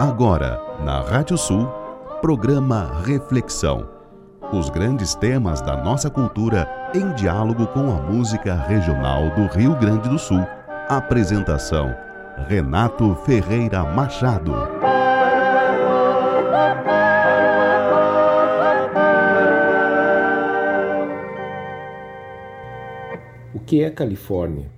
[0.00, 1.66] Agora, na Rádio Sul,
[2.20, 3.88] programa Reflexão.
[4.52, 10.08] Os grandes temas da nossa cultura em diálogo com a música regional do Rio Grande
[10.08, 10.46] do Sul.
[10.88, 11.92] Apresentação:
[12.46, 14.54] Renato Ferreira Machado.
[23.52, 24.70] O que é Califórnia?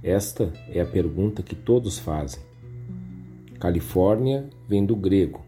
[0.00, 2.46] Esta é a pergunta que todos fazem.
[3.58, 5.40] Califórnia vem do grego,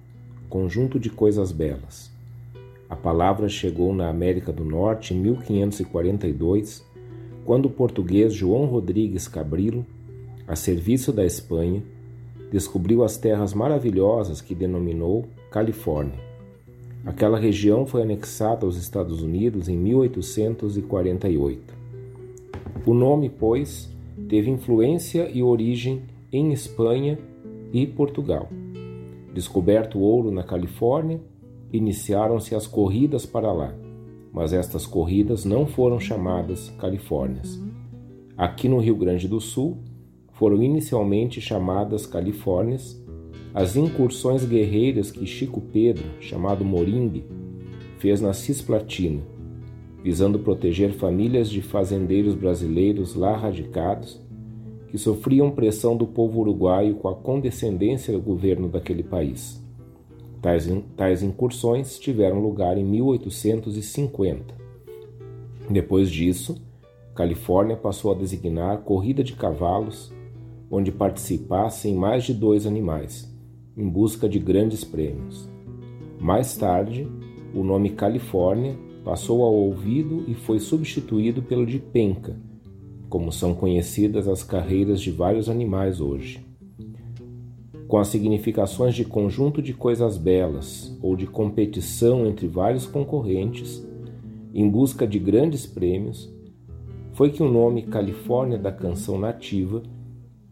[0.49, 2.11] conjunto de coisas belas.
[2.89, 6.85] A palavra chegou na América do Norte em 1542,
[7.45, 9.87] quando o português João Rodrigues Cabrilo,
[10.45, 11.85] a serviço da Espanha,
[12.51, 16.19] descobriu as terras maravilhosas que denominou Califórnia.
[17.07, 21.75] Aquela região foi anexada aos Estados Unidos em 1848.
[22.85, 23.89] O nome, pois,
[24.29, 27.17] teve influência e origem em Espanha
[27.73, 28.49] e Portugal.
[29.33, 31.21] Descoberto o ouro na Califórnia,
[31.73, 33.75] iniciaram-se as corridas para lá,
[34.33, 37.61] mas estas corridas não foram chamadas Califórnias.
[38.37, 39.79] Aqui no Rio Grande do Sul,
[40.33, 42.99] foram inicialmente chamadas Califórnias
[43.53, 47.25] as incursões guerreiras que Chico Pedro, chamado Moringue,
[47.99, 49.21] fez na Cisplatina,
[50.03, 54.21] visando proteger famílias de fazendeiros brasileiros lá radicados
[54.91, 59.63] que sofriam pressão do povo uruguaio com a condescendência do governo daquele país.
[60.43, 64.55] Tais, tais incursões tiveram lugar em 1850.
[65.69, 66.61] Depois disso,
[67.15, 70.13] Califórnia passou a designar corrida de cavalos,
[70.71, 73.33] onde participassem mais de dois animais,
[73.77, 75.49] em busca de grandes prêmios.
[76.19, 77.07] Mais tarde,
[77.55, 82.37] o nome Califórnia passou ao ouvido e foi substituído pelo de penca,
[83.11, 86.41] como são conhecidas as carreiras de vários animais hoje.
[87.89, 93.85] Com as significações de conjunto de coisas belas ou de competição entre vários concorrentes,
[94.55, 96.33] em busca de grandes prêmios,
[97.13, 99.83] foi que o nome Califórnia da canção nativa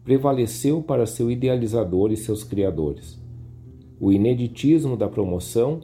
[0.03, 3.17] prevaleceu para seu idealizador e seus criadores.
[4.01, 5.79] O ineditismo da promoção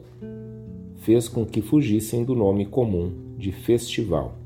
[0.96, 4.45] fez com que fugissem do nome comum de festival.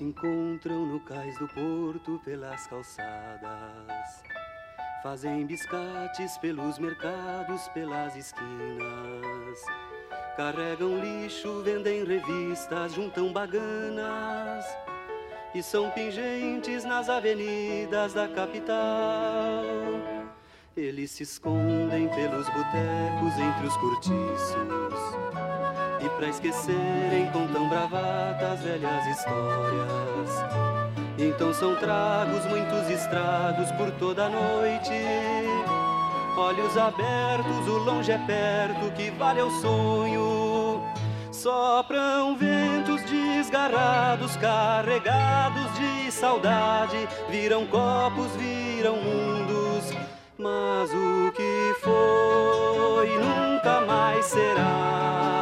[0.00, 4.22] Se encontram no cais do porto pelas calçadas.
[5.02, 9.60] Fazem biscates pelos mercados, pelas esquinas.
[10.38, 14.64] Carregam lixo, vendem revistas, juntam baganas.
[15.54, 19.64] E são pingentes nas avenidas da capital.
[20.74, 25.49] Eles se escondem pelos botecos entre os cortiços
[26.02, 30.30] e pra esquecerem contam bravatas, velhas histórias.
[31.18, 34.92] Então são tragos, muitos estrados por toda noite.
[36.36, 40.82] Olhos abertos, o longe é perto, que vale o sonho.
[41.30, 47.08] Sopram ventos desgarrados, carregados de saudade.
[47.28, 49.94] Viram copos, viram mundos
[50.38, 55.39] Mas o que foi nunca mais será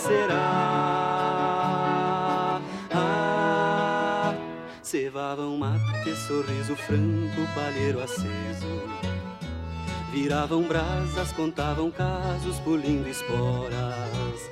[0.00, 1.50] será.
[2.92, 4.34] Ah,
[4.82, 8.82] cevavam mate, sorriso franco, palheiro aceso.
[10.10, 14.50] Viravam brasas, contavam casos, pulindo esporas.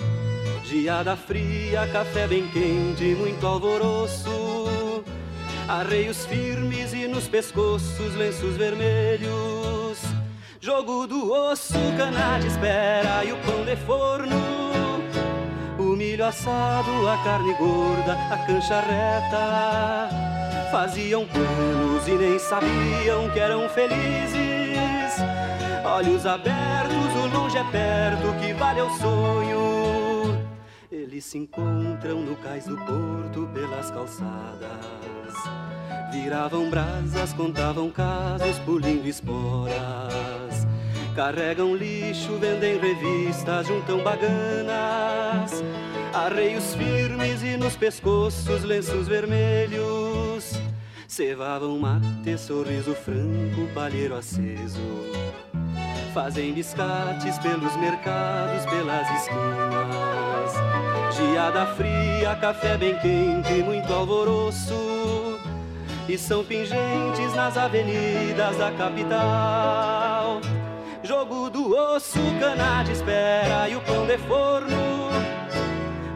[0.64, 4.48] Geada fria, café bem quente, muito alvoroço
[5.68, 9.98] arreios firmes e nos pescoços lenços vermelhos.
[10.60, 14.57] Jogo do osso, cana de espera e o pão de forno.
[15.98, 20.08] Milho assado, a carne gorda, a cancha reta.
[20.70, 25.20] Faziam planos e nem sabiam que eram felizes.
[25.84, 30.38] Olhos abertos, o longe é perto, que vale o sonho.
[30.88, 35.34] Eles se encontram no cais do porto pelas calçadas
[36.12, 40.47] Viravam brasas, contavam casos, pulindo esporas.
[41.18, 45.64] Carregam lixo, vendem revistas, juntam baganas.
[46.14, 50.52] Arreios firmes e nos pescoços lenços vermelhos.
[51.08, 54.78] Cevavam mate, sorriso franco, palheiro aceso.
[56.14, 60.52] Fazem biscates pelos mercados, pelas esquinas.
[61.16, 65.36] Geada fria, café bem quente, muito alvoroço.
[66.08, 70.40] E são pingentes nas avenidas da capital.
[71.08, 75.08] Jogo do osso, cana de espera e o pão de forno.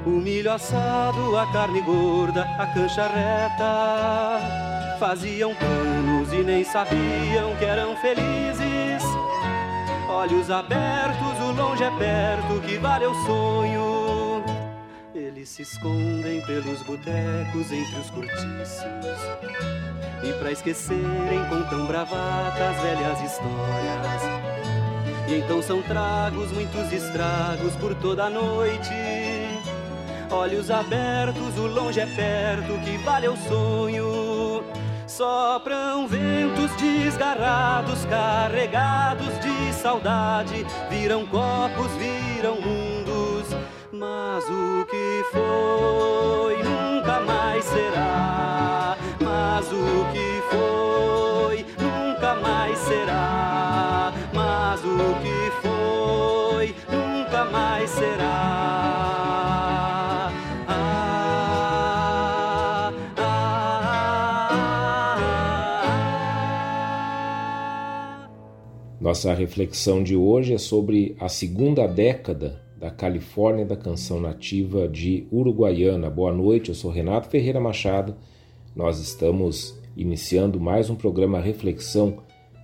[0.05, 4.99] O milho assado, a carne gorda, a cancha reta.
[4.99, 9.03] Faziam planos e nem sabiam que eram felizes
[10.23, 14.45] olhos abertos, o longe é perto, que vale o sonho.
[15.15, 18.85] Eles se escondem pelos botecos entre os cortiços.
[20.23, 24.82] E pra esquecerem contam bravatas, velhas histórias.
[25.29, 28.91] E então são tragos, muitos estragos por toda a noite.
[30.31, 34.65] Olhos abertos, o longe é perto, que vale o sonho.
[35.07, 40.67] Sopram ventos desgarrados, carregados de saudade.
[40.89, 43.47] Viram copos, viram mundos,
[43.93, 48.97] mas o que foi nunca mais será.
[49.21, 50.22] Mas o que
[58.03, 58.43] será.
[69.01, 75.27] Nossa reflexão de hoje é sobre a segunda década da Califórnia da canção nativa de
[75.31, 76.11] Uruguaiana.
[76.11, 78.17] Boa noite, eu sou Renato Ferreira Machado.
[78.75, 82.19] Nós estamos iniciando mais um programa Reflexão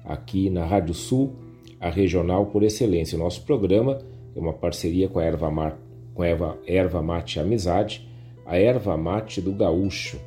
[0.05, 1.37] aqui na Rádio Sul,
[1.79, 3.17] a regional por excelência.
[3.17, 3.99] O nosso programa
[4.39, 5.79] é uma parceria com a Erva, Mar...
[6.15, 6.59] com a Erva...
[6.67, 8.09] Erva Mate Amizade,
[8.47, 10.21] a Erva Mate do Gaúcho.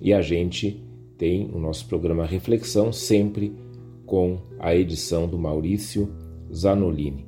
[0.00, 0.82] E a gente
[1.16, 3.52] tem o nosso programa Reflexão sempre
[4.06, 6.12] com a edição do Maurício
[6.54, 7.26] Zanolini.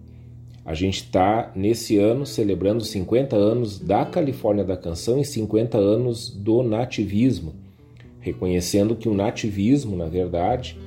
[0.65, 6.31] A gente está nesse ano celebrando 50 anos da Califórnia da Canção e 50 anos
[6.31, 7.55] do nativismo,
[8.21, 10.79] reconhecendo que o nativismo, na verdade,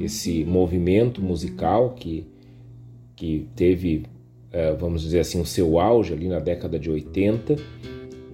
[0.00, 2.26] esse movimento musical que,
[3.14, 4.06] que teve,
[4.78, 7.56] vamos dizer assim, o seu auge ali na década de 80,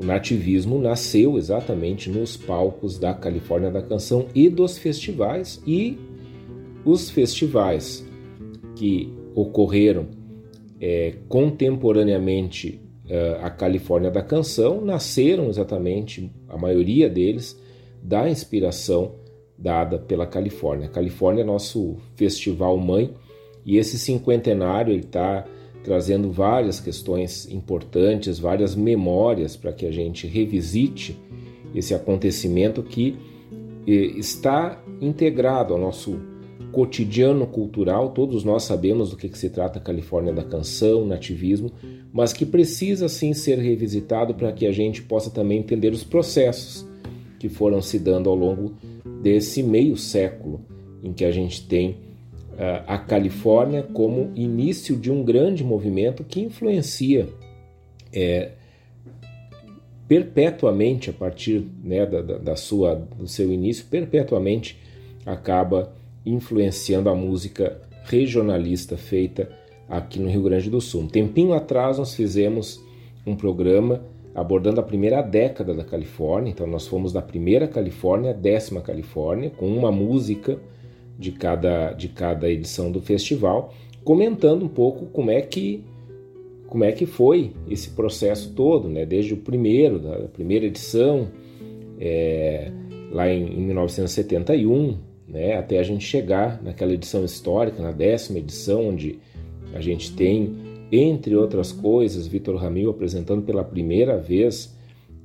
[0.01, 5.99] o nativismo nasceu exatamente nos palcos da Califórnia da Canção e dos festivais e
[6.85, 8.05] os festivais
[8.75, 10.09] que ocorreram
[10.81, 17.59] é, contemporaneamente é, à Califórnia da Canção nasceram exatamente, a maioria deles,
[18.03, 19.15] da inspiração
[19.57, 20.87] dada pela Califórnia.
[20.87, 23.15] A Califórnia é nosso festival mãe
[23.65, 25.47] e esse cinquentenário está
[25.85, 31.17] trazendo várias questões importantes, várias memórias para que a gente revisite
[31.75, 33.17] esse acontecimento que
[33.87, 36.19] é, está integrado ao nosso
[36.73, 41.71] cotidiano cultural, todos nós sabemos do que, se trata a Califórnia da canção, nativismo,
[42.13, 46.85] mas que precisa sim ser revisitado para que a gente possa também entender os processos
[47.39, 48.75] que foram se dando ao longo
[49.23, 50.63] desse meio século
[51.03, 51.99] em que a gente tem
[52.87, 57.29] a Califórnia como início de um grande movimento que influencia
[58.13, 58.53] é,
[60.07, 64.79] perpetuamente a partir né, da, da, sua, do seu início, perpetuamente
[65.25, 65.93] acaba
[66.25, 69.51] influenciando a música regionalista feita
[69.89, 71.03] aqui no Rio Grande do Sul.
[71.03, 72.83] Um tempinho atrás nós fizemos
[73.27, 74.03] um programa
[74.35, 79.51] abordando a primeira década da Califórnia, então nós fomos da primeira Califórnia à décima Califórnia,
[79.51, 80.59] com uma música
[81.19, 85.85] de cada, de cada edição do festival, comentando um pouco como é que
[86.67, 89.07] como é que foi esse processo todo, né?
[89.07, 91.29] desde o primeiro, da primeira edição,
[92.01, 92.73] é,
[93.13, 98.89] lá em, em 1971, né, até a gente chegar naquela edição histórica, na décima edição,
[98.89, 99.19] onde
[99.73, 100.55] a gente tem,
[100.91, 104.77] entre outras coisas, Vitor Ramil apresentando pela primeira vez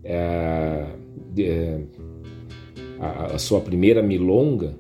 [0.04, 0.86] é,
[1.38, 1.80] é,
[3.00, 4.74] a, a, sua primeira milonga,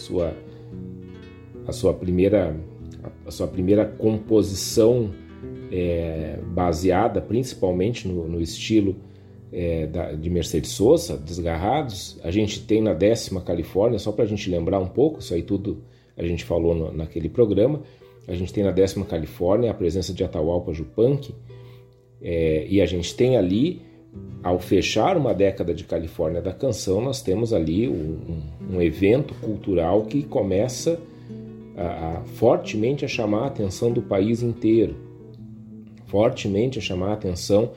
[0.00, 0.34] sua,
[1.66, 2.56] a sua primeira
[3.24, 5.10] a sua primeira composição
[5.70, 8.96] é, baseada principalmente no, no estilo
[9.52, 12.18] é, da, de Mercedes Sosa, Desgarrados.
[12.22, 15.42] A gente tem na décima Califórnia, só para a gente lembrar um pouco, isso aí
[15.42, 15.82] tudo
[16.16, 17.82] a gente falou no, naquele programa.
[18.28, 21.34] A gente tem na décima Califórnia a presença de Atahualpa Yupanqui,
[22.22, 23.82] é, e a gente tem ali,
[24.42, 30.02] ao fechar uma década de Califórnia da canção, nós temos ali um, um, evento cultural
[30.06, 30.98] que começa
[31.76, 34.96] a, a, fortemente a chamar a atenção do país inteiro,
[36.06, 37.72] fortemente a chamar a atenção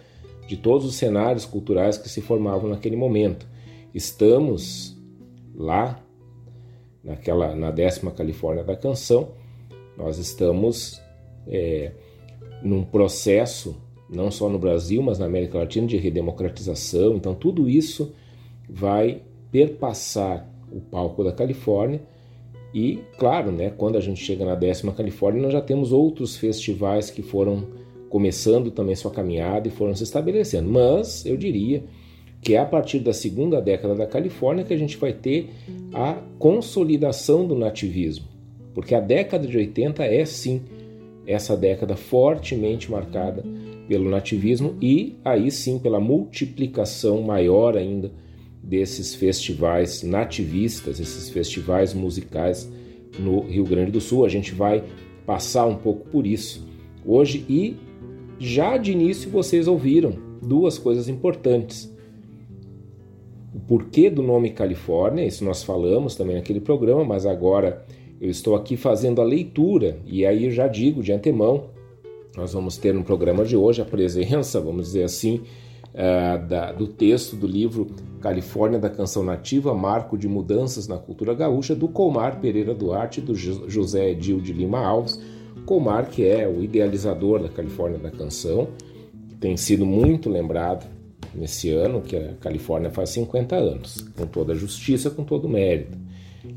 [0.47, 3.45] de todos os cenários culturais que se formavam naquele momento.
[3.93, 4.97] Estamos
[5.53, 6.01] lá,
[7.03, 9.31] naquela, na décima Califórnia da Canção,
[9.97, 11.01] Nós estamos
[11.47, 11.91] é,
[12.63, 13.75] num processo,
[14.13, 17.15] não só no Brasil, mas na América Latina, de redemocratização.
[17.15, 18.13] Então, tudo isso
[18.69, 22.01] vai perpassar o palco da Califórnia.
[22.73, 27.11] E, claro, né, quando a gente chega na décima Califórnia, nós já temos outros festivais
[27.11, 27.67] que foram
[28.09, 30.69] começando também sua caminhada e foram se estabelecendo.
[30.69, 31.83] Mas eu diria
[32.41, 35.49] que é a partir da segunda década da Califórnia que a gente vai ter
[35.93, 38.25] a consolidação do nativismo.
[38.73, 40.61] Porque a década de 80 é sim
[41.25, 43.43] essa década fortemente marcada
[43.87, 48.11] pelo nativismo e aí sim pela multiplicação maior ainda
[48.63, 52.71] desses festivais nativistas, esses festivais musicais
[53.19, 54.25] no Rio Grande do Sul.
[54.25, 54.83] A gente vai
[55.25, 56.65] passar um pouco por isso
[57.05, 57.75] hoje e
[58.39, 61.91] já de início vocês ouviram duas coisas importantes.
[63.53, 67.85] O porquê do nome Califórnia, isso nós falamos também naquele programa, mas agora
[68.19, 71.65] eu estou aqui fazendo a leitura e aí eu já digo de antemão,
[72.35, 75.41] nós vamos ter no programa de hoje a presença, vamos dizer assim,
[75.93, 77.87] uh, da, do texto do livro
[78.21, 83.23] Califórnia da Canção Nativa, Marco de Mudanças na Cultura Gaúcha, do Colmar Pereira Duarte e
[83.23, 85.19] do José Edil de Lima Alves.
[85.65, 88.69] Colmar, que é o idealizador da Califórnia da Canção,
[89.39, 90.85] tem sido muito lembrado
[91.33, 95.49] nesse ano, que a Califórnia faz 50 anos, com toda a justiça, com todo o
[95.49, 95.97] mérito.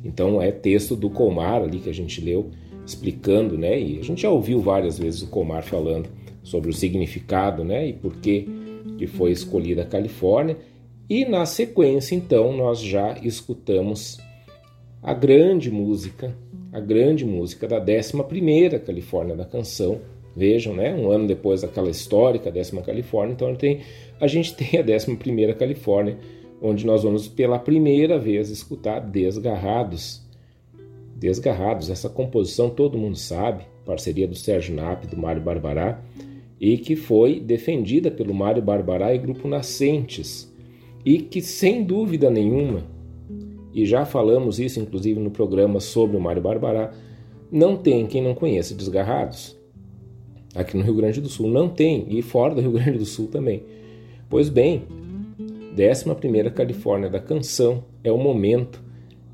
[0.04, 2.50] Então é texto do Colmar ali que a gente leu
[2.86, 3.78] explicando, né?
[3.78, 6.08] E a gente já ouviu várias vezes o Colmar falando
[6.42, 7.88] sobre o significado, né?
[7.88, 8.48] E por que
[8.96, 10.56] que foi escolhida a Califórnia.
[11.08, 14.18] E na sequência, então, nós já escutamos
[15.02, 16.36] a grande música,
[16.72, 20.00] a grande música da 11ª Califórnia da Canção.
[20.34, 20.94] Vejam, né?
[20.94, 23.80] Um ano depois daquela histórica décima Califórnia, então tem,
[24.20, 26.18] a gente tem a 11ª Califórnia
[26.60, 30.25] onde nós vamos pela primeira vez escutar Desgarrados.
[31.16, 36.02] Desgarrados, essa composição todo mundo sabe, parceria do Sérgio Nap e do Mário Barbará,
[36.60, 40.54] e que foi defendida pelo Mário Barbará e Grupo Nascentes,
[41.04, 42.84] e que sem dúvida nenhuma,
[43.72, 46.92] e já falamos isso inclusive no programa sobre o Mário Barbará,
[47.50, 49.56] não tem quem não conheça Desgarrados.
[50.54, 53.28] Aqui no Rio Grande do Sul não tem, e fora do Rio Grande do Sul
[53.28, 53.62] também.
[54.28, 54.84] Pois bem,
[55.74, 58.82] 11ª Califórnia da canção é o momento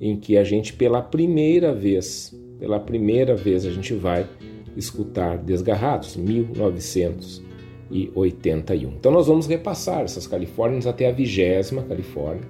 [0.02, 4.28] em que a gente pela primeira vez, pela primeira vez a gente vai
[4.76, 8.90] escutar Desgarrados, 1981.
[8.90, 12.42] Então nós vamos repassar essas Califórnias até a vigésima Califórnia.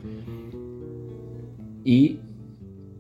[1.85, 2.19] E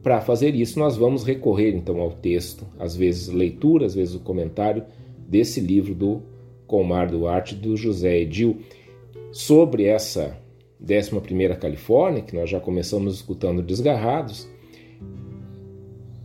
[0.02, 4.21] para fazer isso nós vamos recorrer então ao texto, às vezes leitura, às vezes o
[4.21, 4.85] comentário
[5.26, 6.21] desse livro do
[6.66, 8.59] Comar Duarte do José Edil
[9.32, 10.37] sobre essa
[10.87, 14.49] 11ª Califórnia, que nós já começamos escutando Desgarrados,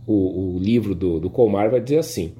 [0.06, 2.32] o, o livro do, do Colmar vai dizer assim: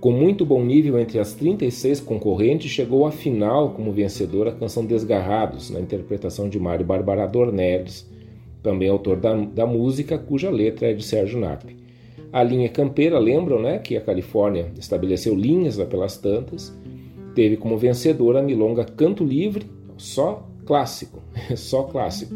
[0.00, 4.84] com muito bom nível entre as 36 concorrentes, chegou à final como vencedora a canção
[4.84, 8.08] Desgarrados, na interpretação de Mário Barbara Dornelles,
[8.62, 11.64] também autor da, da música, cuja letra é de Sérgio Nap.
[12.32, 16.76] A linha campeira, lembram né, que a Califórnia estabeleceu linhas pelas tantas,
[17.34, 21.22] teve como vencedora a milonga Canto Livre, só clássico,
[21.56, 22.34] só clássico.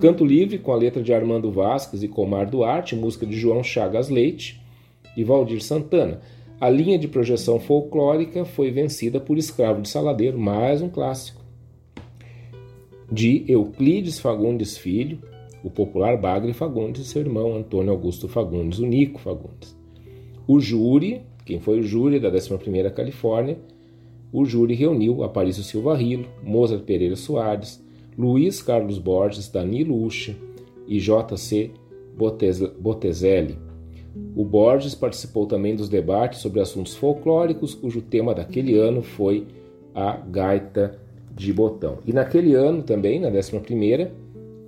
[0.00, 4.08] Canto Livre, com a letra de Armando Vasques e Comar Duarte, música de João Chagas
[4.08, 4.60] Leite
[5.16, 6.20] e Valdir Santana.
[6.60, 11.40] A linha de projeção folclórica foi vencida por Escravo de Saladeiro, mais um clássico.
[13.10, 15.20] De Euclides Fagundes Filho,
[15.62, 19.76] o popular Bagre Fagundes e seu irmão Antônio Augusto Fagundes, o Nico Fagundes.
[20.46, 23.58] O júri, quem foi o júri da 11ª Califórnia,
[24.32, 27.82] o júri reuniu Aparício Silva Rilo, Mozart Pereira Soares,
[28.16, 30.36] Luiz Carlos Borges, Danilo Ucha
[30.86, 31.70] e J.C.
[32.78, 33.58] Botezelli.
[34.34, 39.46] O Borges participou também dos debates sobre assuntos folclóricos, cujo tema daquele ano foi
[39.94, 40.98] a gaita
[41.34, 41.98] de botão.
[42.06, 44.10] E naquele ano também, na 11ª,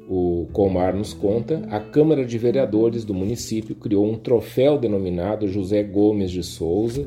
[0.09, 5.83] o Comar nos conta, a Câmara de Vereadores do município criou um troféu denominado José
[5.83, 7.05] Gomes de Souza,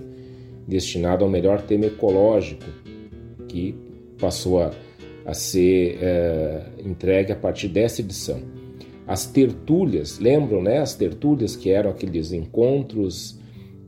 [0.68, 2.64] destinado ao melhor tema ecológico,
[3.48, 3.76] que
[4.20, 4.72] passou a,
[5.26, 8.42] a ser é, entregue a partir dessa edição.
[9.08, 10.80] As tertúlias, lembram, né?
[10.80, 13.40] As tertúlias que eram aqueles encontros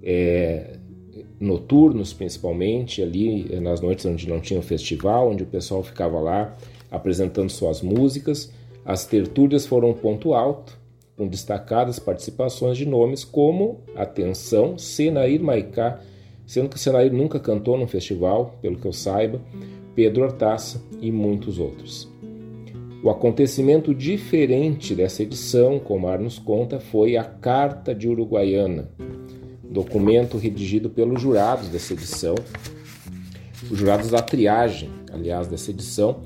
[0.04, 0.78] é,
[1.40, 6.20] noturnos, principalmente, ali é, nas noites onde não tinha o festival, onde o pessoal ficava
[6.20, 6.56] lá
[6.92, 8.52] apresentando suas músicas.
[8.86, 10.78] As tertúlias foram um ponto alto,
[11.18, 16.00] com destacadas participações de nomes como, atenção, Senair Maicá,
[16.48, 19.40] sendo que o Senair nunca cantou num festival, pelo que eu saiba,
[19.94, 22.10] Pedro Hortaça e muitos outros.
[23.04, 28.90] O acontecimento diferente dessa edição, como Ar nos conta, foi a Carta de Uruguaiana.
[29.70, 32.36] documento redigido pelos jurados dessa edição,
[33.70, 36.22] os jurados da triagem, aliás, dessa edição,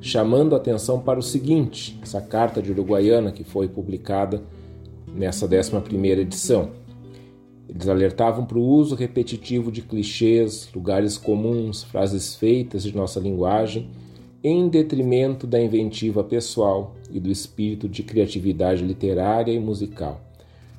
[0.00, 4.42] chamando a atenção para o seguinte: essa carta de Uruguaiana que foi publicada
[5.14, 5.76] nessa 11
[6.20, 6.85] edição.
[7.68, 13.90] Eles alertavam para o uso repetitivo de clichês, lugares comuns, frases feitas de nossa linguagem,
[14.42, 20.20] em detrimento da inventiva pessoal e do espírito de criatividade literária e musical.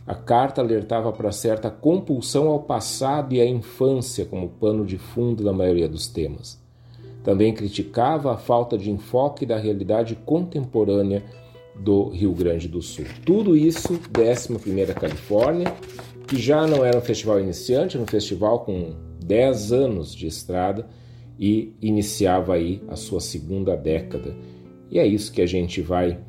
[0.05, 5.43] A carta alertava para certa compulsão ao passado e à infância como pano de fundo
[5.43, 6.57] da maioria dos temas.
[7.25, 11.25] Também criticava a falta de enfoque da realidade contemporânea
[11.75, 13.03] do Rio Grande do Sul.
[13.25, 15.73] Tudo isso, 11ª Califórnia,
[16.27, 18.93] que já não era um festival iniciante, era um festival com
[19.23, 20.85] 10 anos de estrada
[21.39, 24.35] e iniciava aí a sua segunda década.
[24.91, 26.19] E é isso que a gente vai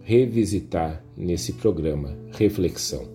[0.00, 3.08] revisitar nesse programa Reflexão.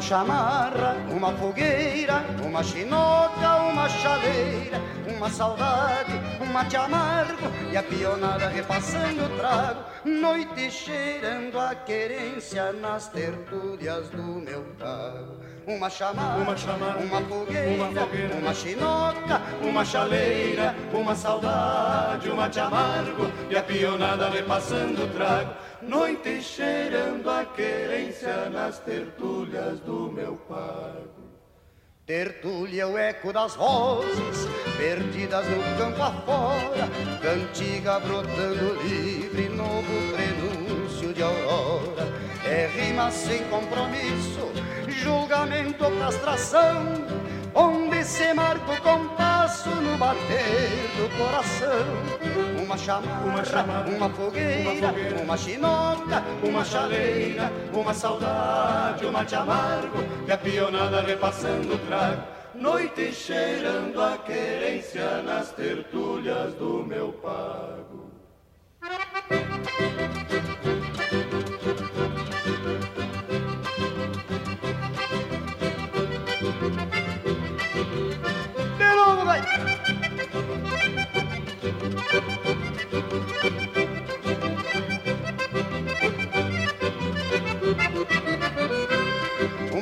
[0.00, 7.82] Uma chamarra, uma fogueira, uma chinoca, uma chaleira, uma saudade, um mate amargo e a
[7.82, 15.36] pionada repassando o trago, noite cheirando a querência nas tertúlias do meu trago.
[15.70, 22.36] Uma chamarra, uma, chamarra, uma, fogueira, uma fogueira, uma chinoca, uma chaleira, uma saudade, um
[22.36, 30.12] mate amargo e a pionada repassando o trago noite cheirando a querência nas tertúlias do
[30.12, 31.20] meu pago.
[32.04, 36.88] Tertúlia, o eco das vozes, perdidas no campo afora,
[37.22, 42.08] cantiga brotando livre, novo prenúncio de aurora.
[42.44, 44.50] É rima sem compromisso,
[44.90, 46.84] julgamento ou castração,
[47.54, 52.62] onde se marca o compasso no bater do coração.
[52.62, 59.18] Uma chamarra, uma, chamarra, uma, fogueira, uma fogueira, uma chinoca, uma chaleira, uma saudade, uma
[59.20, 62.22] mate amargo, e a pionada repassando o trago,
[62.54, 68.10] noite cheirando a querência nas tertúlias do meu pago.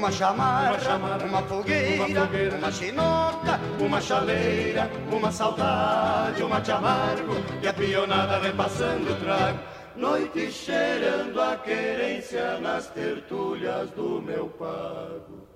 [0.09, 6.55] Uma chamarra, uma, chamarra, uma, fogueira, uma fogueira, uma chinoca, uma chaleira, uma saudade, uma
[6.55, 9.59] mate amargo e a pionada repassando o trago.
[9.97, 15.48] Noite cheirando a querência nas tertúlias do meu pago.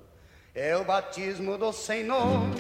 [0.55, 1.71] É o batismo do
[2.05, 2.57] nome,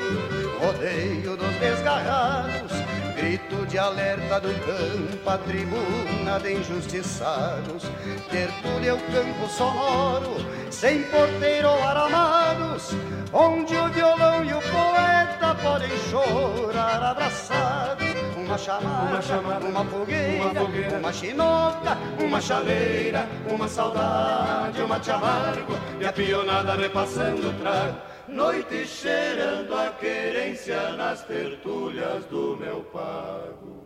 [0.58, 2.72] rodeio dos desgarrados,
[3.14, 7.82] grito de alerta do campo, a tribuna de injustiçados,
[8.30, 10.36] tertúlia o campo sonoro,
[10.70, 12.92] sem porteiro ou aramados,
[13.30, 18.11] onde o violão e o poeta podem chorar abraçados
[18.42, 25.02] uma chamarra, uma, chamarra, uma, fogueira, uma fogueira, uma chinoca, uma chaleira, uma saudade, uma
[25.02, 27.98] chamargo e a pionada repassando o trago.
[28.28, 33.82] Noite cheirando a querência nas tertúlias do meu pago.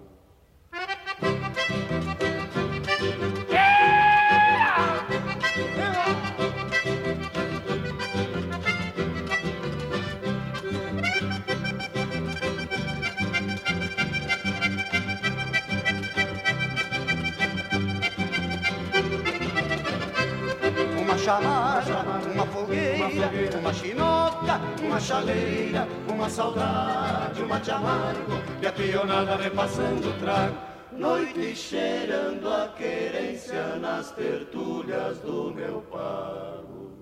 [21.26, 29.36] Chamarra, uma fogueira, uma chinoca, uma chaleira, uma saudade, uma mate amargo e a pionada
[29.36, 30.54] repassando o trago.
[30.92, 36.92] Noite cheirando a querência nas tertúlias do meu pago.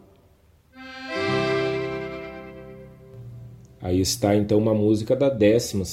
[3.82, 5.84] Aí está então uma música da 12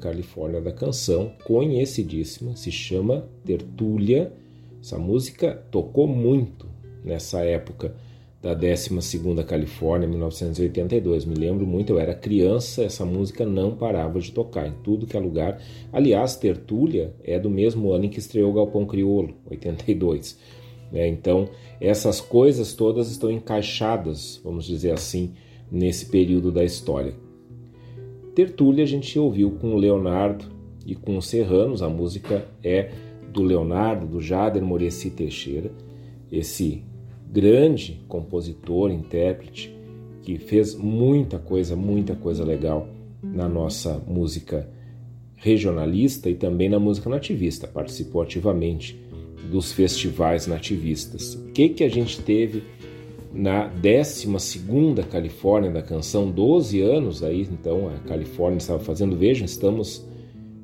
[0.00, 4.32] Califórnia da canção, conhecidíssima, se chama Tertúlia.
[4.80, 6.69] Essa música tocou muito
[7.04, 7.94] nessa época
[8.42, 11.24] da 12ª Califórnia, 1982.
[11.24, 15.16] Me lembro muito, eu era criança, essa música não parava de tocar em tudo que
[15.16, 15.60] é lugar.
[15.92, 20.38] Aliás, Tertúlia é do mesmo ano em que estreou Galpão Criolo, 82.
[20.92, 21.48] É, então,
[21.80, 25.34] essas coisas todas estão encaixadas, vamos dizer assim,
[25.70, 27.14] nesse período da história.
[28.34, 30.46] Tertúlia a gente ouviu com Leonardo
[30.86, 32.90] e com os Serranos, a música é
[33.32, 35.70] do Leonardo, do Jader Moreci Teixeira,
[36.32, 36.82] esse
[37.32, 39.74] grande compositor, intérprete,
[40.22, 42.88] que fez muita coisa, muita coisa legal
[43.22, 44.68] na nossa música
[45.36, 49.00] regionalista e também na música nativista, participou ativamente
[49.50, 51.34] dos festivais nativistas.
[51.34, 52.62] O que, que a gente teve
[53.32, 54.26] na 12
[55.08, 60.04] Califórnia da canção, 12 anos aí, então a Califórnia estava fazendo, vejam, estamos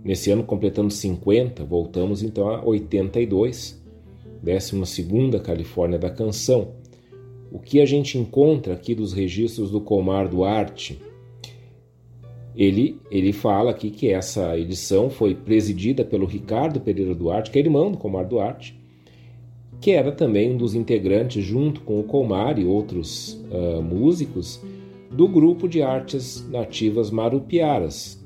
[0.04, 3.75] nesse ano completando 50, voltamos então a 82,
[4.46, 6.74] 12 Califórnia da canção.
[7.50, 11.00] O que a gente encontra aqui dos registros do Comar Duarte?
[12.54, 17.62] Ele, ele fala aqui que essa edição foi presidida pelo Ricardo Pereira Duarte, que é
[17.62, 18.78] irmão do Comar Duarte,
[19.80, 24.62] que era também um dos integrantes, junto com o Comar e outros uh, músicos,
[25.10, 28.24] do grupo de artes nativas marupiaras.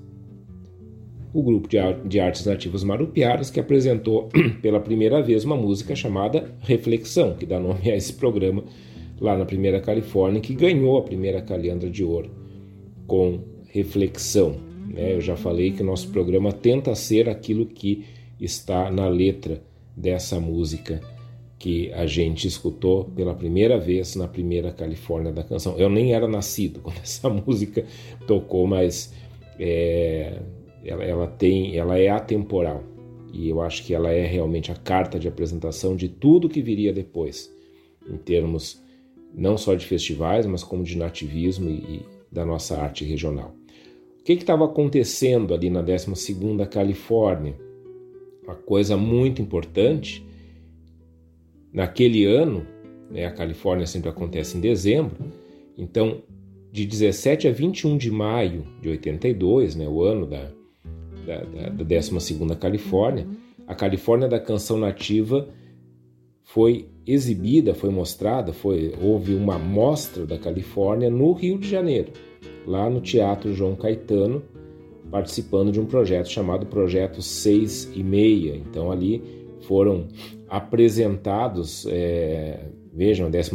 [1.33, 4.29] O grupo de, artes nativas marupiaras que apresentou
[4.61, 8.65] pela primeira vez uma música chamada Reflexão, que dá nome a esse programa
[9.21, 12.31] lá na primeira Califórnia, que ganhou a primeira Caliandra de Ouro
[13.07, 14.57] com Reflexão.
[14.89, 15.15] Né?
[15.15, 18.05] Eu já falei que o nosso programa tenta ser aquilo que
[18.41, 19.63] está na letra
[19.97, 21.01] dessa música
[21.59, 25.77] que a gente escutou pela primeira vez na primeira Califórnia da canção.
[25.77, 27.85] Eu nem era nascido quando essa música
[28.27, 29.13] tocou, mas
[29.59, 30.41] é,
[30.85, 32.85] ela, ela, tem, ela é atemporal
[33.33, 36.93] e eu acho que ela é realmente a carta de apresentação de tudo que viria
[36.93, 37.53] depois,
[38.09, 38.83] em termos
[39.33, 43.55] não só de festivais, mas como de nativismo e, e da nossa arte regional.
[44.21, 47.55] O que estava acontecendo ali na 12ª Califórnia?
[48.45, 50.25] Uma coisa muito importante
[51.73, 52.67] Naquele ano,
[53.11, 55.17] né, a Califórnia sempre acontece em dezembro,
[55.79, 56.23] então
[56.73, 60.51] de 17 a 21 de maio de 82, né, o ano da,
[61.27, 63.27] da, da 12 Califórnia,
[63.67, 65.49] a Califórnia da canção nativa
[66.43, 72.13] foi exibida, foi mostrada, foi, houve uma mostra da Califórnia no Rio de Janeiro,
[72.67, 74.43] lá no Teatro João Caetano,
[75.11, 78.57] participando de um projeto chamado Projeto 6 e Meia.
[78.57, 79.23] Então ali
[79.63, 80.09] foram
[80.49, 82.61] apresentados, é,
[82.93, 83.53] vejam, a 12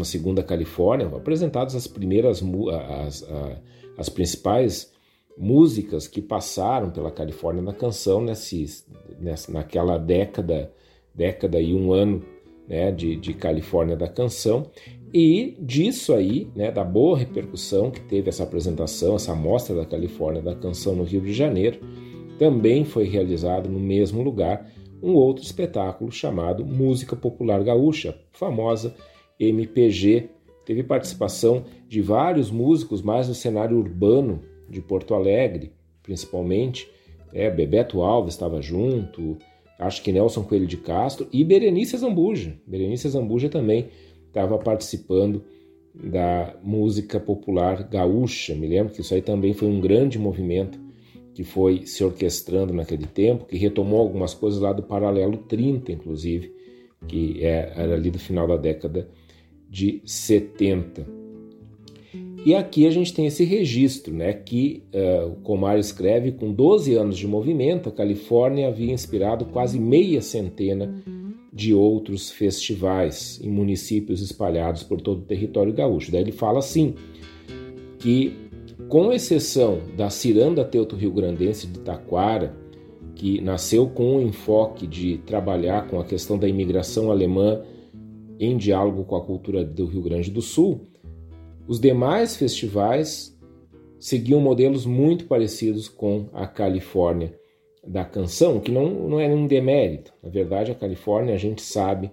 [0.48, 3.62] Califórnia, apresentadas as primeiras, as, as,
[3.98, 4.94] as, principais
[5.38, 8.86] músicas que passaram pela Califórnia na canção nesse,
[9.20, 10.72] nessa, naquela década,
[11.14, 12.24] década e um ano
[12.68, 14.70] né, de, de Califórnia da canção.
[15.14, 20.42] E disso aí, né, da boa repercussão que teve essa apresentação, essa mostra da Califórnia
[20.42, 21.80] da canção no Rio de Janeiro,
[22.38, 24.70] também foi realizado no mesmo lugar
[25.02, 28.96] um outro espetáculo chamado Música Popular Gaúcha, famosa
[29.40, 30.30] MPG.
[30.66, 36.90] Teve participação de vários músicos mais no cenário urbano de Porto Alegre, principalmente.
[37.34, 39.38] É, Bebeto Alves estava junto,
[39.78, 42.58] acho que Nelson Coelho de Castro e Berenice Zambuja.
[42.66, 43.90] Berenice Zambuja também
[44.28, 45.44] estava participando
[45.94, 48.54] da música popular gaúcha.
[48.56, 50.80] Me lembro que isso aí também foi um grande movimento
[51.34, 56.54] que foi se orquestrando naquele tempo, que retomou algumas coisas lá do Paralelo 30, inclusive,
[57.08, 59.10] que é, era ali do final da década
[59.70, 61.25] de 70.
[62.46, 66.94] E aqui a gente tem esse registro, né, que uh, o Comar escreve com 12
[66.94, 70.94] anos de movimento, a Califórnia havia inspirado quase meia centena
[71.52, 76.12] de outros festivais em municípios espalhados por todo o território gaúcho.
[76.12, 76.94] Daí ele fala assim,
[77.98, 78.36] que
[78.90, 82.56] com exceção da Ciranda Teuto Rio Grandense de Taquara,
[83.16, 87.64] que nasceu com o enfoque de trabalhar com a questão da imigração alemã
[88.40, 90.82] em diálogo com a cultura do Rio Grande do Sul,
[91.68, 93.36] os demais festivais
[94.00, 97.38] seguiam modelos muito parecidos com a Califórnia
[97.86, 100.14] da canção, que não, não é um demérito.
[100.22, 102.12] Na verdade, a Califórnia, a gente sabe,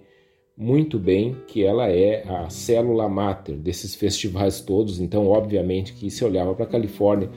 [0.55, 6.23] muito bem que ela é a célula máter desses festivais todos, então obviamente que se
[6.23, 7.29] olhava para a Califórnia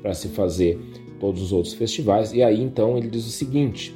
[0.00, 0.78] para se fazer
[1.20, 3.94] todos os outros festivais, e aí então ele diz o seguinte: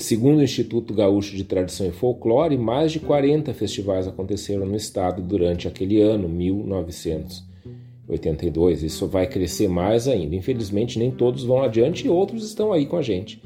[0.00, 5.20] Segundo o Instituto Gaúcho de Tradição e Folclore, mais de 40 festivais aconteceram no estado
[5.20, 8.82] durante aquele ano, 1982.
[8.82, 10.34] Isso vai crescer mais ainda.
[10.34, 13.42] Infelizmente, nem todos vão adiante e outros estão aí com a gente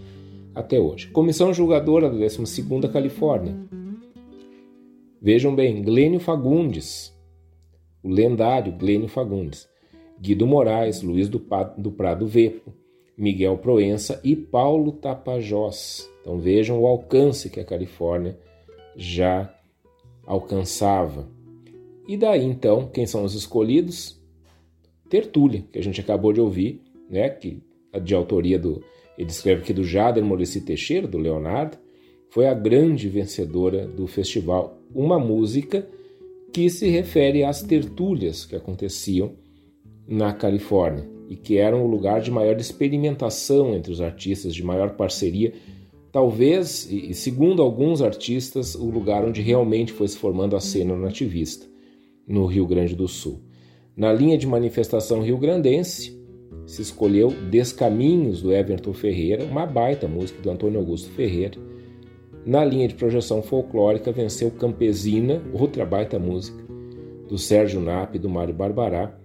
[0.55, 1.09] até hoje.
[1.09, 3.57] Comissão julgadora da 12ª Califórnia
[5.21, 7.13] Vejam bem, Glênio Fagundes,
[8.01, 9.69] o lendário Glênio Fagundes,
[10.21, 11.41] Guido Moraes, Luiz do
[11.91, 12.73] Prado Vepo,
[13.19, 16.14] Miguel Proença e Paulo Tapajós.
[16.25, 18.39] Então vejam o alcance que a Califórnia
[18.97, 19.55] já
[20.27, 21.29] alcançava.
[22.09, 24.19] E daí então, quem são os escolhidos?
[25.11, 27.63] Tertúlia, que a gente acabou de ouvir, né, que
[28.03, 28.83] de autoria do
[29.17, 31.79] ele escreve aqui do Jader Murici Teixeira, do Leonardo,
[32.31, 34.81] foi a grande vencedora do festival.
[34.93, 35.87] Uma música
[36.53, 39.35] que se refere às tertúlias que aconteciam
[40.07, 44.97] na Califórnia e que eram o lugar de maior experimentação entre os artistas, de maior
[44.97, 45.53] parceria.
[46.15, 51.67] Talvez, e segundo alguns artistas, o lugar onde realmente foi se formando a cena nativista,
[52.25, 53.41] no Rio Grande do Sul.
[53.97, 56.17] Na linha de manifestação rio-grandense,
[56.67, 61.59] se escolheu Descaminhos do Everton Ferreira, uma baita música do Antônio Augusto Ferreira.
[62.47, 66.63] Na linha de projeção folclórica, venceu Campesina, outra baita música,
[67.29, 69.19] do Sérgio Nap e do Mário Barbará.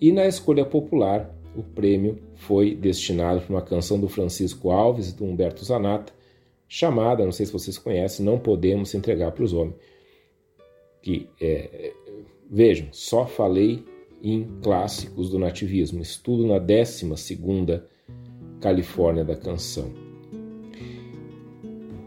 [0.00, 5.16] E na escolha popular, o prêmio foi destinado para uma canção do Francisco Alves e
[5.16, 6.14] do Humberto Zanata,
[6.68, 9.76] chamada, não sei se vocês conhecem, Não Podemos Entregar para os Homens.
[11.02, 11.92] Que, é,
[12.50, 13.84] vejam, só falei
[14.22, 17.08] em clássicos do nativismo, estudo na 12
[18.60, 19.92] Califórnia da Canção.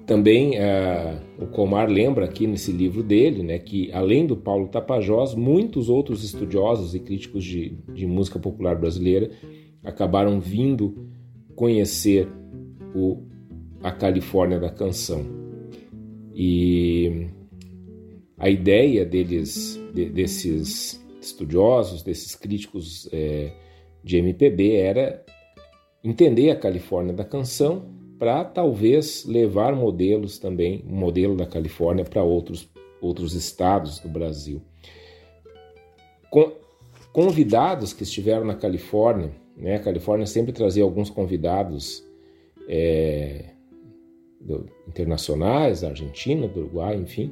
[0.06, 5.36] Também uh, o Comar lembra aqui nesse livro dele né, que, além do Paulo Tapajós,
[5.36, 9.30] muitos outros estudiosos e críticos de, de música popular brasileira
[9.84, 11.08] acabaram vindo
[11.56, 12.28] conhecer
[12.96, 13.24] o,
[13.84, 15.26] a Califórnia da Canção.
[16.34, 17.28] E
[18.38, 23.52] a ideia deles, de, desses estudiosos, desses críticos é,
[24.04, 25.24] de MPB, era
[26.04, 32.24] entender a Califórnia da canção para talvez levar modelos também, um modelo da Califórnia para
[32.24, 32.70] outros,
[33.02, 34.62] outros estados do Brasil.
[36.30, 36.52] Com,
[37.12, 42.04] convidados que estiveram na Califórnia, né, a Califórnia sempre trazia alguns convidados
[42.68, 43.46] é,
[44.40, 47.32] do, internacionais, da Argentina, do Uruguai, enfim,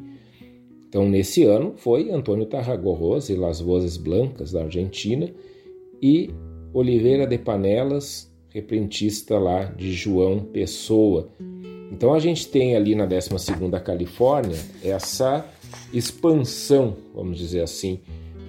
[0.87, 5.29] então, nesse ano foi Antônio Tarragorros e Las Vozes Blancas, da Argentina,
[6.01, 6.29] e
[6.73, 11.29] Oliveira de Panelas, reprentista lá de João Pessoa.
[11.91, 15.45] Então, a gente tem ali na 12ª Califórnia essa
[15.93, 17.99] expansão, vamos dizer assim,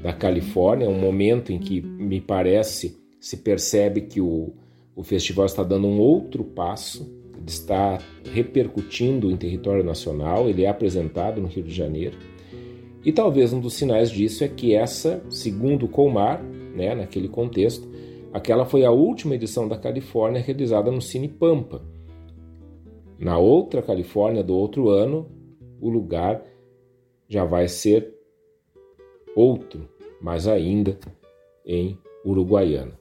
[0.02, 4.52] da Califórnia, um momento em que me parece se percebe que o,
[4.94, 7.17] o festival está dando um outro passo,
[7.48, 7.98] está
[8.32, 12.16] repercutindo em território nacional, ele é apresentado no Rio de Janeiro.
[13.04, 17.88] E talvez um dos sinais disso é que essa, segundo Colmar, né, naquele contexto,
[18.32, 21.82] aquela foi a última edição da Califórnia realizada no Cine Pampa.
[23.18, 25.28] Na outra Califórnia do outro ano,
[25.80, 26.42] o lugar
[27.28, 28.14] já vai ser
[29.34, 29.88] outro,
[30.20, 30.98] mas ainda
[31.64, 32.97] em Uruguaiana.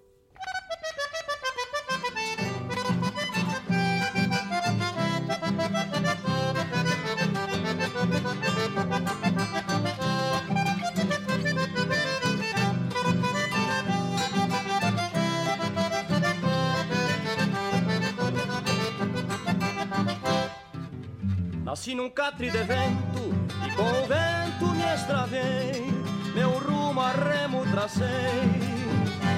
[22.18, 23.32] Catre de vento
[23.64, 25.94] e com o vento me extravei,
[26.34, 28.08] meu rumo a remo tracei.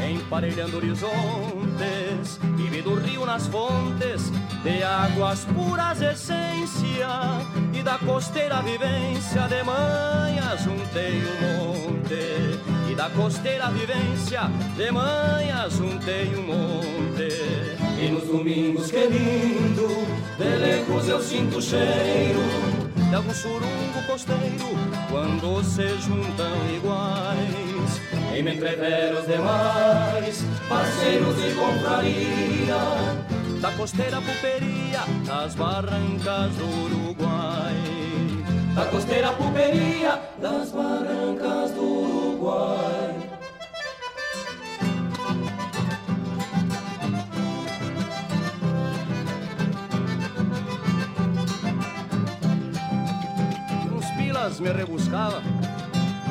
[0.10, 4.32] Emparelhando horizontes e vi do rio nas fontes
[4.64, 7.10] de águas puras essência
[7.74, 12.90] e da costeira vivência de manhã juntei um monte.
[12.90, 14.44] E da costeira vivência
[14.78, 19.88] de manhã juntei um monte e nos domingos que lindo
[20.38, 22.40] de lejos eu sinto o cheiro
[23.10, 24.70] de algum surungo costeiro
[25.10, 28.02] quando se juntam iguais.
[28.38, 32.78] E me entrever os demais parceiros de confraria
[33.60, 37.76] da costeira puperia das barrancas do Uruguai.
[38.76, 43.29] Da costeira puperia das barrancas do Uruguai
[54.58, 55.44] Me rebuscava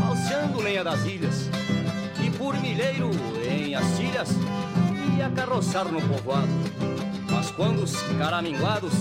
[0.09, 1.48] alceando lenha das ilhas
[2.38, 3.11] por milheiro
[3.44, 4.28] em Astilhas
[5.16, 6.48] ia carroçar no povoado.
[7.28, 8.92] Mas quando os caraminguados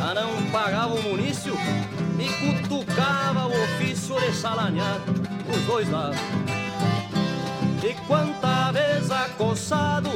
[0.00, 1.54] a não pagavam o munício,
[2.16, 5.00] me cutucava o ofício de salanear
[5.52, 6.18] os dois lados.
[7.82, 10.10] E quanta vez acossado,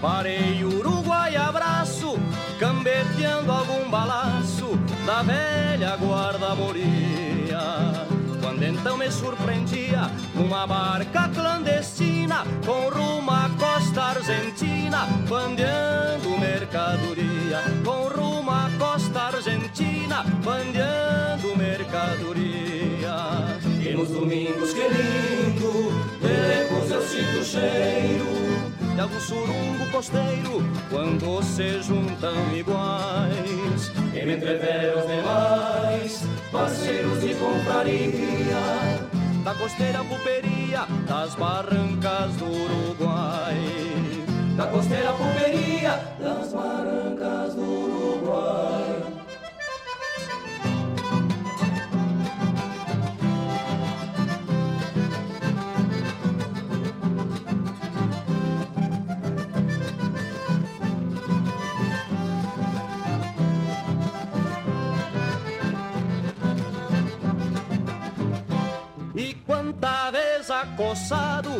[0.00, 2.18] parei Uruguai abraço,
[2.58, 7.31] cambeteando algum balaço da velha guarda moria.
[8.64, 17.58] Então me surpreendia uma barca clandestina com rumo à costa argentina, bandeando mercadoria.
[17.84, 23.16] Com rumo à costa argentina, bandeando mercadoria.
[23.84, 28.32] E nos domingos que lindo, de eu sinto cheiro
[28.94, 37.34] de algum surungo costeiro quando se juntam iguais e me entreveram os demais parceiros de
[37.34, 38.60] confraria,
[39.42, 43.56] da costeira pulperia, das barrancas do Uruguai,
[44.54, 48.91] da costeira pulperia, das barrancas do Uruguai.
[70.52, 71.50] Acossado,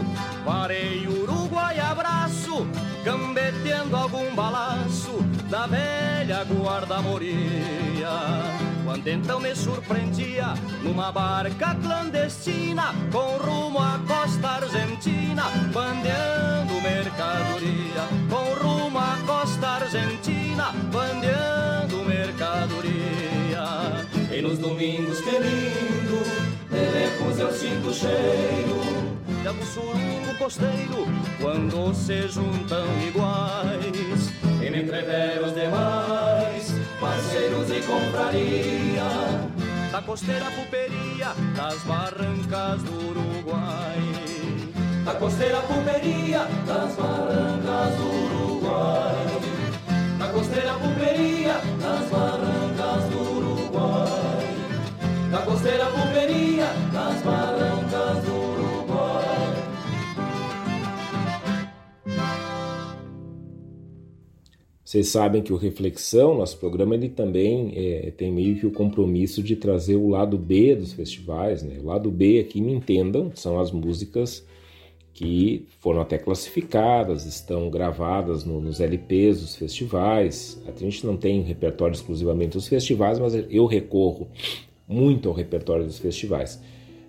[0.45, 2.67] parei Uruguai abraço,
[3.05, 8.11] gambeteando algum balaço da velha guarda moria.
[8.85, 18.09] Quando então me surpreendia numa barca clandestina com rumo à costa argentina, bandeando mercadoria.
[18.29, 23.63] Com rumo à costa argentina, bandeando mercadoria.
[24.31, 26.02] E nos domingos lindo
[27.33, 28.81] Telecos eu sinto cheiro
[29.41, 31.07] de algum surungo costeiro
[31.41, 34.31] quando se juntam iguais.
[34.61, 39.03] E me entrever os demais, parceiros de compraria,
[39.91, 43.99] da costeira pulperia, das barrancas do Uruguai.
[45.05, 49.27] Da costeira pulperia, das barrancas do Uruguai.
[50.19, 53.53] Da costeira pulperia, das barrancas do Uruguai
[55.33, 56.52] da costeira pulperia,
[64.93, 69.43] Vocês sabem que o Reflexão, nosso programa, ele também é, tem meio que o compromisso
[69.43, 71.63] de trazer o lado B dos festivais.
[71.63, 71.79] Né?
[71.83, 74.47] O lado B aqui, me entendam, são as músicas
[75.15, 80.63] que foram até classificadas, estão gravadas no, nos LPs dos festivais.
[80.67, 84.29] A gente não tem repertório exclusivamente dos festivais, mas eu recorro
[84.87, 86.61] muito ao repertório dos festivais.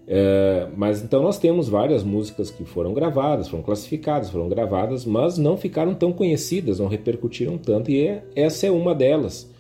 [0.06, 5.38] É, mas então nós temos várias músicas que foram gravadas, foram classificadas, foram gravadas, mas
[5.38, 9.52] não ficaram tão conhecidas, não repercutiram tanto, e é, essa é uma delas.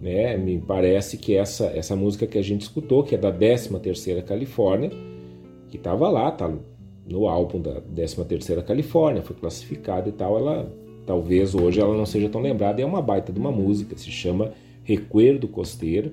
[0.00, 0.36] Né?
[0.36, 4.90] Me parece que essa, essa música que a gente escutou, que é da 13ª Califórnia,
[5.68, 6.50] que estava lá, tá
[7.06, 10.72] no álbum da 13ª Califórnia, foi classificada e tal, ela
[11.04, 14.52] talvez hoje ela não seja tão lembrada, é uma baita de uma música, se chama
[14.84, 16.12] Recuerdo Costeiro,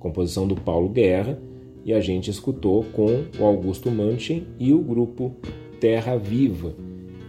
[0.00, 1.38] composição do Paulo Guerra,
[1.84, 5.34] e a gente escutou com o Augusto Manchin e o grupo
[5.80, 6.74] Terra Viva.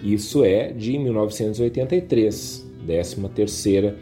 [0.03, 3.95] Isso é de 1983, 13ª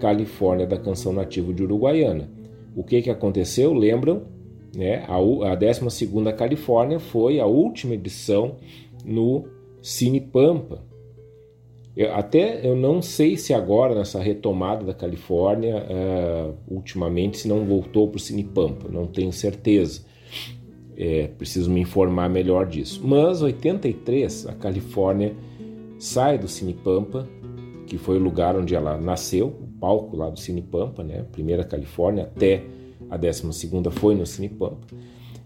[0.00, 2.30] Califórnia da Canção Nativa de Uruguaiana.
[2.74, 3.72] O que, que aconteceu?
[3.72, 4.24] Lembram?
[4.76, 5.04] Né?
[5.08, 8.56] A, a 12ª Califórnia foi a última edição
[9.04, 9.44] no
[9.80, 10.84] Cine Pampa,
[11.96, 17.64] eu, até eu não sei se agora, nessa retomada da Califórnia, uh, ultimamente, se não
[17.64, 20.04] voltou para o Cinepampa, não tenho certeza.
[20.94, 23.00] É, preciso me informar melhor disso.
[23.04, 25.34] Mas 83, a Califórnia
[25.98, 27.26] sai do Cinepampa,
[27.86, 31.24] que foi o lugar onde ela nasceu, o palco lá do Cinepampa, né?
[31.32, 32.64] Primeira Califórnia até
[33.08, 34.86] a 12 segunda foi no Cinepampa.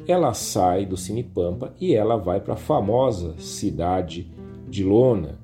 [0.06, 4.30] Ela sai do Cinepampa e ela vai para a famosa cidade
[4.68, 5.39] de Lona,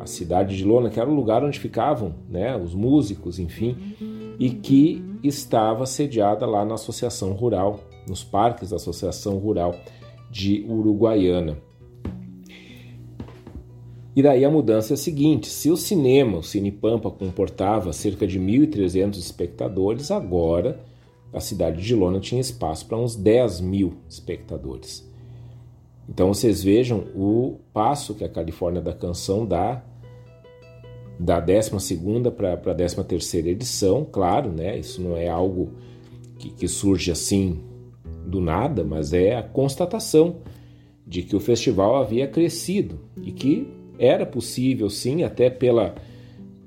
[0.00, 3.76] a cidade de Lona, que era o lugar onde ficavam né, os músicos, enfim,
[4.38, 9.74] e que estava sediada lá na Associação Rural, nos parques da Associação Rural
[10.30, 11.58] de Uruguaiana.
[14.14, 18.26] E daí a mudança é a seguinte: se o cinema, o Cine Pampa, comportava cerca
[18.26, 20.80] de 1.300 espectadores, agora
[21.32, 25.08] a cidade de Lona tinha espaço para uns 10 mil espectadores.
[26.08, 29.84] Então vocês vejam o passo que a Califórnia da Canção dá
[31.18, 31.70] da 12
[32.36, 34.78] para a 13 edição, claro, né?
[34.78, 35.70] Isso não é algo
[36.38, 37.60] que, que surge assim
[38.24, 40.36] do nada, mas é a constatação
[41.06, 43.66] de que o festival havia crescido e que
[43.98, 45.94] era possível, sim, até pela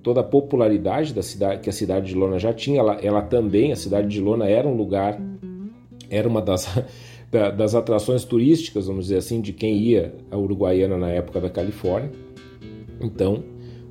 [0.04, 2.80] toda a popularidade da cidade que a cidade de Lona já tinha.
[2.80, 5.22] Ela, ela também, a cidade de Lona era um lugar,
[6.10, 6.68] era uma das
[7.32, 11.50] da, das atrações turísticas, vamos dizer assim, de quem ia a Uruguaiana na época da
[11.50, 12.12] Califórnia.
[13.00, 13.44] Então,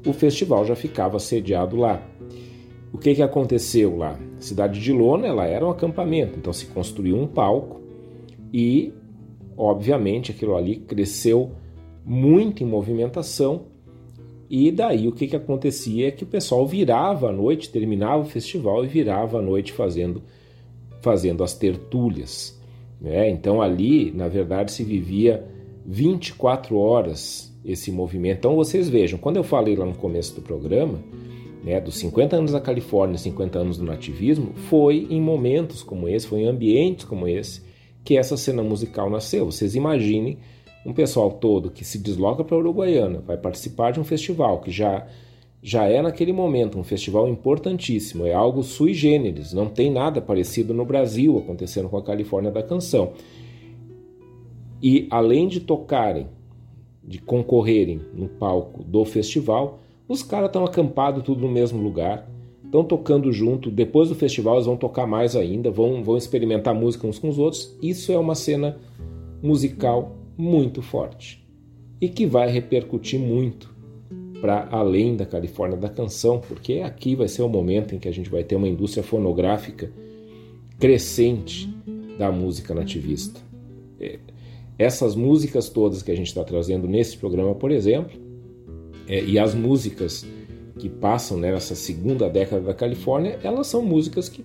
[0.06, 2.02] o festival já ficava sediado lá.
[2.92, 4.18] O que, que aconteceu lá?
[4.38, 7.80] A cidade de Lona ela era um acampamento, então se construiu um palco
[8.52, 8.92] e,
[9.56, 11.52] obviamente, aquilo ali cresceu
[12.04, 13.66] muito em movimentação.
[14.48, 18.26] E daí o que, que acontecia é que o pessoal virava à noite, terminava o
[18.26, 20.22] festival e virava à noite fazendo,
[21.00, 22.60] fazendo as tertúlias.
[23.00, 23.30] Né?
[23.30, 25.46] Então ali, na verdade, se vivia
[25.86, 28.38] 24 horas esse movimento.
[28.38, 30.98] Então vocês vejam, quando eu falei lá no começo do programa
[31.62, 36.26] né, dos 50 anos da Califórnia, 50 anos do nativismo, foi em momentos como esse,
[36.26, 37.62] foi em ambientes como esse,
[38.02, 39.46] que essa cena musical nasceu.
[39.46, 40.38] Vocês imaginem
[40.84, 44.70] um pessoal todo que se desloca para a Uruguaiana, vai participar de um festival que
[44.70, 45.06] já
[45.62, 50.72] já é naquele momento um festival importantíssimo, é algo sui generis, não tem nada parecido
[50.72, 53.12] no Brasil acontecendo com a Califórnia da Canção.
[54.82, 56.28] E além de tocarem,
[57.02, 62.28] de concorrerem no palco do festival, os caras estão acampados tudo no mesmo lugar,
[62.64, 63.70] estão tocando junto.
[63.70, 67.38] Depois do festival, eles vão tocar mais ainda, vão, vão experimentar música uns com os
[67.38, 67.76] outros.
[67.82, 68.76] Isso é uma cena
[69.42, 71.46] musical muito forte
[72.00, 73.74] e que vai repercutir muito
[74.40, 78.12] para além da Califórnia da canção, porque aqui vai ser o momento em que a
[78.12, 79.92] gente vai ter uma indústria fonográfica
[80.78, 81.68] crescente
[82.18, 83.40] da música nativista.
[84.80, 88.18] Essas músicas todas que a gente está trazendo nesse programa, por exemplo,
[89.06, 90.26] é, e as músicas
[90.78, 94.42] que passam né, nessa segunda década da Califórnia, elas são músicas que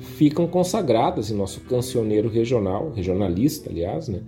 [0.00, 4.20] ficam consagradas em nosso cancioneiro regional, regionalista, aliás, né?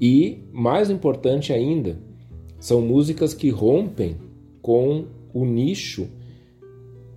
[0.00, 1.96] E mais importante ainda,
[2.58, 4.16] são músicas que rompem
[4.60, 6.08] com o nicho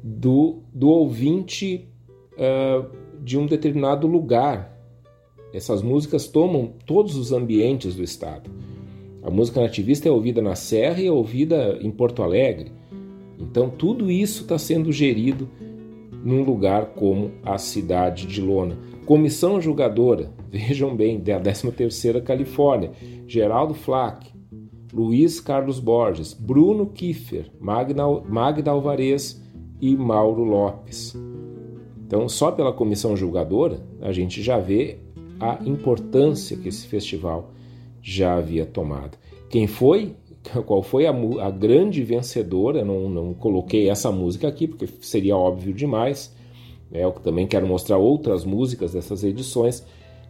[0.03, 1.87] do, do ouvinte
[2.33, 2.87] uh,
[3.19, 4.72] de um determinado lugar.
[5.53, 8.49] Essas músicas tomam todos os ambientes do estado.
[9.21, 12.71] A música nativista é ouvida na Serra e é ouvida em Porto Alegre.
[13.39, 15.47] Então, tudo isso está sendo gerido
[16.23, 18.77] num lugar como a cidade de Lona.
[19.05, 22.91] Comissão julgadora, vejam bem, da 13ª Califórnia,
[23.27, 24.33] Geraldo Flack,
[24.91, 29.41] Luiz Carlos Borges, Bruno Kiefer, Magda, Magda Alvarez
[29.79, 31.15] e Mauro Lopes.
[32.05, 34.99] Então, só pela comissão julgadora, a gente já vê
[35.43, 37.51] a importância que esse festival
[38.01, 39.17] já havia tomado.
[39.49, 40.15] Quem foi?
[40.65, 42.83] Qual foi a, a grande vencedora?
[42.83, 46.35] Não, não coloquei essa música aqui porque seria óbvio demais.
[46.91, 49.85] É, eu também quero mostrar outras músicas dessas edições,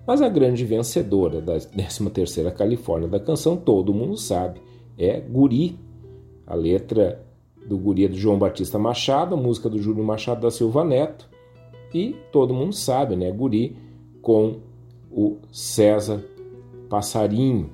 [0.07, 4.61] mas a grande vencedora da 13ª Califórnia da canção, todo mundo sabe,
[4.97, 5.78] é Guri.
[6.45, 7.26] A letra
[7.66, 11.30] do Guri é do João Batista Machado, a música do Júlio Machado da Silva Neto,
[11.93, 13.32] e todo mundo sabe, né?
[13.32, 13.78] Guri
[14.22, 14.57] com
[15.14, 16.24] o César
[16.89, 17.70] Passarinho.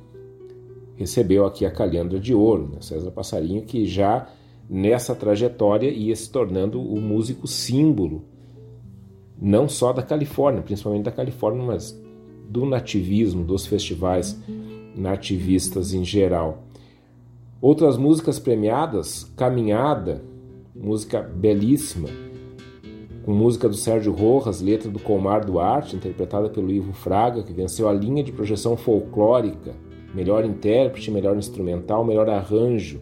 [0.95, 2.81] Recebeu aqui a Calhandra de Ouro, né?
[2.81, 4.27] César Passarinho, que já
[4.69, 8.23] nessa trajetória ia se tornando o músico símbolo,
[9.41, 11.99] não só da Califórnia, principalmente da Califórnia, mas
[12.49, 14.37] do nativismo, dos festivais
[14.95, 16.63] nativistas em geral.
[17.61, 20.21] Outras músicas premiadas, Caminhada,
[20.75, 22.09] música belíssima,
[23.29, 27.87] com música do Sérgio Rojas, letra do Comar Duarte, interpretada pelo Ivo Fraga, que venceu
[27.87, 29.75] a linha de projeção folclórica,
[30.15, 32.99] melhor intérprete, melhor instrumental, melhor arranjo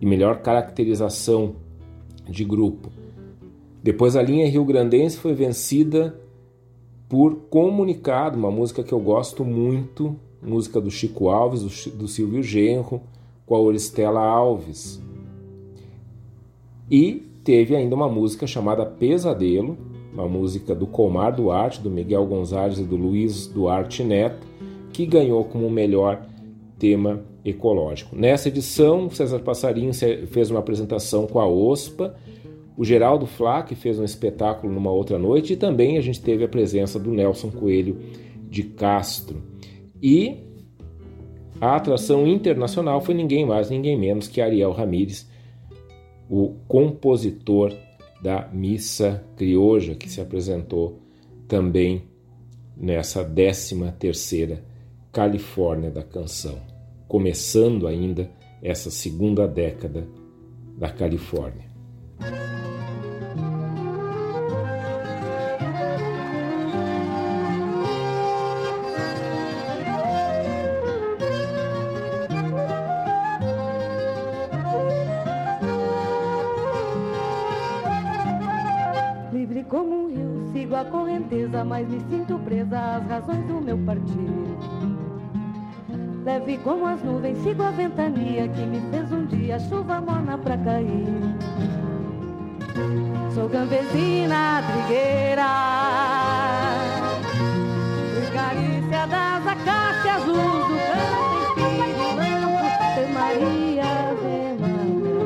[0.00, 1.56] e melhor caracterização
[2.26, 2.88] de grupo.
[3.82, 6.18] Depois a linha Rio Grandense foi vencida
[7.06, 13.02] por Comunicado, uma música que eu gosto muito, música do Chico Alves, do Silvio Genro,
[13.44, 14.98] com a Oristela Alves.
[16.90, 19.76] E teve ainda uma música chamada Pesadelo,
[20.12, 24.46] uma música do Comar Duarte, do Miguel Gonzalez e do Luiz Duarte Neto,
[24.92, 26.26] que ganhou como melhor
[26.78, 28.16] tema ecológico.
[28.16, 32.14] Nessa edição, César Passarinho fez uma apresentação com a OSPA,
[32.76, 36.48] o Geraldo Flack fez um espetáculo numa outra noite e também a gente teve a
[36.48, 37.98] presença do Nelson Coelho
[38.48, 39.42] de Castro.
[40.02, 40.38] E
[41.60, 45.29] a atração internacional foi ninguém mais, ninguém menos que Ariel Ramírez,
[46.30, 47.76] o compositor
[48.22, 51.00] da Missa Crioja, que se apresentou
[51.48, 52.04] também
[52.76, 54.64] nessa 13 terceira
[55.10, 56.60] Califórnia da canção,
[57.08, 58.30] começando ainda
[58.62, 60.06] essa segunda década
[60.78, 61.68] da Califórnia.
[81.70, 84.58] Mas me sinto presa às razões do meu partido.
[86.24, 90.58] Leve como as nuvens, sigo a ventania que me fez um dia chuva morna pra
[90.58, 91.06] cair.
[93.32, 95.46] Sou campesina, trigueira,
[98.34, 102.18] carícia das acácias, luz do canto, espírito,
[102.96, 103.90] de Maria,
[104.58, 105.20] Maria.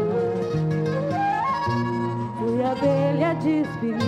[2.39, 4.04] Fui abelha de espinho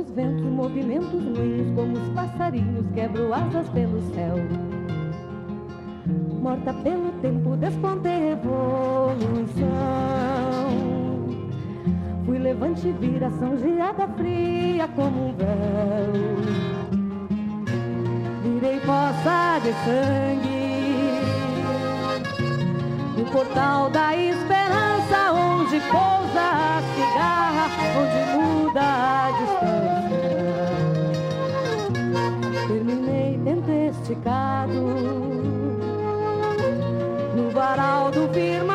[0.00, 4.36] os ventos, movimentos moinhos, como os passarinhos, quebro asas pelo céu.
[6.40, 9.68] Morta pelo tempo, despontei revolução.
[12.24, 16.12] Fui levante viração, geada fria como um véu.
[18.42, 20.60] Virei poça de sangue
[23.18, 27.68] no portal da esperança, onde pousa a cigarra,
[28.00, 29.59] onde muda a distância.
[37.36, 38.69] No varal do firmamento,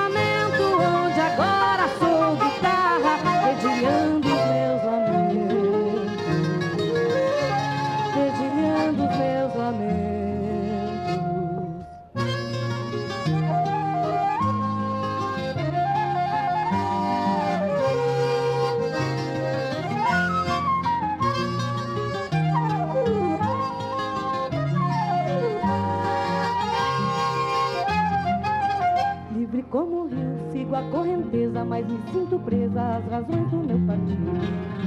[31.68, 34.86] mas me sinto presa às razões do meu partido.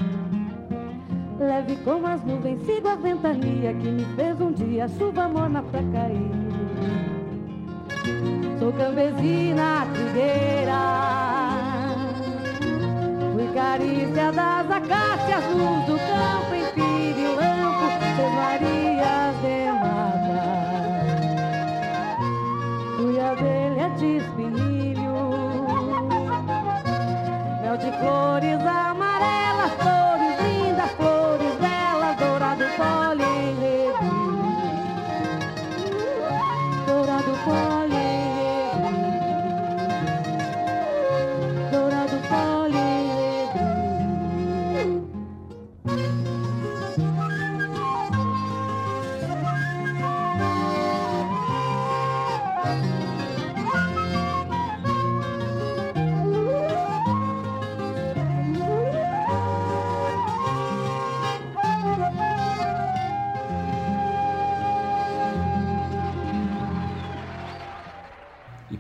[1.39, 5.81] Leve como as nuvens, sigo a ventania que me fez um dia chuva morna pra
[5.93, 6.31] cair.
[8.59, 10.81] Sou campesina trigueira,
[13.33, 18.98] fui carícia das acácias, luz do campo em pirilampo, Três Marias de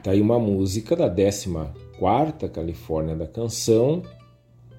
[0.03, 4.03] tá aí uma música da 14ª Califórnia da Canção,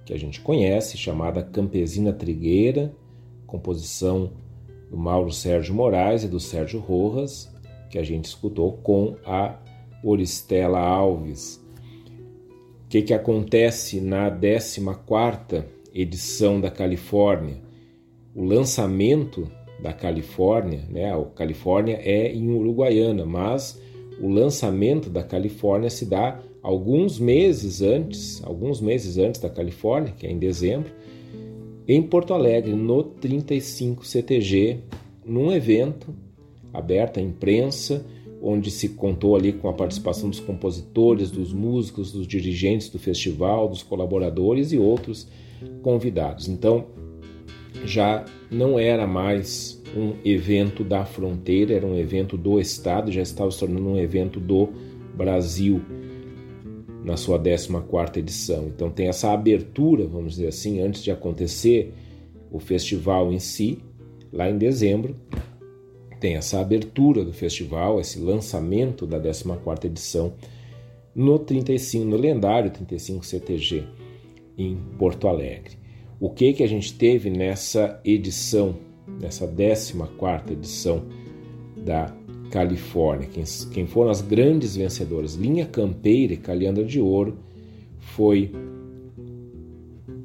[0.06, 2.92] que a gente conhece, chamada Campesina Trigueira,
[3.46, 4.32] composição
[4.90, 7.54] do Mauro Sérgio Moraes e do Sérgio Rojas,
[7.90, 9.56] que a gente escutou com a
[10.04, 11.62] Oristela Alves.
[12.86, 17.58] O que, que acontece na 14ª edição da Califórnia?
[18.34, 19.50] O lançamento
[19.82, 21.14] da Califórnia, né?
[21.14, 23.80] A Califórnia é em Uruguaiana, mas
[24.22, 30.28] o lançamento da Califórnia se dá alguns meses antes, alguns meses antes da Califórnia, que
[30.28, 30.92] é em dezembro,
[31.88, 34.80] em Porto Alegre, no 35 CTG,
[35.26, 36.14] num evento
[36.74, 38.06] aberto à imprensa,
[38.42, 43.68] onde se contou ali com a participação dos compositores, dos músicos, dos dirigentes do festival,
[43.68, 45.28] dos colaboradores e outros
[45.82, 46.48] convidados.
[46.48, 46.88] Então,
[47.86, 53.52] já não era mais um evento da fronteira, era um evento do Estado, já estava
[53.52, 54.70] se tornando um evento do
[55.16, 55.82] Brasil
[57.04, 58.68] na sua 14ª edição.
[58.68, 61.94] Então tem essa abertura, vamos dizer assim, antes de acontecer
[62.52, 63.80] o festival em si,
[64.32, 65.16] lá em dezembro,
[66.20, 70.34] tem essa abertura do festival, esse lançamento da 14ª edição
[71.16, 73.84] no 35, no lendário 35 CTG
[74.58, 75.78] em Porto Alegre.
[76.20, 78.76] O que que a gente teve nessa edição,
[79.20, 81.04] nessa 14ª edição
[81.78, 82.14] da
[82.52, 83.28] Califórnia?
[83.28, 85.36] Quem, quem foram as grandes vencedoras?
[85.36, 87.38] Linha Campeira e Calhandra de Ouro
[88.00, 88.52] foi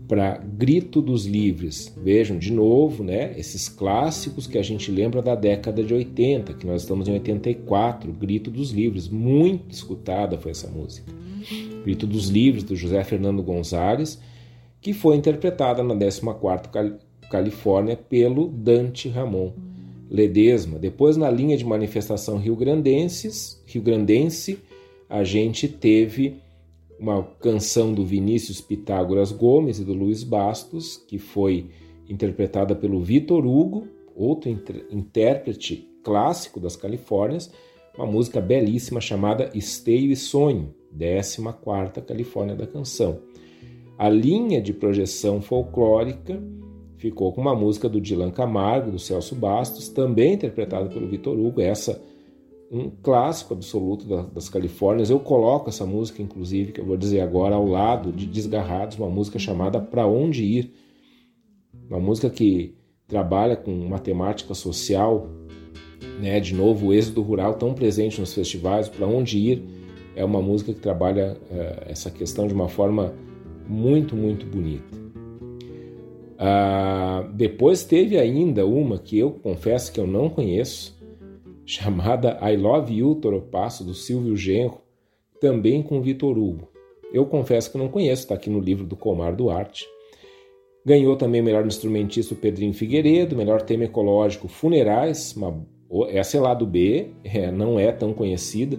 [0.07, 1.95] para Grito dos Livres.
[2.03, 6.66] Vejam de novo, né, esses clássicos que a gente lembra da década de 80, que
[6.66, 11.12] nós estamos em 84, Grito dos Livres, muito escutada foi essa música.
[11.82, 14.20] Grito dos Livres do José Fernando Gonzalez,
[14.80, 16.99] que foi interpretada na 14ª
[17.35, 19.51] Califórnia pelo Dante Ramon
[20.09, 20.78] Ledesma.
[20.78, 23.59] Depois na linha de manifestação rio-grandense,
[25.11, 26.37] a gente teve
[26.97, 31.66] uma canção do Vinícius Pitágoras Gomes e do Luiz Bastos, que foi
[32.09, 34.49] interpretada pelo Vitor Hugo, outro
[34.93, 37.51] intérprete clássico das Califórnias,
[37.99, 43.18] uma música belíssima chamada Esteio e Sonho, 14ª Califórnia da Canção.
[43.99, 46.41] A linha de projeção folclórica
[47.05, 51.61] ficou com uma música do Dylan Camargo, do Celso Bastos, também interpretada pelo Vitor Hugo,
[51.61, 52.00] essa
[52.72, 55.11] um clássico absoluto das Califórnias.
[55.11, 59.11] Eu coloco essa música, inclusive, que eu vou dizer agora, ao lado de Desgarrados, uma
[59.11, 60.72] música chamada Pra Onde Ir,
[61.90, 62.74] uma música que
[63.07, 65.28] trabalha com matemática social,
[66.18, 66.40] né?
[66.40, 69.62] De novo, o êxodo rural tão presente nos festivais, para onde ir,
[70.16, 73.12] é uma música que trabalha uh, essa questão de uma forma
[73.68, 75.03] muito, muito bonita.
[76.35, 80.99] Uh, depois teve ainda uma que eu confesso que eu não conheço,
[81.64, 84.80] chamada I Love You Toropasso, do Silvio Genro,
[85.41, 86.68] também com Vitor Hugo.
[87.12, 89.87] Eu confesso que não conheço, está aqui no livro do Comar Duarte.
[90.85, 95.64] Ganhou também melhor instrumentista o Pedrinho Figueiredo, melhor tema ecológico Funerais, uma,
[96.09, 98.78] essa é lá do B, é, não é tão conhecida,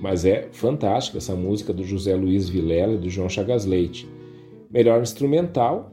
[0.00, 4.06] mas é fantástica essa música do José Luiz Vilela e do João Chagas Leite.
[4.70, 5.92] Melhor instrumental,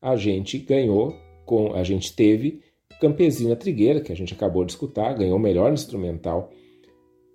[0.00, 2.60] a gente ganhou, com a gente teve
[3.00, 6.50] Campesina Trigueira, que a gente acabou de escutar, ganhou o melhor instrumental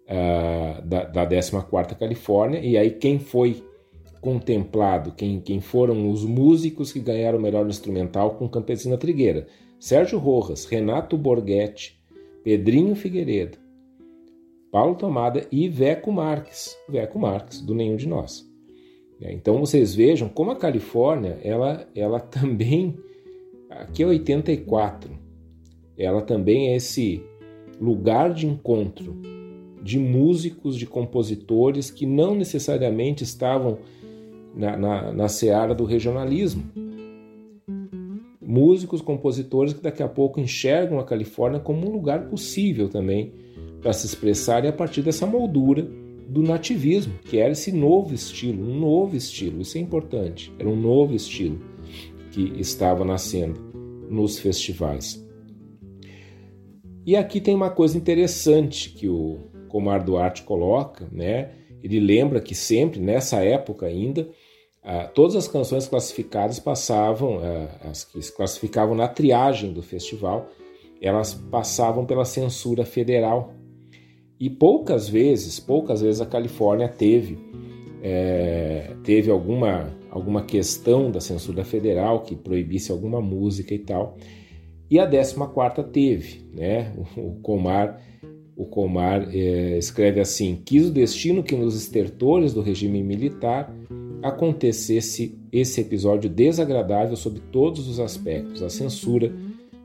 [0.06, 3.64] uh, da, da 14ª Califórnia, e aí quem foi
[4.22, 9.48] contemplado, quem, quem foram os músicos que ganharam o melhor instrumental com Campesina Trigueira?
[9.80, 12.00] Sérgio Rojas, Renato Borghetti,
[12.44, 13.58] Pedrinho Figueiredo,
[14.72, 18.46] Paulo Tomada e Veco Marques, Veco Marques, do Nenhum de Nós.
[19.22, 22.98] É, então vocês vejam como a Califórnia, ela, ela também,
[23.70, 25.12] aqui é 84,
[25.98, 27.24] ela também é esse
[27.80, 29.16] lugar de encontro
[29.82, 33.78] de músicos, de compositores que não necessariamente estavam
[34.56, 36.64] na, na, na seara do regionalismo.
[38.42, 43.34] Músicos, compositores que daqui a pouco enxergam a Califórnia como um lugar possível também
[43.82, 45.88] para se expressarem a partir dessa moldura
[46.28, 50.76] do nativismo, que era esse novo estilo, um novo estilo, isso é importante, era um
[50.76, 51.60] novo estilo
[52.32, 53.60] que estava nascendo
[54.10, 55.24] nos festivais.
[57.06, 59.38] E aqui tem uma coisa interessante que o
[59.70, 61.52] Comar Duarte coloca, né?
[61.84, 64.28] Ele lembra que sempre, nessa época ainda,
[65.14, 67.40] todas as canções classificadas passavam,
[67.84, 70.50] as que se classificavam na triagem do festival,
[71.00, 73.54] elas passavam pela censura federal.
[74.40, 77.38] E poucas vezes, poucas vezes a Califórnia teve,
[78.04, 84.18] é, teve alguma, alguma questão da censura federal que proibisse alguma música e tal.
[84.90, 86.94] E a 14 teve, né?
[87.18, 88.02] O, Comar,
[88.56, 93.74] o Comar é, escreve assim: quis o destino que nos estertores do regime militar
[94.22, 98.62] acontecesse esse episódio desagradável sob todos os aspectos.
[98.62, 99.34] A censura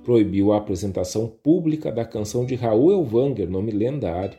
[0.03, 4.39] proibiu a apresentação pública da canção de Raul Elvanger, nome lendário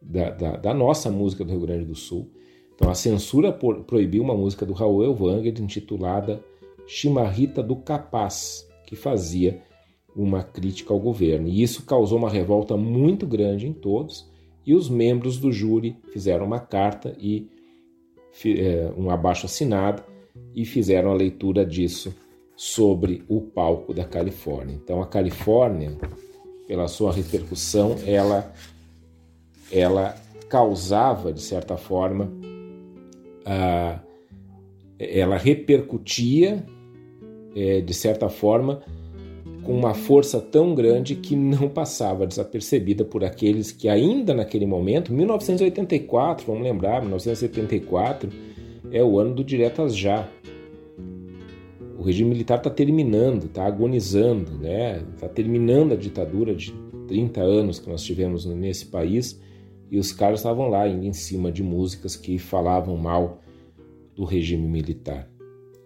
[0.00, 2.30] da, da, da nossa música do Rio Grande do Sul.
[2.74, 6.42] Então, a censura por, proibiu uma música do Raul Elvanger intitulada
[6.86, 9.62] Chimarrita do Capaz, que fazia
[10.14, 11.48] uma crítica ao governo.
[11.48, 14.30] E isso causou uma revolta muito grande em todos,
[14.66, 17.48] e os membros do júri fizeram uma carta e
[18.44, 20.02] é, um abaixo assinado
[20.54, 22.14] e fizeram a leitura disso
[22.56, 24.74] sobre o palco da Califórnia.
[24.74, 25.96] Então a Califórnia,
[26.66, 28.52] pela sua repercussão, ela
[29.70, 30.14] ela
[30.48, 32.30] causava de certa forma
[33.46, 34.00] a,
[34.98, 36.64] ela repercutia
[37.56, 38.82] é, de certa forma
[39.62, 45.12] com uma força tão grande que não passava desapercebida por aqueles que ainda naquele momento,
[45.12, 48.28] 1984, vamos lembrar, 1984
[48.90, 50.28] é o ano do Diretas Já.
[52.02, 55.04] O regime militar está terminando, está agonizando, né?
[55.14, 56.72] Está terminando a ditadura de
[57.06, 59.40] 30 anos que nós tivemos nesse país
[59.88, 63.40] e os caras estavam lá indo em cima de músicas que falavam mal
[64.16, 65.30] do regime militar.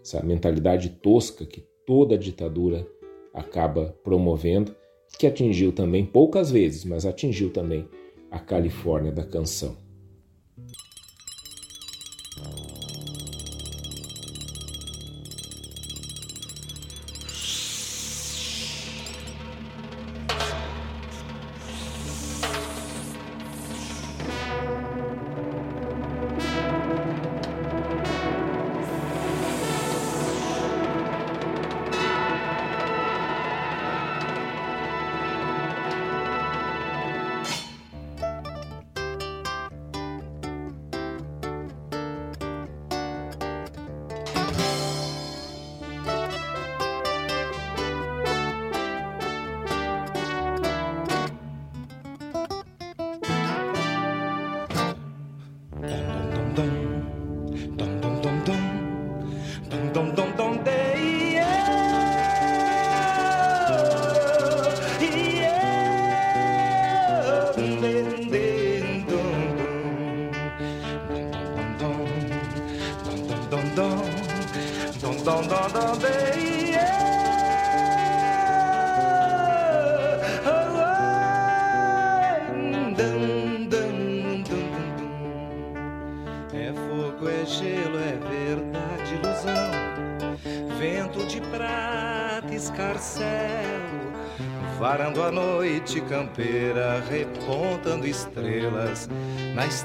[0.03, 2.89] Essa mentalidade tosca que toda ditadura
[3.35, 4.75] acaba promovendo,
[5.19, 7.87] que atingiu também poucas vezes, mas atingiu também
[8.31, 9.77] a Califórnia da canção.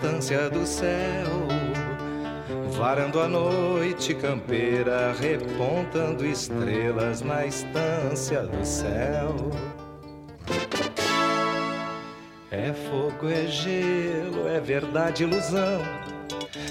[0.01, 1.47] Na estância do céu.
[2.71, 9.35] Varando a noite campeira, repontando estrelas na estância do céu.
[12.49, 15.81] É fogo, é gelo, é verdade, ilusão.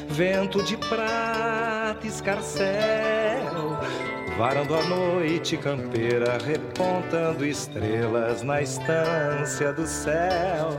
[0.08, 3.78] Vento de prata, escarcel.
[4.36, 10.76] Varando a noite campeira, repontando estrelas na estância do céu.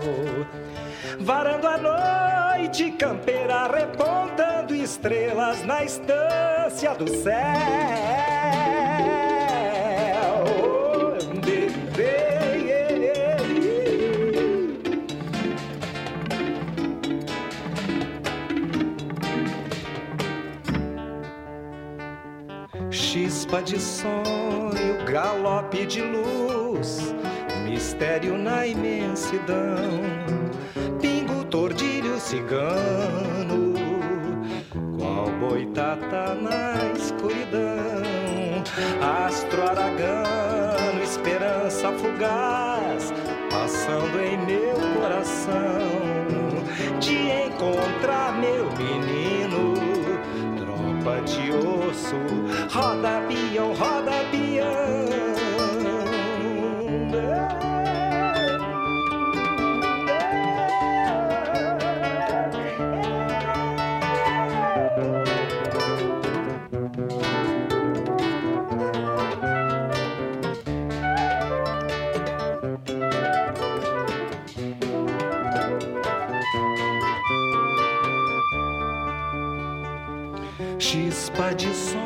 [1.20, 7.91] Varando a noite campeira, repontando estrelas na estância do céu.
[23.52, 27.14] chispa de sonho, galope de luz,
[27.66, 30.02] mistério na imensidão,
[32.32, 33.73] cigano,
[34.97, 38.63] qual boitata na escuridão,
[39.25, 43.13] astro aragano, esperança fugaz,
[43.49, 45.51] passando em meu coração,
[47.01, 49.73] de encontrar meu menino,
[50.55, 52.15] tropa de osso.
[52.73, 54.51] Roda peão, roda peão.
[81.41, 81.97] Chispa de sol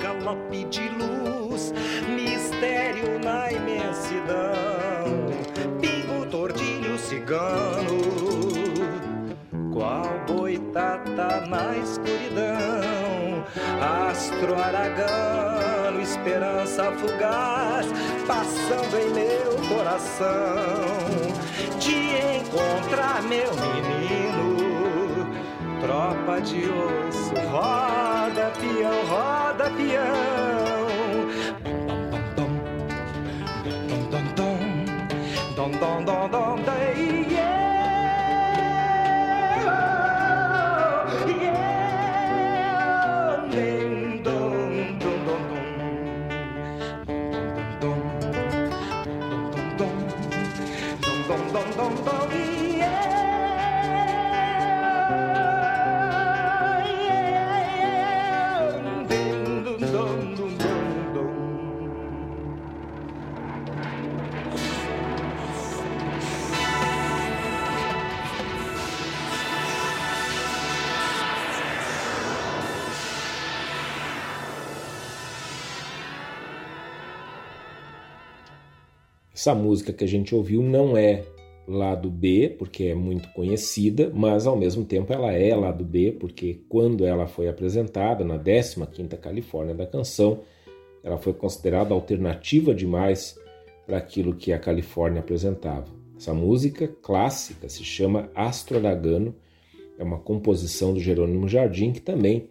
[0.00, 1.72] galope de luz,
[2.08, 5.28] mistério na imensidão,
[5.80, 8.00] pingo, tordilho, cigano,
[9.72, 13.44] qual boitata na escuridão,
[14.10, 17.86] astro aragano, esperança fugaz,
[18.26, 20.26] passando em meu coração,
[21.78, 24.56] de encontrar meu menino
[25.80, 28.15] tropa de osso, roda
[28.82, 30.36] roda yeah.
[79.46, 81.22] Essa música que a gente ouviu não é
[81.68, 86.62] lado B, porque é muito conhecida, mas ao mesmo tempo ela é lado B, porque
[86.68, 90.40] quando ela foi apresentada na 15ª Califórnia da canção,
[91.00, 93.38] ela foi considerada alternativa demais
[93.86, 95.86] para aquilo que a Califórnia apresentava.
[96.16, 99.32] Essa música clássica se chama Astro Aragano,
[99.96, 102.50] é uma composição do Jerônimo Jardim, que também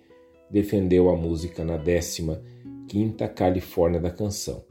[0.50, 4.64] defendeu a música na 15ª Califórnia da canção.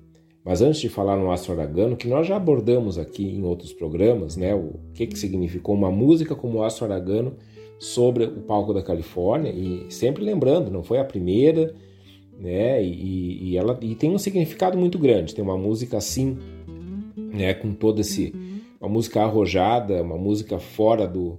[0.45, 4.37] Mas antes de falar no Astro Aragano, que nós já abordamos aqui em outros programas,
[4.37, 7.35] né, o que, que significou uma música como Astro Aragano
[7.79, 11.75] sobre o palco da Califórnia, e sempre lembrando, não foi a primeira,
[12.39, 16.37] né, e, e ela e tem um significado muito grande, tem uma música assim,
[17.17, 18.35] né, com todo esse,
[18.79, 21.39] uma música arrojada, uma música fora do,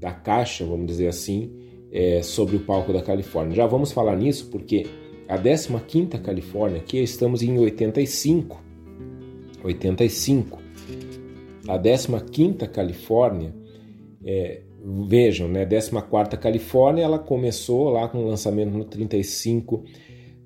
[0.00, 1.52] da caixa, vamos dizer assim,
[1.92, 3.54] é, sobre o palco da Califórnia.
[3.54, 4.86] Já vamos falar nisso porque
[5.32, 8.62] a 15ª Califórnia, aqui estamos em 85.
[9.64, 10.60] 85.
[11.66, 13.54] A 15ª Califórnia,
[14.22, 14.60] é,
[15.08, 19.84] vejam, né, 14ª Califórnia, ela começou lá com o lançamento no 35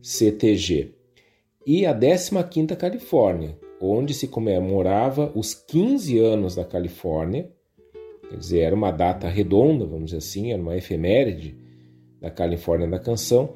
[0.00, 0.94] CTG.
[1.66, 7.50] E a 15ª Califórnia, onde se comemorava os 15 anos da Califórnia,
[8.30, 11.58] quer dizer, era uma data redonda, vamos dizer assim, era uma efeméride
[12.20, 13.52] da Califórnia da canção,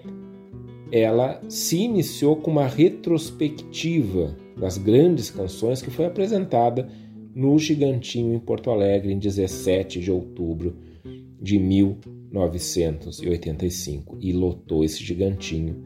[0.92, 6.88] ela se iniciou com uma retrospectiva das grandes canções que foi apresentada
[7.34, 10.76] no Gigantinho em Porto Alegre em 17 de outubro
[11.40, 15.82] de 1985 e lotou esse gigantinho.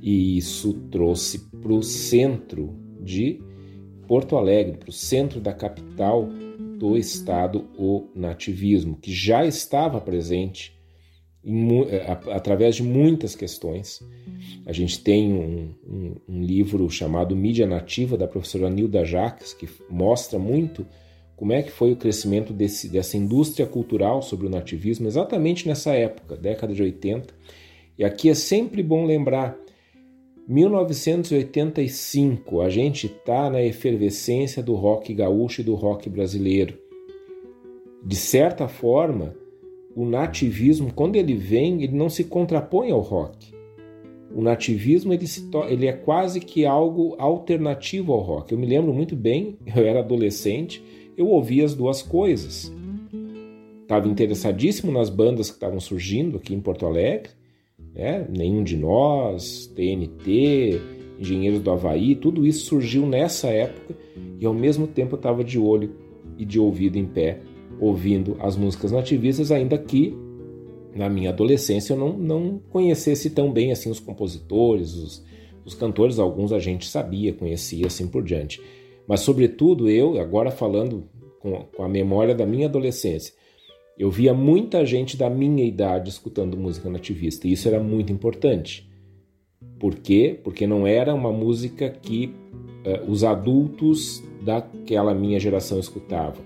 [0.00, 3.42] E isso trouxe para o centro de
[4.06, 6.28] Porto Alegre, para o centro da capital
[6.78, 10.77] do estado, o nativismo, que já estava presente
[11.48, 11.86] em,
[12.32, 14.00] através de muitas questões.
[14.66, 19.68] A gente tem um, um, um, livro chamado Mídia Nativa, da professora Nilda Jacques, que
[19.88, 20.86] mostra muito
[21.36, 25.94] como é que foi o crescimento desse, dessa indústria cultural sobre o nativismo exatamente nessa
[25.94, 27.32] época, década de 80.
[27.96, 29.56] E aqui é sempre bom lembrar
[30.48, 36.78] 1985, a gente está na efervescência do rock gaúcho e do rock brasileiro.
[38.02, 39.36] De certa forma,
[39.98, 43.52] o nativismo, quando ele vem, ele não se contrapõe ao rock.
[44.32, 48.52] O nativismo ele, se ele é quase que algo alternativo ao rock.
[48.52, 50.80] Eu me lembro muito bem, eu era adolescente,
[51.16, 52.72] eu ouvia as duas coisas.
[53.82, 57.30] Estava interessadíssimo nas bandas que estavam surgindo aqui em Porto Alegre,
[57.92, 58.24] né?
[58.30, 60.80] Nenhum de Nós, TNT,
[61.18, 63.96] Engenheiros do Havaí, tudo isso surgiu nessa época
[64.38, 65.90] e ao mesmo tempo eu estava de olho
[66.38, 67.40] e de ouvido em pé,
[67.80, 70.16] ouvindo as músicas nativistas, ainda que
[70.94, 75.24] na minha adolescência eu não, não conhecesse tão bem assim os compositores, os,
[75.64, 78.60] os cantores, alguns a gente sabia, conhecia assim por diante.
[79.06, 81.08] Mas, sobretudo, eu, agora falando
[81.40, 83.32] com, com a memória da minha adolescência,
[83.98, 88.88] eu via muita gente da minha idade escutando música nativista e isso era muito importante.
[89.78, 90.38] Por quê?
[90.44, 96.44] Porque não era uma música que uh, os adultos daquela minha geração escutavam.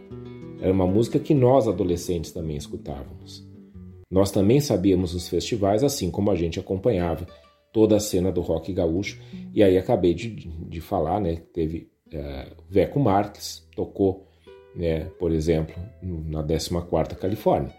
[0.62, 3.44] Era uma música que nós adolescentes também escutávamos.
[4.08, 7.26] Nós também sabíamos os festivais, assim como a gente acompanhava
[7.72, 9.20] toda a cena do rock gaúcho.
[9.52, 11.42] E aí acabei de, de falar, né?
[11.52, 14.28] Teve uh, Veco Marques, tocou
[14.72, 17.74] né, por exemplo, na 14ª Califórnia.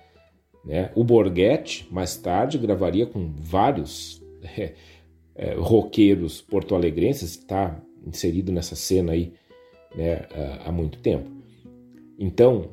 [0.66, 0.92] Né?
[0.94, 4.22] O Borghetti, mais tarde, gravaria com vários
[4.58, 4.74] é,
[5.36, 9.32] é, roqueiros porto-alegrenses, está inserido nessa cena aí
[9.96, 10.28] né,
[10.66, 11.33] há muito tempo.
[12.18, 12.70] Então,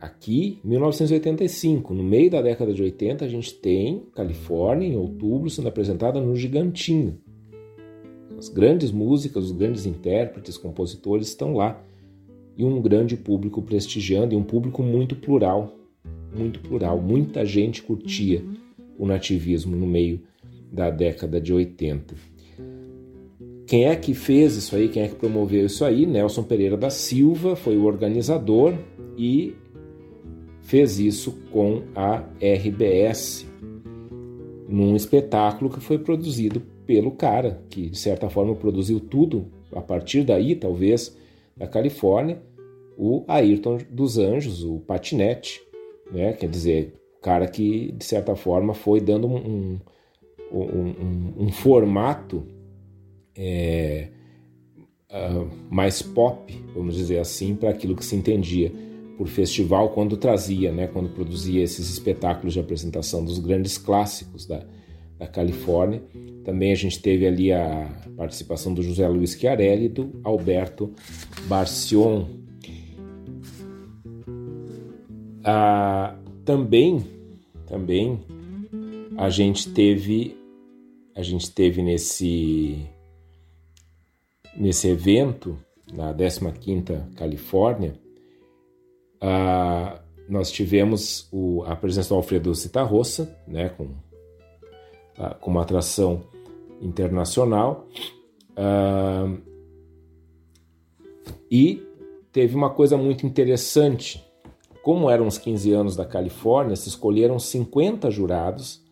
[0.00, 5.68] aqui, 1985, no meio da década de 80, a gente tem Califórnia, em outubro, sendo
[5.68, 7.18] apresentada no Gigantinho.
[8.38, 11.82] As grandes músicas, os grandes intérpretes, compositores estão lá
[12.56, 15.76] e um grande público prestigiando e um público muito plural,
[16.34, 17.00] muito plural.
[17.00, 18.44] Muita gente curtia
[18.98, 20.20] o nativismo no meio
[20.70, 22.14] da década de 80.
[23.66, 24.88] Quem é que fez isso aí?
[24.88, 26.06] Quem é que promoveu isso aí?
[26.06, 28.74] Nelson Pereira da Silva foi o organizador
[29.18, 29.54] e
[30.62, 33.46] fez isso com a RBS
[34.68, 40.22] num espetáculo que foi produzido pelo cara, que de certa forma produziu tudo a partir
[40.22, 41.16] daí, talvez
[41.56, 42.40] da Califórnia,
[42.96, 45.60] o Ayrton dos Anjos, o patinete,
[46.10, 46.32] né?
[46.32, 49.78] quer dizer, o cara que de certa forma foi dando um,
[50.52, 52.44] um, um, um formato
[53.36, 54.08] é,
[55.10, 58.72] uh, mais pop, vamos dizer assim, para aquilo que se entendia
[59.16, 64.64] por festival quando trazia, né, quando produzia esses espetáculos de apresentação dos grandes clássicos da,
[65.18, 66.02] da Califórnia.
[66.44, 70.92] Também a gente teve ali a participação do José Luiz Chiarelli e do Alberto
[71.48, 72.26] Barcion.
[75.42, 77.04] Ah, também,
[77.66, 78.20] também
[79.16, 80.36] a gente teve,
[81.14, 82.86] a gente teve nesse
[84.56, 85.58] nesse evento
[85.92, 87.94] na 15ª Califórnia,
[90.28, 93.88] nós tivemos o, a presença do Alfredo Citarrossa, né, com
[95.40, 96.22] com uma atração
[96.80, 97.86] internacional.
[101.50, 101.82] E
[102.32, 104.24] teve uma coisa muito interessante.
[104.82, 108.84] Como eram os 15 anos da Califórnia, se escolheram 50 jurados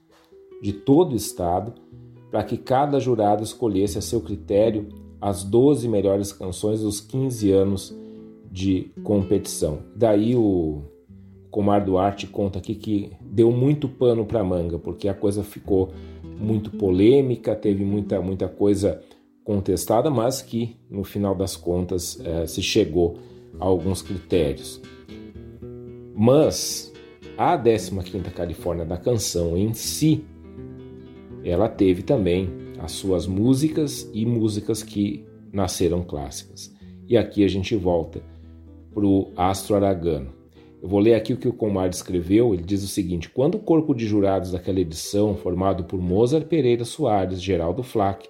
[0.63, 1.75] de todo o estado
[2.31, 4.89] para que cada jurado escolhesse a seu critério
[5.25, 7.97] as 12 melhores canções dos 15 anos
[8.53, 9.79] de competição.
[9.97, 10.83] Daí o
[11.51, 15.95] Comar Duarte conta aqui que deu muito pano para manga, porque a coisa ficou
[16.39, 19.01] muito polêmica, teve muita, muita coisa
[19.43, 23.17] contestada, mas que no final das contas é, se chegou
[23.59, 24.79] a alguns critérios.
[26.15, 26.93] Mas
[27.39, 30.23] a 15ª Califórnia da canção em si,
[31.43, 36.75] ela teve também as suas músicas e músicas que nasceram clássicas.
[37.09, 38.23] E aqui a gente volta
[38.93, 40.33] para o Astro Aragano.
[40.83, 42.53] Eu vou ler aqui o que o Comar escreveu.
[42.53, 46.85] Ele diz o seguinte: quando o corpo de jurados daquela edição, formado por Mozart Pereira
[46.85, 48.29] Soares, Geraldo Flack,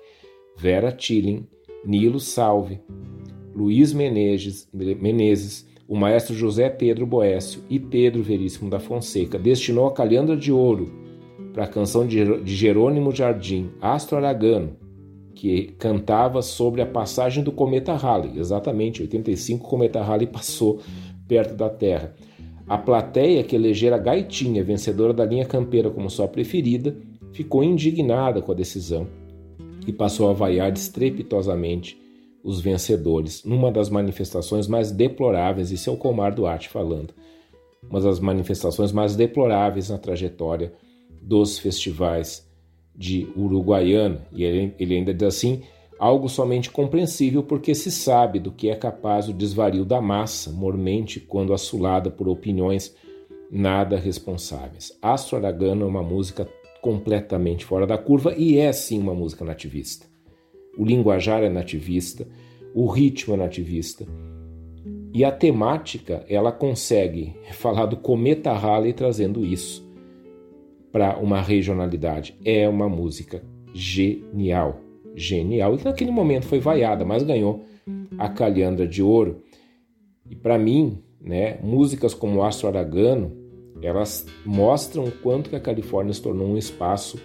[0.56, 1.46] Vera Tilling,
[1.84, 2.80] Nilo Salve,
[3.54, 9.92] Luiz Menezes, Menezes, o maestro José Pedro Boécio e Pedro Veríssimo da Fonseca destinou a
[9.92, 11.03] calhandra de ouro
[11.54, 14.76] para a canção de Jerônimo Jardim, Astro Aragano,
[15.36, 18.38] que cantava sobre a passagem do cometa Halley.
[18.40, 20.80] Exatamente, 85 o cometa Halley passou
[21.28, 22.12] perto da Terra.
[22.66, 26.96] A plateia que elegera Gaitinha vencedora da linha campeira como sua preferida
[27.32, 29.06] ficou indignada com a decisão
[29.86, 32.00] e passou a vaiar estrepitosamente
[32.42, 37.14] os vencedores numa das manifestações mais deploráveis, e seu Comar Duarte falando,
[37.88, 40.72] uma das manifestações mais deploráveis na trajetória
[41.24, 42.46] dos festivais
[42.94, 44.26] de Uruguaiana.
[44.32, 45.62] E ele, ainda diz assim:
[45.98, 51.18] algo somente compreensível porque se sabe do que é capaz o desvario da massa, mormente
[51.18, 52.94] quando assulada por opiniões
[53.50, 54.96] nada responsáveis.
[55.00, 56.48] Astro Aragano é uma música
[56.80, 60.06] completamente fora da curva e é sim uma música nativista.
[60.76, 62.26] O linguajar é nativista,
[62.74, 64.04] o ritmo é nativista.
[65.14, 69.83] E a temática, ela consegue falar do cometa Halley trazendo isso
[70.94, 72.38] para uma regionalidade.
[72.44, 73.42] É uma música
[73.74, 74.78] genial,
[75.16, 75.74] genial.
[75.74, 77.64] E naquele momento foi vaiada, mas ganhou
[78.16, 79.42] a Calhandra de Ouro.
[80.30, 83.32] E para mim, né, músicas como Astro Aragano,
[83.82, 87.20] elas mostram o quanto que a Califórnia se tornou um espaço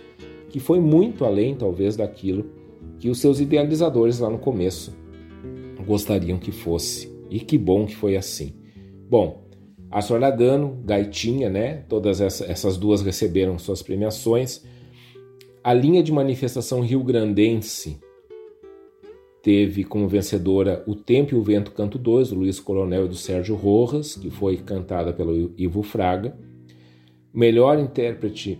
[0.49, 2.49] que foi muito além, talvez, daquilo
[2.97, 4.97] que os seus idealizadores lá no começo
[5.85, 7.07] gostariam que fosse.
[7.29, 8.55] E que bom que foi assim.
[9.07, 9.47] Bom,
[9.91, 11.83] Astro Aragano, Gaitinha, né?
[11.89, 14.63] Todas essas duas receberam suas premiações.
[15.63, 17.97] A linha de manifestação rio-grandense
[19.41, 23.15] teve como vencedora O Tempo e o Vento Canto 2, do Luiz Coronel e do
[23.15, 26.37] Sérgio Rojas, que foi cantada pelo Ivo Fraga.
[27.33, 28.59] Melhor intérprete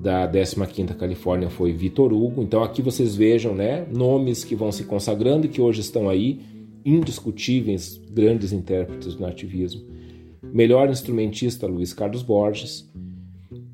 [0.00, 2.42] da 15ª Califórnia foi Vitor Hugo.
[2.42, 6.40] Então aqui vocês vejam, né, nomes que vão se consagrando e que hoje estão aí,
[6.84, 9.99] indiscutíveis grandes intérpretes do nativismo
[10.42, 12.90] melhor instrumentista Luiz Carlos Borges,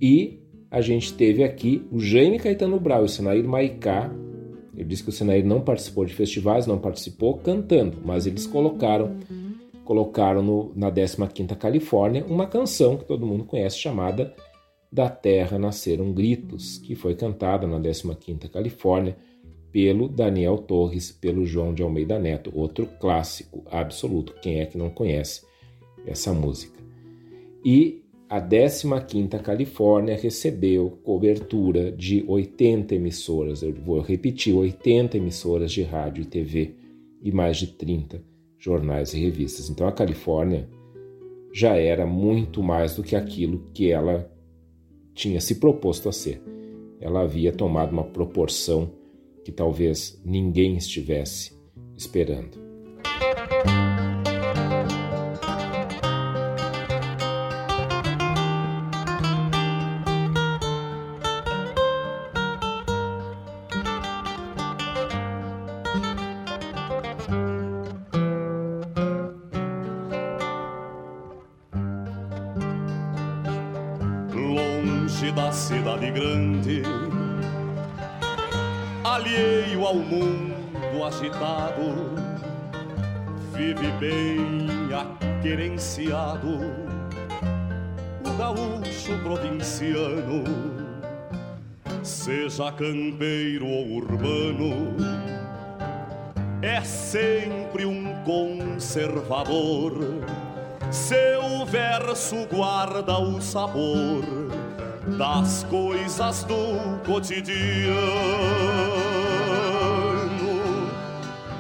[0.01, 0.41] e
[0.71, 4.13] a gente teve aqui o Jaime Caetano Brau e o Senair Maicá.
[4.77, 9.17] Eu disse que o Senair não participou de festivais, não participou cantando, mas eles colocaram
[9.85, 14.35] colocaram no, na 15ª Califórnia uma canção que todo mundo conhece chamada
[14.91, 19.17] Da Terra Nasceram Gritos, que foi cantada na 15ª Califórnia
[19.71, 24.35] pelo Daniel Torres, pelo João de Almeida Neto, outro clássico absoluto.
[24.43, 25.43] Quem é que não conhece
[26.07, 26.81] essa música.
[27.65, 35.83] E a 15ª Califórnia recebeu cobertura de 80 emissoras, eu vou repetir, 80 emissoras de
[35.83, 36.75] rádio e TV
[37.23, 38.23] e mais de 30
[38.59, 39.71] jornais e revistas.
[39.71, 40.69] Então a Califórnia
[41.53, 44.31] já era muito mais do que aquilo que ela
[45.15, 46.43] tinha se proposto a ser.
[47.01, 48.91] Ela havia tomado uma proporção
[49.45, 51.57] que talvez ninguém estivesse
[51.97, 52.59] esperando.
[92.57, 94.97] Seja campeiro ou urbano,
[96.63, 99.93] é sempre um conservador.
[100.91, 104.25] Seu verso guarda o sabor
[105.19, 107.67] das coisas do cotidiano.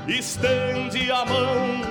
[0.08, 1.82] Estende a mão,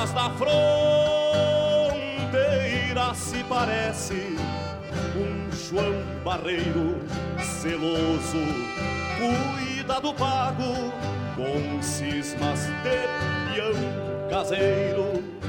[0.00, 0.64] bandas da fronteira
[3.14, 4.36] se parece
[5.14, 6.98] um João Barreiro
[7.60, 8.38] zeloso,
[9.18, 10.92] cuida do pago
[11.36, 12.72] com cismas de
[13.52, 13.74] peão
[14.30, 15.39] caseiro.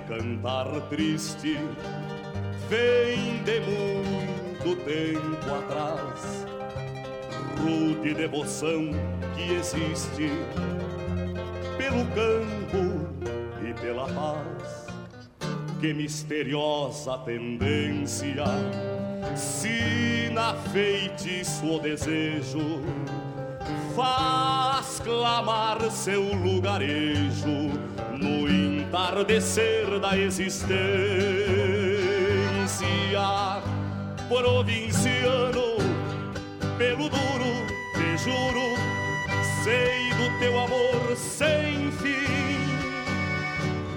[0.00, 1.58] Cantar triste
[2.68, 6.46] vem de muito tempo atrás.
[7.58, 8.90] Rude devoção
[9.34, 10.30] que existe
[11.76, 13.06] pelo campo
[13.68, 14.86] e pela paz.
[15.80, 18.44] Que misteriosa tendência
[19.34, 22.82] se na feitiço o desejo
[23.94, 27.70] faz clamar seu lugarejo
[28.18, 28.48] no
[28.86, 30.76] entardecer da existência.
[34.28, 35.76] Provinciano,
[36.76, 38.74] pelo duro, te juro,
[39.62, 42.58] sei do teu amor sem fim,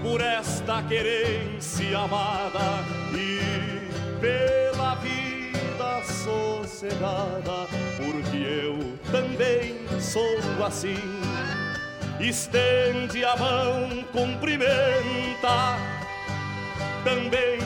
[0.03, 3.89] por esta querência amada e
[4.21, 7.67] pela vida sossegada,
[7.97, 11.18] porque eu também sou assim
[12.19, 15.77] estende a mão, cumprimenta,
[17.03, 17.59] também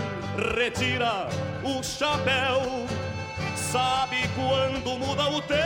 [0.55, 1.27] retira
[1.63, 2.85] o chapéu,
[3.55, 5.63] sabe quando muda o tempo,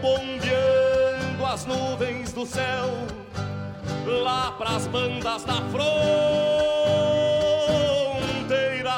[0.00, 2.90] bombeando as nuvens do céu,
[4.06, 6.02] lá pras bandas da fronteira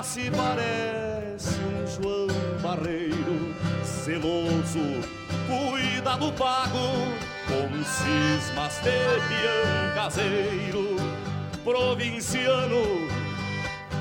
[0.03, 2.29] se parece um João
[2.63, 5.03] Barreiro, zeloso,
[5.47, 7.13] cuida do pago
[7.47, 8.91] com cismas de
[9.29, 10.97] peão caseiro,
[11.63, 13.09] provinciano,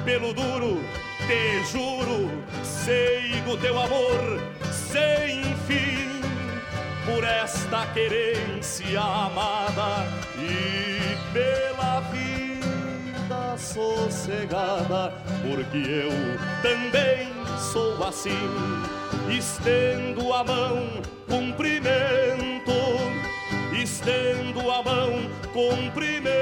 [0.06, 0.82] pelo duro,
[1.28, 4.42] te juro, sei do teu amor
[4.72, 6.22] sem fim,
[7.06, 10.06] por esta querência amada
[10.38, 16.12] e pela vida sossegada, porque eu
[16.62, 17.32] também
[17.72, 18.50] sou assim,
[19.30, 22.74] estendo a mão, cumprimento
[23.76, 25.12] estendo a mão,
[25.52, 26.34] cumprimento.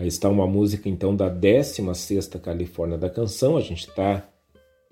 [0.00, 3.58] Aí está uma música então da 16ª Califórnia da Canção.
[3.58, 4.26] A gente está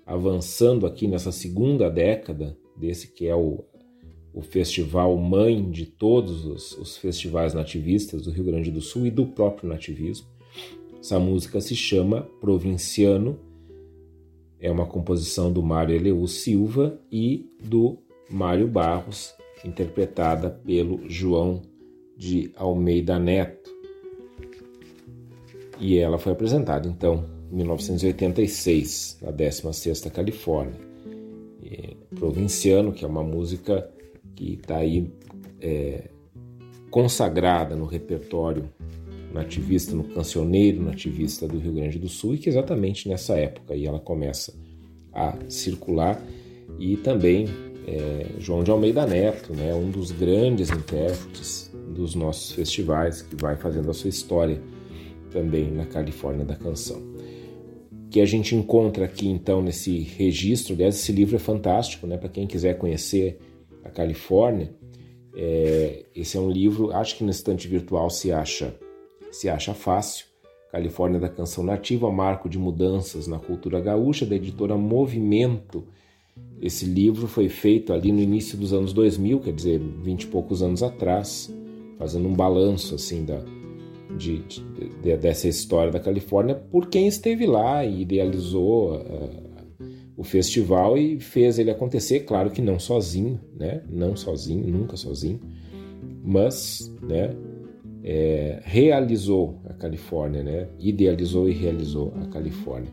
[0.05, 3.63] avançando aqui nessa segunda década desse que é o,
[4.31, 9.11] o festival mãe de todos os, os festivais nativistas do Rio Grande do Sul e
[9.11, 10.27] do próprio nativismo.
[10.99, 13.39] Essa música se chama Provinciano,
[14.59, 17.97] é uma composição do Mário Eleu Silva e do
[18.29, 19.33] Mário Barros,
[19.63, 21.61] interpretada pelo João
[22.17, 23.71] de Almeida Neto.
[25.79, 30.79] E ela foi apresentada então em 1986, na 16ª Califórnia.
[31.63, 33.89] E, Provinciano, que é uma música
[34.35, 35.09] que está aí
[35.61, 36.09] é,
[36.91, 38.69] consagrada no repertório
[39.33, 43.85] nativista, no cancioneiro nativista do Rio Grande do Sul, e que exatamente nessa época aí
[43.85, 44.53] ela começa
[45.13, 46.21] a circular.
[46.79, 47.47] E também
[47.87, 53.55] é, João de Almeida Neto, né, um dos grandes intérpretes dos nossos festivais, que vai
[53.55, 54.61] fazendo a sua história
[55.31, 57.01] também na Califórnia da canção.
[58.09, 62.29] Que a gente encontra aqui então nesse registro, aliás, esse livro é fantástico, né, para
[62.29, 63.39] quem quiser conhecer
[63.83, 64.73] a Califórnia.
[65.35, 68.75] É, esse é um livro, acho que no estante virtual se acha
[69.31, 70.25] se acha fácil.
[70.71, 75.83] Califórnia da Canção Nativa, marco de mudanças na cultura gaúcha, da editora Movimento.
[76.61, 80.61] Esse livro foi feito ali no início dos anos 2000, quer dizer, vinte e poucos
[80.61, 81.51] anos atrás,
[81.97, 83.41] fazendo um balanço assim da,
[84.15, 89.49] de, de, dessa história da Califórnia por quem esteve lá e idealizou uh,
[90.17, 93.81] o festival e fez ele acontecer, claro que não sozinho, né?
[93.89, 95.39] Não sozinho, nunca sozinho,
[96.23, 97.33] mas, né?
[98.03, 100.69] É, realizou a Califórnia, né?
[100.79, 102.91] idealizou e realizou a Califórnia.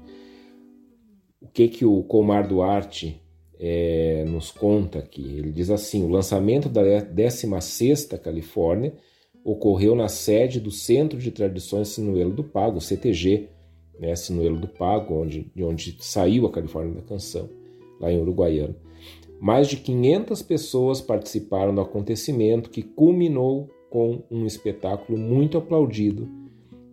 [1.41, 3.21] O que que o Comar Duarte
[3.59, 5.23] é, nos conta aqui?
[5.23, 8.95] Ele diz assim: o lançamento da 16ª Califórnia
[9.45, 13.49] ocorreu na sede do Centro de Tradições Sinuelo do Pago, CTG,
[13.99, 14.15] né?
[14.17, 17.49] Sinuelo do Pago, onde, de onde saiu a Califórnia da Canção,
[18.01, 18.75] lá em Uruguaiana.
[19.41, 26.29] Mais de 500 pessoas participaram do acontecimento que culminou com um espetáculo muito aplaudido,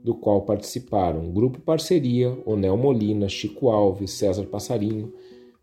[0.03, 5.13] do qual participaram Grupo Parceria, Onel Molina, Chico Alves, César Passarinho,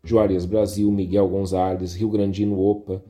[0.03, 3.03] Juarez Brasil, Miguel Gonzalez, Rio Grandino Opa,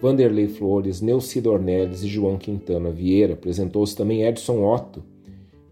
[0.00, 3.34] Vanderlei Flores, Neucido Ornelis e João Quintana Vieira.
[3.34, 5.04] Apresentou-se também Edson Otto,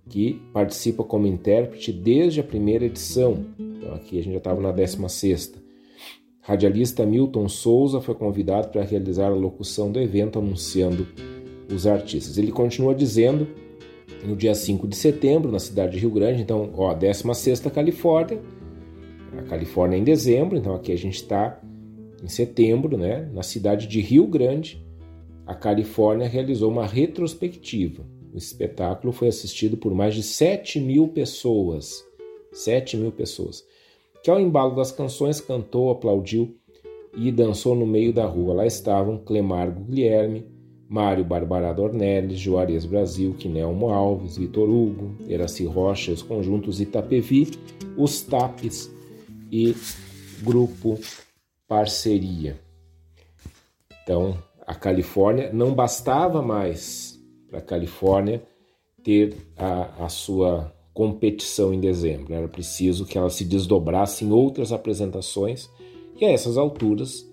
[0.09, 3.47] que participa como intérprete desde a primeira edição.
[3.59, 5.55] Então aqui a gente já estava na 16
[6.43, 11.07] Radialista Milton Souza foi convidado para realizar a locução do evento anunciando
[11.71, 12.39] os artistas.
[12.39, 13.47] Ele continua dizendo,
[14.25, 18.41] no dia 5 de setembro, na cidade de Rio Grande, então, ó, 16ª Califórnia,
[19.37, 21.61] A Califórnia é em dezembro, então aqui a gente está
[22.23, 23.29] em setembro, né?
[23.33, 24.85] Na cidade de Rio Grande,
[25.47, 28.05] a Califórnia realizou uma retrospectiva.
[28.33, 32.05] O espetáculo foi assistido por mais de 7 mil pessoas.
[32.53, 33.65] 7 mil pessoas.
[34.23, 36.57] Que ao embalo das canções cantou, aplaudiu
[37.17, 38.55] e dançou no meio da rua.
[38.55, 40.47] Lá estavam Clemargo Guilherme,
[40.89, 47.51] Mário Barbarado Ornelis, Juarez Brasil, Quinelmo Alves, Vitor Hugo, Eraci Rocha, os conjuntos Itapevi,
[47.97, 48.91] os TAPES
[49.53, 49.77] e
[50.43, 50.99] Grupo
[51.67, 52.59] Parceria.
[54.03, 57.21] Então, a Califórnia não bastava mais
[57.51, 58.43] para a Califórnia
[59.05, 64.73] ter a, a sua competição em dezembro, era preciso que ela se desdobrasse em outras
[64.73, 65.71] apresentações
[66.19, 67.28] e a essas alturas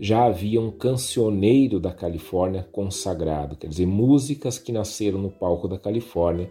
[0.00, 5.78] já havia um cancioneiro da Califórnia consagrado, quer dizer, músicas que nasceram no palco da
[5.78, 6.48] Califórnia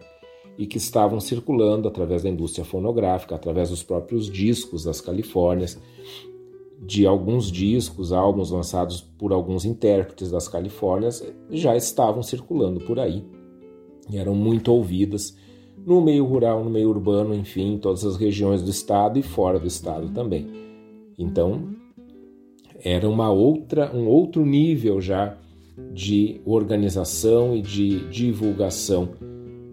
[0.55, 5.81] e que estavam circulando através da indústria fonográfica, através dos próprios discos das Califórnias,
[6.79, 13.25] de alguns discos, álbuns lançados por alguns intérpretes das Califórnias, já estavam circulando por aí
[14.11, 15.35] e eram muito ouvidas
[15.83, 19.59] no meio rural, no meio urbano, enfim, em todas as regiões do estado e fora
[19.59, 20.47] do estado também.
[21.17, 21.78] Então,
[22.83, 25.37] era uma outra, um outro nível já
[25.93, 29.09] de organização e de divulgação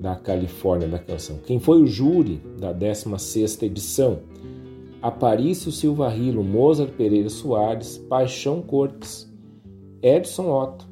[0.00, 1.38] da Califórnia da canção.
[1.46, 4.20] Quem foi o júri da 16ª edição?
[5.00, 9.32] Aparício Silva Rilo, Mozart Pereira Soares, Paixão Cortes,
[10.02, 10.88] Edson Otto,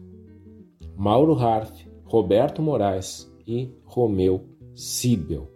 [0.96, 1.70] Mauro Harf,
[2.04, 5.53] Roberto Moraes e Romeu Sibel.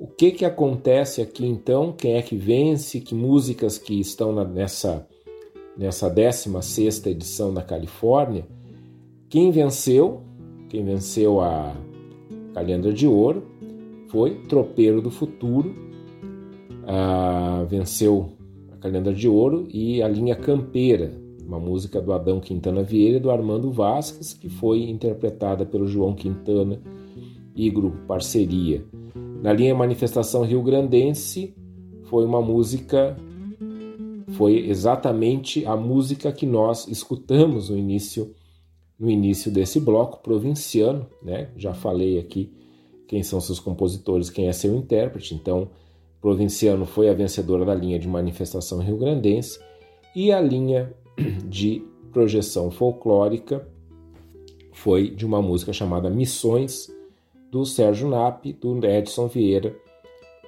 [0.00, 1.90] O que que acontece aqui então?
[1.90, 3.00] Quem é que vence?
[3.00, 5.04] Que músicas que estão na, nessa
[5.76, 8.46] nessa 16 edição da Califórnia?
[9.28, 10.22] Quem venceu?
[10.68, 11.74] Quem venceu a
[12.54, 13.42] Calendra de Ouro
[14.06, 15.74] foi Tropeiro do Futuro.
[16.86, 18.30] Ah, venceu
[18.72, 21.12] a Calendra de Ouro e a linha Campeira,
[21.44, 26.14] uma música do Adão Quintana Vieira e do Armando Vasques, que foi interpretada pelo João
[26.14, 26.80] Quintana
[27.56, 28.84] e grupo Parceria.
[29.42, 31.54] Na linha Manifestação Rio Grandense
[32.04, 33.16] foi uma música,
[34.32, 38.34] foi exatamente a música que nós escutamos no início,
[38.98, 41.50] no início desse bloco provinciano, né?
[41.56, 42.52] Já falei aqui
[43.06, 45.34] quem são seus compositores, quem é seu intérprete.
[45.34, 45.68] Então,
[46.20, 49.60] provinciano foi a vencedora da linha de Manifestação Rio Grandense
[50.16, 50.92] e a linha
[51.48, 53.68] de projeção folclórica
[54.72, 56.88] foi de uma música chamada Missões
[57.50, 59.74] do Sérgio Nap, do Edson Vieira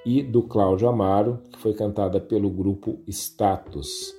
[0.05, 4.15] e do Cláudio Amaro, que foi cantada pelo grupo Status.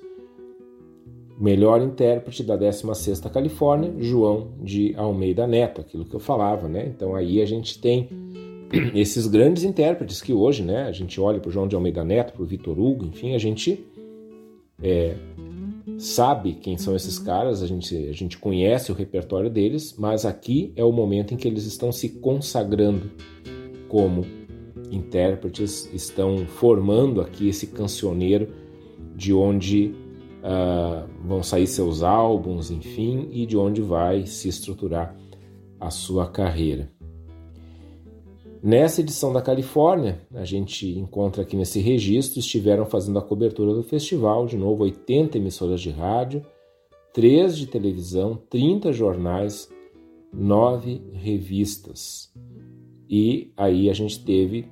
[1.39, 6.87] Melhor intérprete da 16ª Califórnia, João de Almeida Neto, aquilo que eu falava, né?
[6.87, 8.09] Então aí a gente tem
[8.95, 10.85] esses grandes intérpretes que hoje, né?
[10.85, 13.39] A gente olha para o João de Almeida Neto, para o Vitor Hugo, enfim, a
[13.39, 13.85] gente
[14.83, 15.17] é,
[15.99, 20.73] sabe quem são esses caras, a gente, a gente conhece o repertório deles, mas aqui
[20.77, 23.11] é o momento em que eles estão se consagrando
[23.89, 24.25] como
[24.91, 28.49] intérpretes, estão formando aqui esse cancioneiro
[29.15, 29.95] de onde
[30.43, 35.17] uh, vão sair seus álbuns, enfim, e de onde vai se estruturar
[35.81, 36.91] a sua carreira.
[38.63, 43.83] Nessa edição da Califórnia, a gente encontra aqui nesse registro, estiveram fazendo a cobertura do
[43.83, 46.47] festival, de novo 80 emissoras de rádio,
[47.13, 49.69] 3 de televisão, 30 jornais,
[50.33, 52.33] 9 revistas.
[53.11, 54.71] E aí a gente teve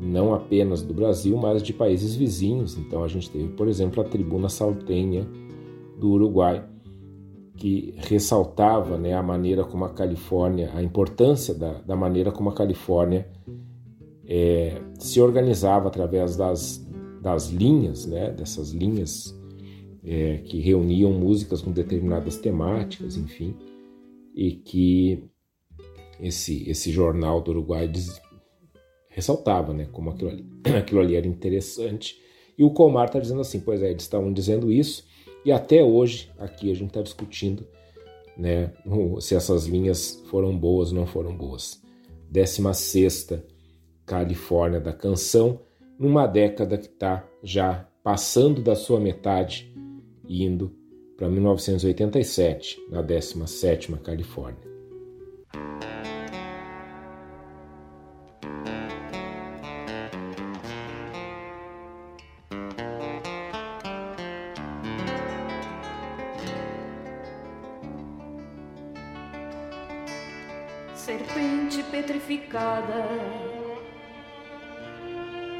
[0.00, 2.76] não apenas do Brasil, mas de países vizinhos.
[2.76, 5.28] Então a gente teve, por exemplo, a Tribuna Saltenha
[5.96, 6.68] do Uruguai,
[7.56, 12.54] que ressaltava né, a maneira como a Califórnia, a importância da, da maneira como a
[12.54, 13.28] Califórnia
[14.26, 16.84] é, se organizava através das,
[17.20, 19.38] das linhas, né, dessas linhas
[20.02, 23.54] é, que reuniam músicas com determinadas temáticas, enfim,
[24.34, 25.24] e que
[26.20, 28.20] esse, esse jornal do Uruguai diz,
[29.08, 30.46] ressaltava né, como aquilo ali,
[30.78, 32.16] aquilo ali era interessante.
[32.56, 35.04] E o Comar está dizendo assim: pois é, eles estavam dizendo isso
[35.44, 37.66] e até hoje, aqui a gente está discutindo
[38.36, 38.72] né,
[39.20, 41.82] se essas linhas foram boas ou não foram boas.
[42.30, 43.42] 16
[44.06, 45.60] Califórnia da canção,
[45.98, 49.72] numa década que está já passando da sua metade,
[50.28, 50.74] indo
[51.16, 54.71] para 1987, na 17 Califórnia.
[72.52, 73.08] picada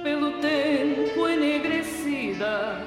[0.03, 2.87] pelo tempo enegrecida,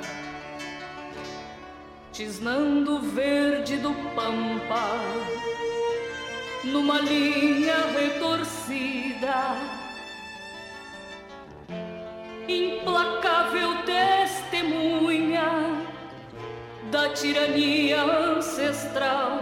[2.12, 5.00] tisnando o verde do pampa
[6.66, 9.56] numa linha retorcida.
[12.48, 15.82] Implacável testemunha
[16.92, 19.40] da tirania ancestral,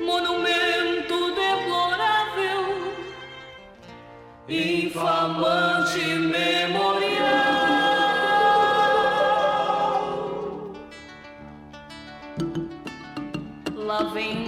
[0.00, 1.91] monumento de glória
[4.48, 7.02] infamante memorial.
[13.76, 14.41] Lá vem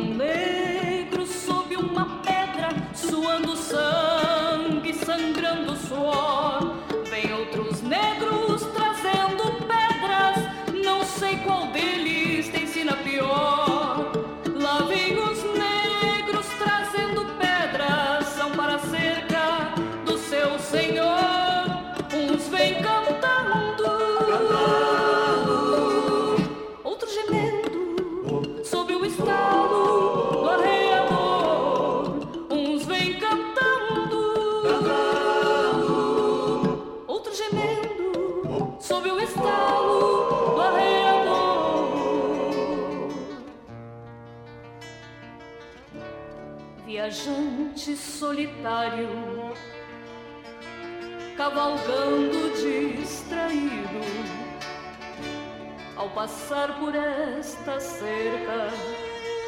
[56.15, 58.69] passar por esta cerca,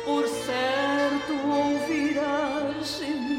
[0.04, 3.36] por certo ouvirá gemidos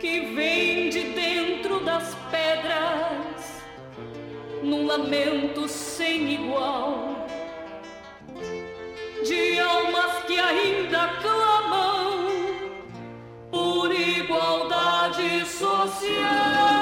[0.00, 3.62] que vem de dentro das pedras,
[4.62, 7.26] num lamento sem igual,
[9.26, 12.28] de almas que ainda clamam
[13.50, 16.81] por igualdade social.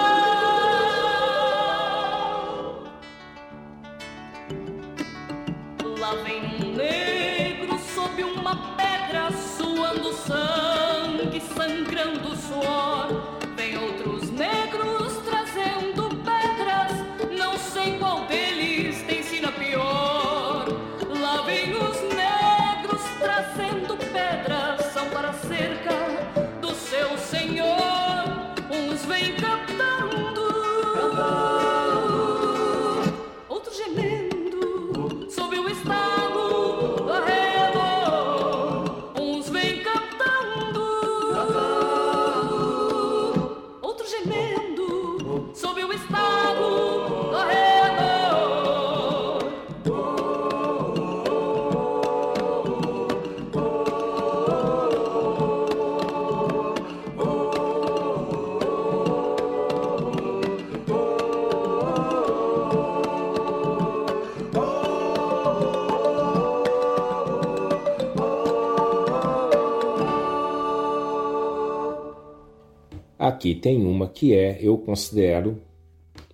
[73.41, 75.63] Aqui tem uma que é, eu considero,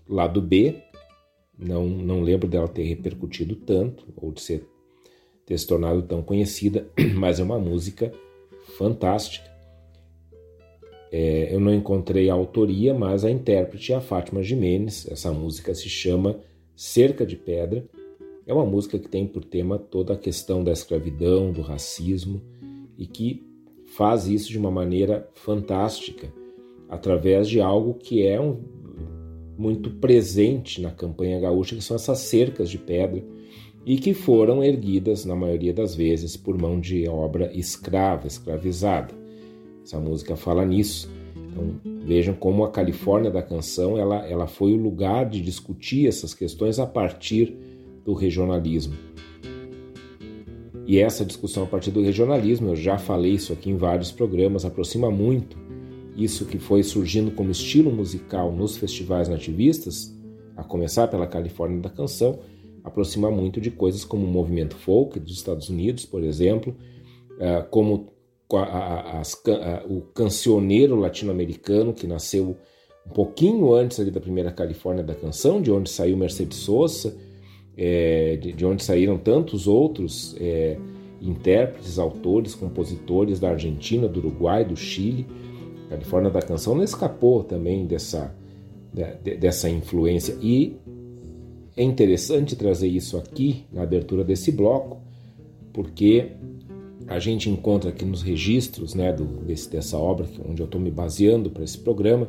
[0.08, 0.82] lado B,
[1.56, 4.66] não, não lembro dela ter repercutido tanto, ou de ser,
[5.46, 8.12] ter se tornado tão conhecida, mas é uma música
[8.76, 9.48] fantástica.
[11.12, 15.06] É, eu não encontrei a autoria, mas a intérprete é a Fátima Jimenez.
[15.08, 16.40] Essa música se chama
[16.74, 17.84] Cerca de Pedra.
[18.44, 22.42] É uma música que tem por tema toda a questão da escravidão, do racismo
[22.98, 23.46] e que
[23.96, 26.34] faz isso de uma maneira fantástica,
[26.88, 28.58] através de algo que é um,
[29.56, 33.22] muito presente na campanha gaúcha, que são essas cercas de pedra
[33.84, 39.14] e que foram erguidas, na maioria das vezes, por mão de obra escrava, escravizada.
[39.84, 41.08] Essa música fala nisso.
[41.36, 46.34] Então, vejam como a Califórnia da canção ela, ela foi o lugar de discutir essas
[46.34, 47.56] questões a partir
[48.04, 48.94] do regionalismo.
[50.84, 54.64] E essa discussão a partir do regionalismo, eu já falei isso aqui em vários programas,
[54.64, 55.65] aproxima muito
[56.16, 60.14] isso que foi surgindo como estilo musical nos festivais nativistas,
[60.56, 62.38] a começar pela Califórnia da canção,
[62.82, 66.74] aproxima muito de coisas como o movimento folk dos Estados Unidos, por exemplo,
[67.38, 68.14] eh, como
[69.88, 72.56] o cancioneiro latino-americano que nasceu
[73.04, 77.16] um pouquinho antes ali da primeira Califórnia da canção, de onde saiu Mercedes Sosa,
[77.76, 80.78] é, de, de, onde saíram tantos outros é,
[81.20, 85.26] intérpretes, autores, compositores da Argentina, do Uruguai, do Chile.
[85.88, 88.34] Califórnia da canção não escapou também dessa,
[88.92, 90.36] de, dessa influência.
[90.40, 90.76] E
[91.76, 95.00] é interessante trazer isso aqui na abertura desse bloco,
[95.72, 96.32] porque
[97.06, 100.90] a gente encontra aqui nos registros né, do, desse, dessa obra, onde eu estou me
[100.90, 102.28] baseando para esse programa,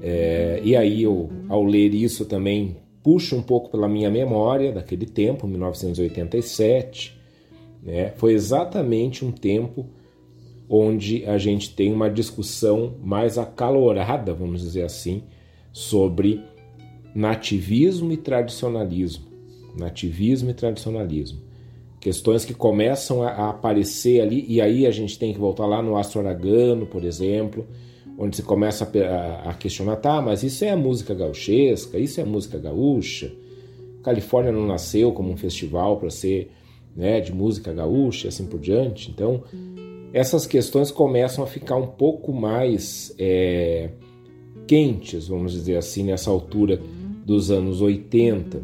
[0.00, 5.06] é, e aí eu, ao ler isso também puxo um pouco pela minha memória daquele
[5.06, 7.18] tempo, 1987,
[7.82, 8.12] né?
[8.16, 9.86] Foi exatamente um tempo
[10.68, 15.22] onde a gente tem uma discussão mais acalorada, vamos dizer assim,
[15.72, 16.42] sobre
[17.14, 19.26] nativismo e tradicionalismo.
[19.76, 21.40] Nativismo e tradicionalismo.
[22.00, 25.96] Questões que começam a aparecer ali, e aí a gente tem que voltar lá no
[25.96, 27.66] Astro Aragano, por exemplo,
[28.18, 28.88] onde se começa
[29.44, 33.32] a, questionar, tá, mas isso é música gauchesca, isso é música gaúcha.
[34.02, 36.50] Califórnia não nasceu como um festival para ser
[36.96, 39.10] né, de música gaúcha e assim por diante.
[39.10, 39.44] Então,
[40.12, 43.90] essas questões começam a ficar um pouco mais é,
[44.66, 46.80] quentes, vamos dizer assim, nessa altura
[47.24, 48.62] dos anos 80.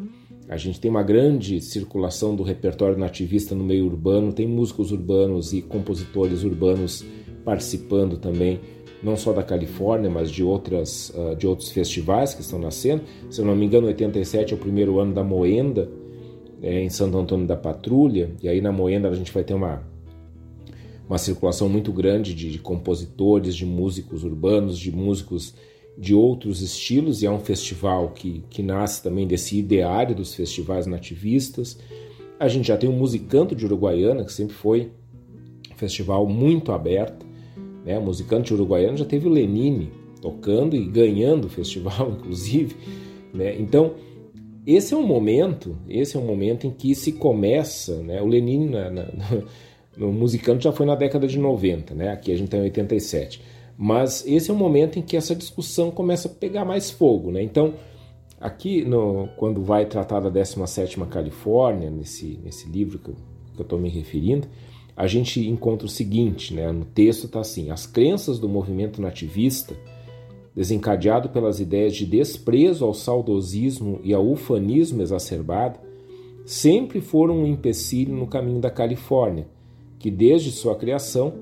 [0.49, 5.53] A gente tem uma grande circulação do repertório nativista no meio urbano, tem músicos urbanos
[5.53, 7.05] e compositores urbanos
[7.45, 8.61] participando também
[9.05, 13.03] não só da Califórnia, mas de, outras, uh, de outros festivais que estão nascendo.
[13.29, 15.91] Se eu não me engano, 87 é o primeiro ano da Moenda,
[16.63, 19.83] é, em Santo Antônio da Patrulha, e aí na Moenda a gente vai ter uma,
[21.09, 25.55] uma circulação muito grande de, compositores, de músicos urbanos, de músicos
[25.97, 30.87] de outros estilos, e é um festival que, que nasce também desse ideário dos festivais
[30.87, 31.79] nativistas.
[32.41, 34.91] A gente já tem o Musicanto de Uruguaiana, que sempre foi
[35.71, 37.25] um festival muito aberto,
[37.85, 37.99] né?
[37.99, 39.91] O musicante uruguaiano já teve o Lenine
[40.21, 42.75] tocando e ganhando o festival, inclusive.
[43.33, 43.57] Né?
[43.61, 43.95] Então,
[44.67, 48.23] esse é um momento, esse é um momento em que se começa, né?
[48.23, 49.05] O Lenine na, na,
[49.97, 52.11] no musicante já foi na década de 90, né?
[52.11, 53.41] Aqui a gente está em 87.
[53.77, 57.43] Mas esse é um momento em que essa discussão começa a pegar mais fogo, né?
[57.43, 57.75] Então,
[58.41, 63.17] aqui no, quando vai tratar da 17ª Califórnia, nesse, nesse livro que eu
[63.63, 64.47] estou me referindo,
[64.97, 66.71] a gente encontra o seguinte, né?
[66.71, 69.75] no texto está assim: as crenças do movimento nativista,
[70.55, 75.81] desencadeado pelas ideias de desprezo ao saudosismo e ao ufanismo exacerbado,
[76.47, 79.49] sempre foram um empecilho no caminho da Califórnia,
[80.05, 81.33] que desde sua criação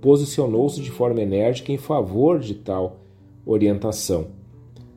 [0.00, 3.04] posicionou-se de forma enérgica em favor de tal
[3.46, 4.26] orientação.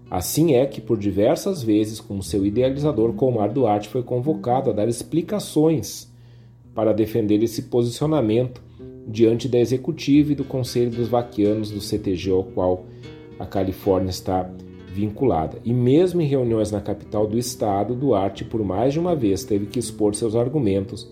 [0.09, 4.87] Assim é que, por diversas vezes, como seu idealizador, Colmar Duarte foi convocado a dar
[4.87, 6.11] explicações
[6.73, 8.59] para defender esse posicionamento
[9.07, 12.85] diante da executiva e do Conselho dos Vaquianos do CTG ao qual
[13.37, 14.49] a Califórnia está
[14.91, 15.59] vinculada.
[15.63, 19.67] E mesmo em reuniões na capital do estado, Duarte por mais de uma vez teve
[19.67, 21.07] que expor seus argumentos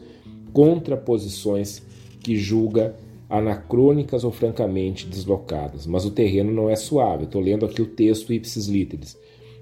[0.51, 1.87] contra posições
[2.19, 2.95] que julga
[3.29, 5.85] anacrônicas ou francamente deslocadas.
[5.85, 7.25] Mas o terreno não é suave.
[7.25, 9.17] Estou lendo aqui o texto ipsis literis.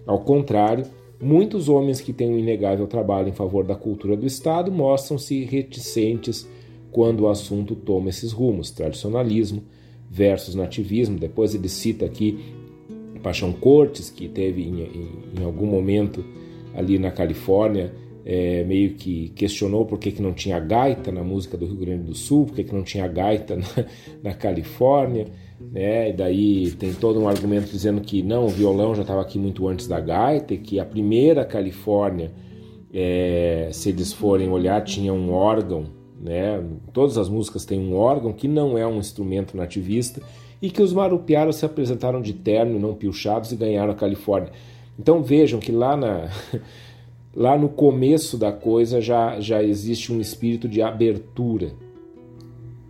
[0.05, 0.85] Ao contrário,
[1.19, 6.47] Muitos homens que têm um inegável trabalho em favor da cultura do Estado mostram-se reticentes
[6.91, 9.63] quando o assunto toma esses rumos, tradicionalismo
[10.09, 11.17] versus nativismo.
[11.17, 12.53] Depois ele cita aqui
[13.23, 15.09] Paixão Cortes, que teve em, em,
[15.39, 16.23] em algum momento
[16.75, 17.91] ali na Califórnia,
[18.29, 22.03] é, meio que questionou por que, que não tinha gaita na música do Rio Grande
[22.03, 23.85] do Sul, por que, que não tinha gaita na,
[24.21, 25.27] na Califórnia
[25.59, 26.09] né?
[26.09, 29.67] E daí tem todo um argumento dizendo que não, o violão já estava aqui muito
[29.67, 32.31] antes da gaita, e que a primeira Califórnia,
[32.93, 35.85] é, se eles forem olhar, tinha um órgão,
[36.19, 36.63] né?
[36.93, 40.21] Todas as músicas têm um órgão que não é um instrumento nativista
[40.61, 44.51] e que os marupiaros se apresentaram de terno e não piochados e ganharam a Califórnia.
[44.99, 46.29] Então vejam que lá na
[47.37, 51.71] lá no começo da coisa já já existe um espírito de abertura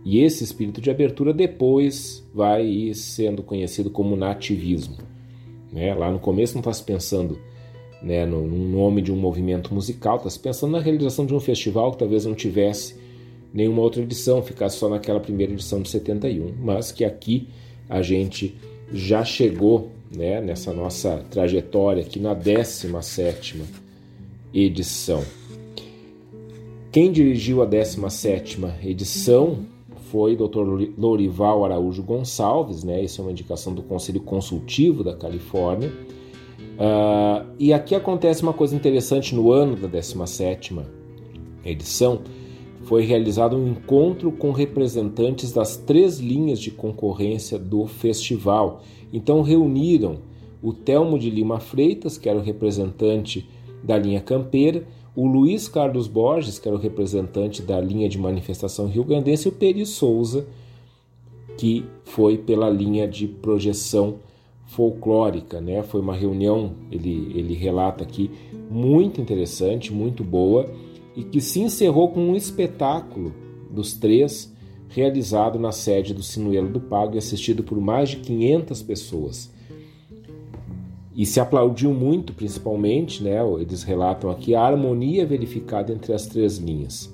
[0.02, 4.96] e esse espírito de abertura depois vai sendo conhecido como nativismo.
[5.70, 5.92] Né?
[5.92, 7.38] Lá no começo não está se pensando
[8.00, 11.40] né, no, no, nome de um movimento musical, está se pensando na realização de um
[11.40, 12.96] festival que talvez não tivesse
[13.52, 17.48] nenhuma outra edição, ficasse só naquela primeira edição de 71, mas que aqui
[17.86, 18.56] a gente
[18.90, 23.87] já chegou né, nessa nossa trajetória aqui na 17ª
[24.52, 25.22] edição.
[26.90, 29.58] Quem dirigiu a 17ª edição
[30.10, 30.90] foi Dr.
[30.96, 33.02] Lorival Araújo Gonçalves, né?
[33.02, 35.92] Isso é uma indicação do Conselho Consultivo da Califórnia.
[36.78, 40.84] Uh, e aqui acontece uma coisa interessante no ano da 17ª
[41.64, 42.22] edição,
[42.84, 48.82] foi realizado um encontro com representantes das três linhas de concorrência do festival.
[49.12, 50.20] Então reuniram
[50.62, 53.46] o Telmo de Lima Freitas, que era o representante
[53.82, 54.84] da linha campeira,
[55.14, 59.52] o Luiz Carlos Borges, que era o representante da linha de manifestação rio-grandense, e o
[59.52, 60.46] Peri Souza,
[61.56, 64.16] que foi pela linha de projeção
[64.66, 65.60] folclórica.
[65.60, 65.82] Né?
[65.82, 68.30] Foi uma reunião, ele, ele relata aqui,
[68.70, 70.70] muito interessante, muito boa,
[71.16, 73.34] e que se encerrou com um espetáculo
[73.70, 74.54] dos três,
[74.88, 79.57] realizado na sede do Sinuelo do Pago e assistido por mais de 500 pessoas.
[81.18, 86.58] E se aplaudiu muito, principalmente, né, eles relatam aqui, a harmonia verificada entre as três
[86.58, 87.12] linhas,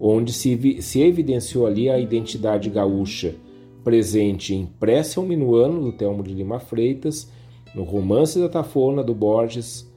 [0.00, 3.36] onde se, se evidenciou ali a identidade gaúcha
[3.84, 7.30] presente em Prece ao Minuano, do Telmo de Lima Freitas,
[7.72, 9.88] no Romance da Tafona, do Borges,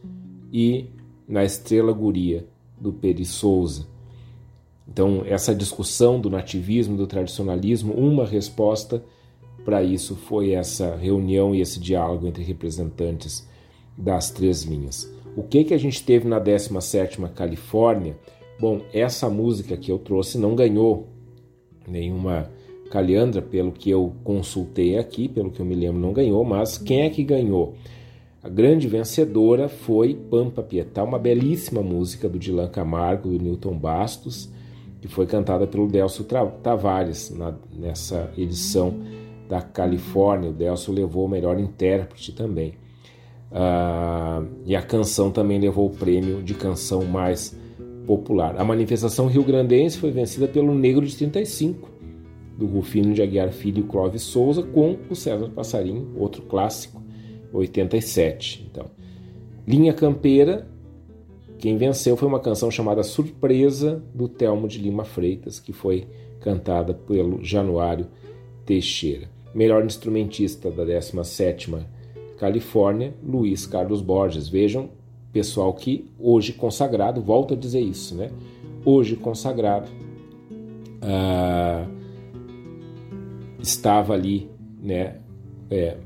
[0.53, 0.85] e
[1.27, 2.45] na Estrela Guria,
[2.79, 3.87] do Peri Souza.
[4.87, 9.03] Então, essa discussão do nativismo, do tradicionalismo, uma resposta
[9.65, 13.47] para isso foi essa reunião e esse diálogo entre representantes
[13.97, 15.11] das três linhas.
[15.35, 18.17] O que, que a gente teve na 17ª Califórnia?
[18.59, 21.07] Bom, essa música que eu trouxe não ganhou
[21.87, 22.49] nenhuma
[22.91, 27.01] Caliandra, pelo que eu consultei aqui, pelo que eu me lembro, não ganhou, mas quem
[27.01, 27.73] é que ganhou?
[28.43, 34.49] A grande vencedora foi Pampa Pietá, uma belíssima música do Dilan Camargo do Newton Bastos,
[35.01, 36.25] que foi cantada pelo Delcio
[36.61, 38.93] Tavares na, nessa edição
[39.47, 40.49] da Califórnia.
[40.49, 42.75] O Delcio levou o melhor intérprete também.
[43.51, 47.55] Uh, e a canção também levou o prêmio de canção mais
[48.07, 48.59] popular.
[48.59, 51.89] A manifestação rio-grandense foi vencida pelo Negro de 35,
[52.57, 57.01] do Rufino de Aguiar Filho e Clóvis Souza, com o César Passarinho, outro clássico,
[57.53, 58.67] 87.
[58.69, 58.87] Então,
[59.67, 60.67] Linha Campeira
[61.63, 66.05] quem venceu foi uma canção chamada Surpresa, do Telmo de Lima Freitas, que foi
[66.41, 68.07] cantada pelo Januário
[68.65, 69.29] Teixeira.
[69.53, 71.85] Melhor instrumentista da 17ª
[72.37, 74.47] Califórnia, Luiz Carlos Borges.
[74.47, 74.89] Vejam,
[75.31, 78.31] pessoal que hoje consagrado, volto a dizer isso, né?
[78.83, 79.89] Hoje consagrado,
[81.01, 81.87] ah,
[83.61, 84.49] estava ali,
[84.81, 85.17] né,
[85.71, 85.97] é,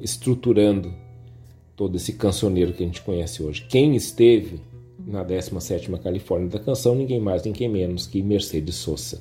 [0.00, 0.92] estruturando
[1.76, 3.66] todo esse cancioneiro que a gente conhece hoje.
[3.68, 4.60] Quem esteve
[5.06, 9.20] na 17ª Califórnia da canção, ninguém mais, ninguém menos que Mercedes Sosa.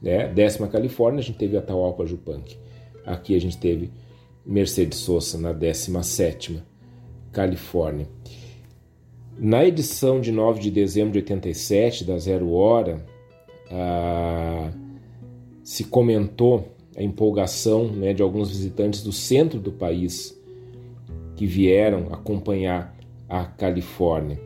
[0.00, 0.28] Né?
[0.28, 2.56] Décima Califórnia, a gente teve Atahualpa Jupanque.
[3.04, 3.90] Aqui a gente teve
[4.44, 6.62] Mercedes Sosa na 17ª
[7.32, 8.08] Califórnia.
[9.38, 13.04] Na edição de 9 de dezembro de 87, da Zero Hora,
[15.62, 20.36] se comentou a empolgação né, de alguns visitantes do centro do país
[21.36, 22.96] que vieram acompanhar
[23.28, 24.40] a Califórnia.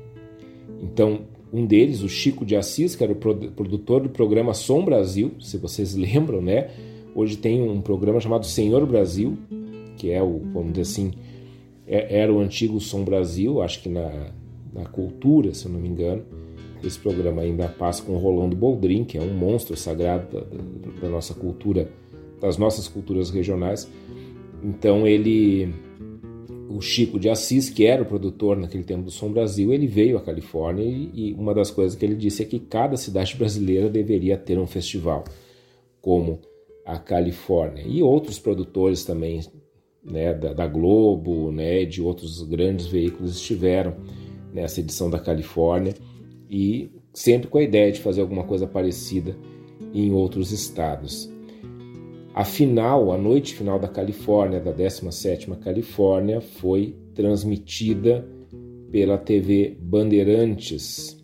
[0.82, 1.22] Então,
[1.52, 5.58] um deles, o Chico de Assis, que era o produtor do programa Som Brasil, se
[5.58, 6.70] vocês lembram, né?
[7.14, 9.36] Hoje tem um programa chamado Senhor Brasil,
[9.98, 11.12] que é o, vamos dizer assim,
[11.86, 14.32] é, era o antigo Som Brasil, acho que na,
[14.72, 16.22] na cultura, se eu não me engano.
[16.82, 21.08] Esse programa ainda passa com o Rolando Boldrin, que é um monstro sagrado da, da,
[21.08, 21.88] nossa cultura,
[22.40, 23.88] das nossas culturas regionais.
[24.64, 25.72] Então ele
[26.76, 30.16] o Chico de Assis, que era o produtor naquele tempo do Som Brasil, ele veio
[30.16, 33.88] à Califórnia e, e, uma das coisas que ele disse é que cada cidade brasileira
[33.88, 35.24] deveria ter um festival,
[36.00, 36.40] como
[36.84, 37.84] a Califórnia.
[37.86, 39.40] E outros produtores também,
[40.04, 43.96] né, da, da Globo, né, de outros grandes veículos estiveram
[44.52, 45.94] nessa edição da Califórnia
[46.50, 49.36] e sempre com a ideia de fazer alguma coisa parecida
[49.94, 51.31] em outros estados.
[52.34, 58.26] A final, a noite final da Califórnia, da 17ª Califórnia, foi transmitida
[58.90, 61.22] pela TV Bandeirantes.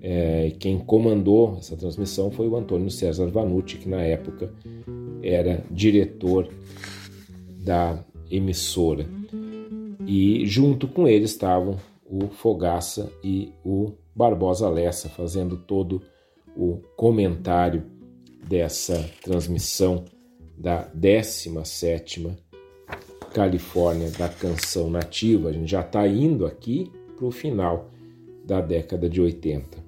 [0.00, 4.52] É, quem comandou essa transmissão foi o Antônio César Vanucci, que na época
[5.22, 6.48] era diretor
[7.64, 9.06] da emissora.
[10.06, 16.00] E junto com ele estavam o Fogaça e o Barbosa Lessa, fazendo todo
[16.56, 17.84] o comentário
[18.46, 20.04] dessa transmissão
[20.56, 22.36] da 17ª
[23.32, 25.48] Califórnia da canção nativa.
[25.48, 27.90] A gente já está indo aqui para o final
[28.44, 29.83] da década de 80.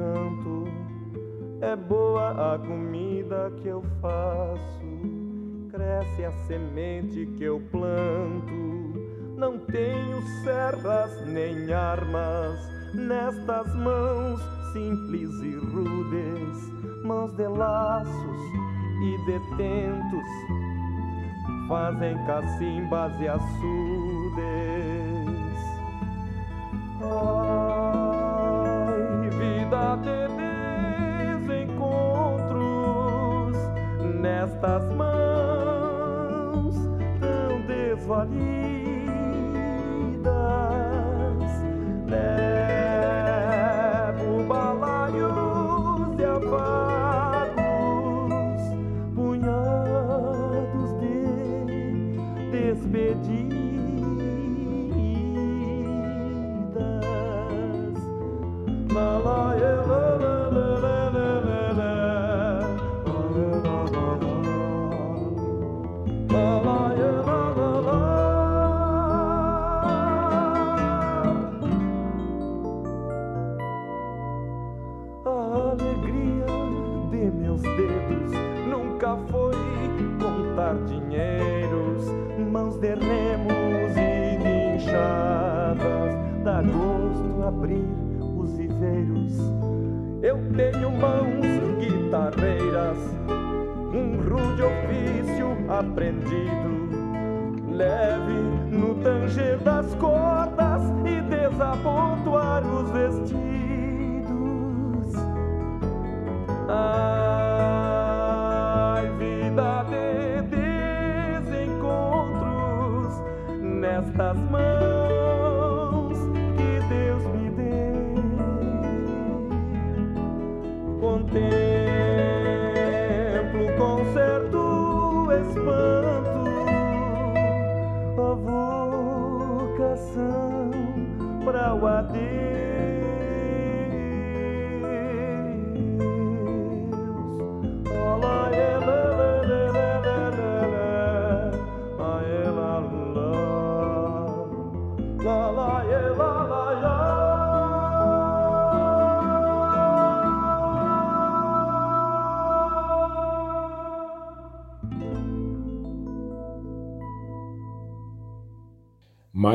[0.00, 0.64] Encanto.
[1.60, 4.80] É boa a comida que eu faço,
[5.70, 8.70] cresce a semente que eu planto.
[9.36, 12.58] Não tenho serras nem armas
[12.94, 14.40] nestas mãos
[14.72, 18.40] simples e rudes, mãos de laços
[19.02, 20.26] e detentos,
[21.68, 24.40] fazem cacimbas e açudes.
[27.02, 28.09] Ai,
[29.70, 30.26] vida de
[31.46, 33.54] desencontros
[34.20, 36.74] nestas mãos
[37.20, 38.50] tão desvalidas.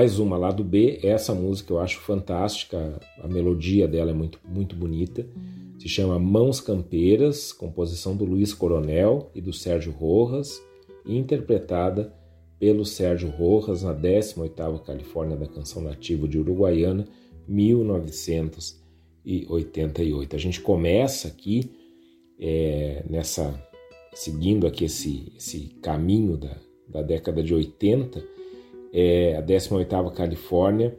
[0.05, 4.39] Mais uma lá do B, essa música eu acho fantástica, a melodia dela é muito,
[4.47, 5.25] muito bonita.
[5.79, 10.61] Se chama Mãos Campeiras, composição do Luiz Coronel e do Sérgio Rojas,
[11.07, 12.13] interpretada
[12.59, 17.07] pelo Sérgio Rojas na 18ª Califórnia da Canção Nativa de Uruguaiana,
[17.47, 20.35] 1988.
[20.35, 21.71] A gente começa aqui
[22.39, 23.59] é, nessa
[24.13, 26.55] seguindo aqui esse, esse caminho da,
[26.87, 28.34] da década de 80,
[28.97, 30.97] é, a 18ª Califórnia,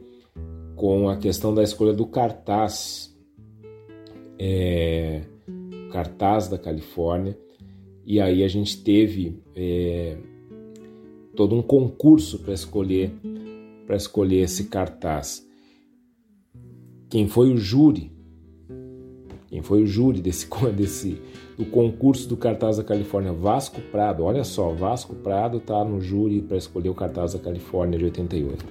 [0.75, 3.17] com a questão da escolha do cartaz,
[4.37, 5.23] é,
[5.91, 7.35] cartaz da Califórnia,
[8.05, 10.15] e aí a gente teve é,
[11.35, 13.11] todo um concurso para escolher
[13.87, 15.47] para escolher esse cartaz.
[17.09, 18.11] Quem foi o júri?
[19.47, 21.21] Quem foi o júri desse, desse
[21.57, 23.31] do concurso do cartaz da Califórnia?
[23.31, 24.23] Vasco Prado.
[24.23, 28.65] Olha só, Vasco Prado está no júri para escolher o cartaz da Califórnia de 88.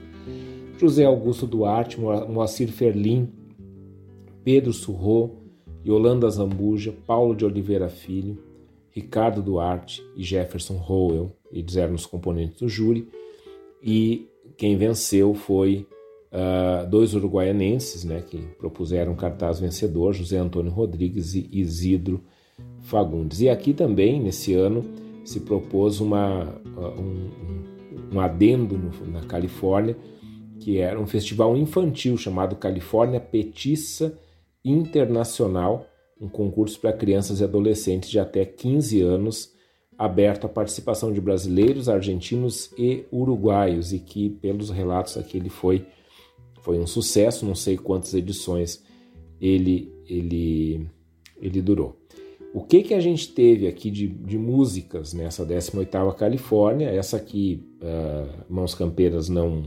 [0.79, 3.33] José Augusto Duarte, Moacir Ferlin,
[4.45, 5.39] Pedro Surro,
[5.85, 8.39] Yolanda Zambuja, Paulo de Oliveira Filho,
[8.91, 13.09] Ricardo Duarte e Jefferson Howell, eles eram os componentes do júri,
[13.83, 15.87] e quem venceu foi
[16.33, 22.23] uh, dois uruguaianenses, né, que propuseram cartaz vencedor, José Antônio Rodrigues e Isidro
[22.81, 23.41] Fagundes.
[23.41, 24.85] E aqui também, nesse ano,
[25.25, 29.97] se propôs uma, um, um adendo no, na Califórnia,
[30.61, 34.19] que era um festival infantil chamado Califórnia Petiça
[34.65, 35.87] Internacional,
[36.21, 39.53] um concurso para crianças e adolescentes de até 15 anos,
[39.99, 45.87] aberto à participação de brasileiros, argentinos e uruguaios, e que, pelos relatos aqui, ele foi,
[46.67, 48.83] foi um sucesso, não sei quantas edições
[49.41, 50.85] ele, ele,
[51.41, 51.97] ele durou.
[52.53, 56.89] O que, que a gente teve aqui de, de músicas nessa 18ª Califórnia?
[56.89, 59.63] Essa aqui, uh, Mãos Campeiras, não,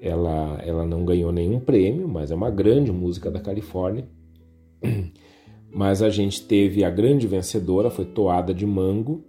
[0.00, 4.08] ela, ela não ganhou nenhum prêmio, mas é uma grande música da Califórnia.
[5.76, 9.24] Mas a gente teve a grande vencedora, foi Toada de Mango,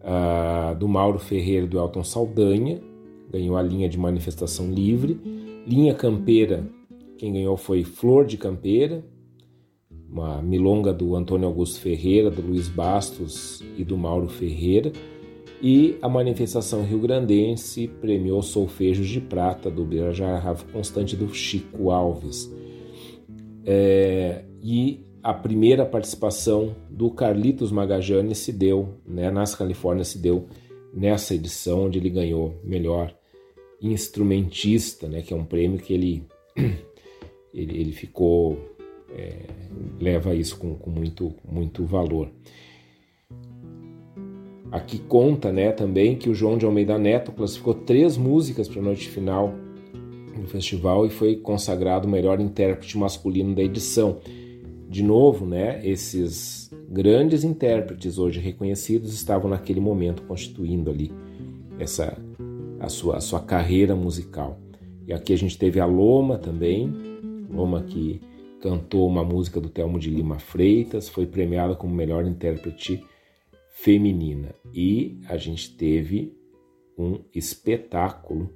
[0.00, 2.80] uh, do Mauro Ferreira e do Elton Saldanha,
[3.28, 5.18] ganhou a linha de manifestação livre.
[5.66, 6.64] Linha Campeira,
[7.18, 9.04] quem ganhou foi Flor de Campeira,
[10.08, 14.92] uma milonga do Antônio Augusto Ferreira, do Luiz Bastos e do Mauro Ferreira.
[15.60, 22.48] E a manifestação rio-grandense premiou Solfejos de Prata, do Birajara Rafa Constante do Chico Alves.
[23.64, 30.46] É, e a primeira participação do Carlitos Magajani se deu, né, nas Califórnias se deu
[30.94, 33.15] nessa edição, onde ele ganhou melhor
[33.80, 36.24] instrumentista, né, que é um prêmio que ele,
[37.52, 38.58] ele, ele ficou,
[39.10, 39.46] é,
[40.00, 42.30] leva isso com, com muito, muito valor.
[44.70, 48.84] Aqui conta né, também que o João de Almeida Neto classificou três músicas para a
[48.84, 49.54] noite final
[50.40, 54.18] do festival e foi consagrado o melhor intérprete masculino da edição.
[54.88, 61.12] De novo, né, esses grandes intérpretes hoje reconhecidos estavam naquele momento constituindo ali
[61.78, 62.16] essa
[62.86, 64.58] a sua, a sua carreira musical.
[65.06, 66.92] E aqui a gente teve a Loma também,
[67.50, 68.20] Loma que
[68.60, 73.04] cantou uma música do Telmo de Lima Freitas, foi premiada como melhor intérprete
[73.70, 74.54] feminina.
[74.72, 76.32] E a gente teve
[76.96, 78.50] um espetáculo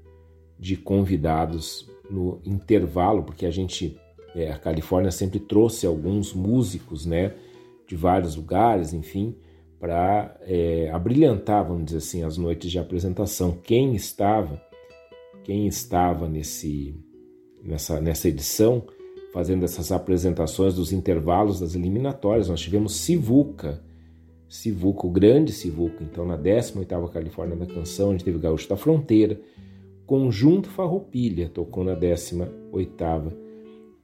[0.58, 3.96] de convidados no intervalo, porque a gente,
[4.34, 7.34] é, a Califórnia sempre trouxe alguns músicos, né,
[7.86, 9.36] de vários lugares, enfim,
[9.80, 13.52] para é, abrilhantar, vamos dizer assim, as noites de apresentação.
[13.62, 14.62] Quem estava,
[15.42, 16.94] quem estava nesse,
[17.64, 18.84] nessa, nessa edição,
[19.32, 23.82] fazendo essas apresentações dos intervalos das eliminatórias, nós tivemos Sivuca,
[24.46, 28.76] Sivuca, o grande Sivuca, então na 18ª Califórnia da Canção, a gente teve Gaúcho da
[28.76, 29.40] Fronteira,
[30.04, 33.32] Conjunto Farroupilha tocou na 18ª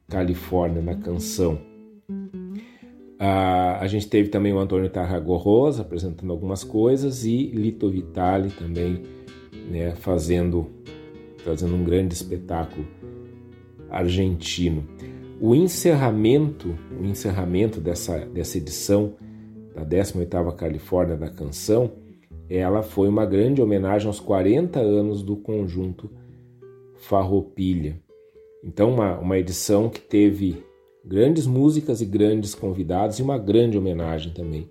[0.09, 1.59] Califórnia na Canção.
[3.19, 9.03] Ah, a gente teve também o Antônio Tarragorrosa apresentando algumas coisas e Lito Vitali também
[9.71, 10.67] né, fazendo,
[11.39, 12.87] fazendo um grande espetáculo
[13.91, 14.87] argentino.
[15.41, 19.15] O encerramento, o encerramento dessa, dessa edição
[19.75, 21.93] da 18ª Califórnia da Canção,
[22.49, 26.11] ela foi uma grande homenagem aos 40 anos do conjunto
[26.97, 28.01] Farroupilha.
[28.65, 30.65] Então, uma, uma edição que teve
[31.07, 34.69] grandes músicas e grandes convidados e uma grande homenagem também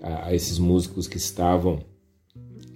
[0.00, 1.80] a, a esses músicos que estavam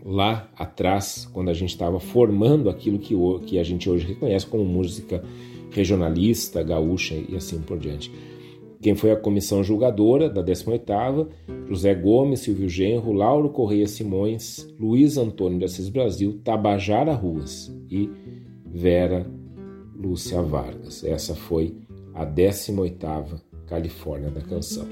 [0.04, 3.14] lá atrás, quando a gente estava formando aquilo que,
[3.46, 5.22] que a gente hoje reconhece como música
[5.70, 8.10] regionalista, gaúcha e assim por diante.
[8.82, 11.28] Quem foi a comissão julgadora da 18ª,
[11.68, 18.10] José Gomes, Silvio Genro, Lauro Correia Simões, Luiz Antônio de Assis Brasil, Tabajara Ruas e
[18.64, 19.30] Vera
[19.94, 21.04] Lúcia Vargas.
[21.04, 21.76] Essa foi
[22.14, 24.86] a 18ª Califórnia da Canção.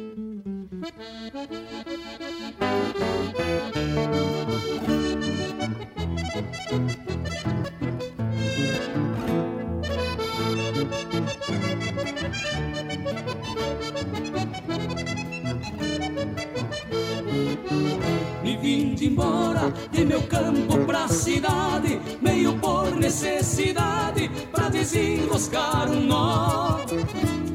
[19.07, 26.81] Embora de meu campo pra cidade, meio por necessidade, pra desenroscar um nó.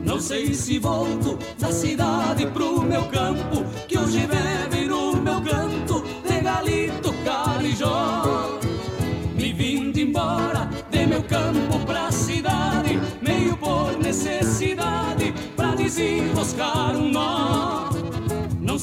[0.03, 6.03] Não sei se volto da cidade pro meu campo, que hoje bebe no meu canto
[6.27, 8.59] de galito carijó.
[9.35, 17.92] Me vindo embora de meu campo pra cidade, meio por necessidade, pra desenroscar um nó.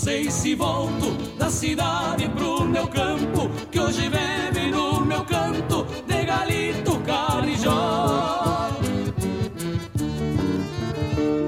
[0.02, 6.24] Sei se volto da cidade pro meu campo, que hoje bebe no meu canto de
[6.24, 8.70] galito carijó.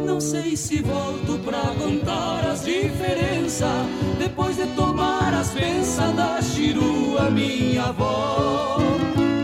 [0.04, 3.86] Não sei se volto pra contar as diferenças,
[4.18, 8.76] depois de tomar as bênçãos da chirua minha avó.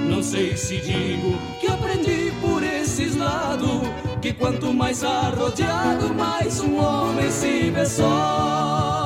[0.06, 3.88] Não sei se digo que aprendi por esses lados,
[4.20, 8.97] que quanto mais arrodeado, mais um homem se vê só.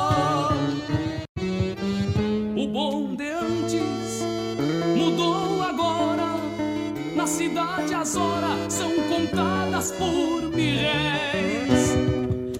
[7.82, 11.96] Cidade as horas são contadas por mil réis.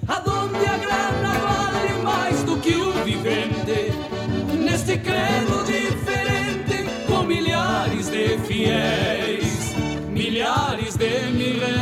[0.09, 3.93] Aonde a grana vale mais do que o vivente,
[4.59, 9.75] neste credo diferente, com milhares de fiéis,
[10.09, 11.73] milhares de mil réis.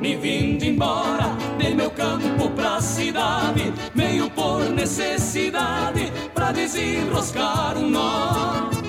[0.00, 8.79] Me vindo embora de meu campo pra cidade, meio por necessidade, pra desenroscar um nó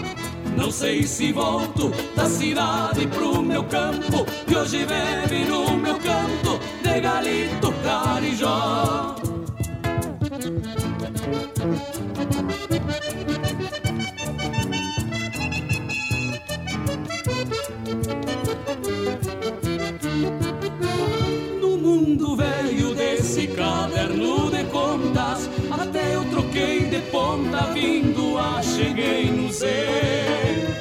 [0.61, 6.59] não sei se volto da cidade pro meu campo, que hoje bebe no meu canto
[6.83, 9.15] de galito carijó.
[21.59, 24.50] No mundo velho desse caderno
[26.41, 30.71] troquei de ponta vindo a cheguei no zero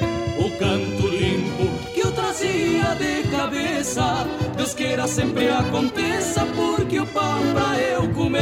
[0.57, 4.27] canto limpo que eu trazia de cabeça.
[4.55, 8.41] Deus queira sempre aconteça, porque o pão pra eu comer.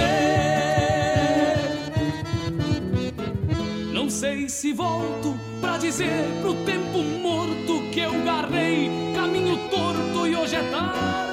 [3.94, 10.36] Não sei se volto pra dizer pro tempo morto que eu garrei caminho torto e
[10.36, 11.29] hoje é tarde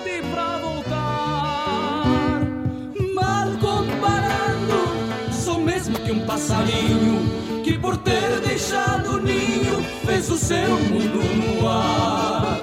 [6.26, 12.58] passarinho que por ter deixado o ninho fez o seu mundo no ar.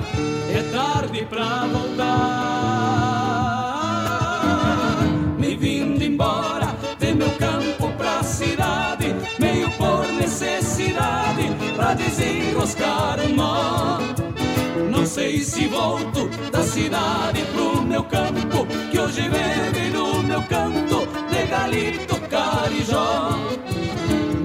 [0.50, 2.04] É tarde pra voltar.
[5.40, 14.23] Me vindo embora de meu campo pra cidade, meio por necessidade, pra desenroscar o nó
[14.90, 21.08] não sei se volto da cidade pro meu campo, que hoje vive no meu canto
[21.30, 23.38] de galito carijó.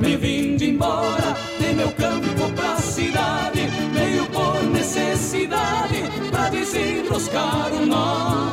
[0.00, 7.86] Me vim de embora de meu campo pra cidade, meio por necessidade, pra desenroscar um
[7.86, 8.52] nó.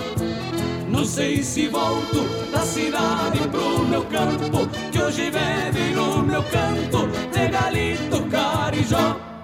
[0.89, 7.07] Não sei se volto da cidade pro meu campo, que hoje vive no meu canto
[7.31, 9.34] de galito carijó.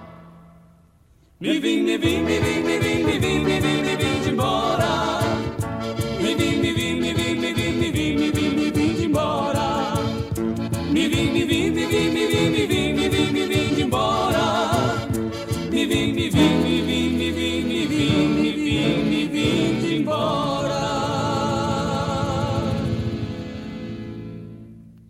[1.42, 4.30] Me vim, me vim, me vim, me vim, me vim, me vim, me vim de
[4.30, 5.18] embora.
[6.22, 9.04] Me vim, me vim, me vim, me vim, me vim, me vim, me vim de
[9.06, 9.94] embora.
[10.92, 13.82] Me vim, me vim, me vim, me vim, me vim, me vim, me vim de
[13.82, 15.08] embora.
[15.72, 19.96] Me vim, me vim, me vim, me vim, me vim, me vim, me vim de
[19.96, 20.80] embora.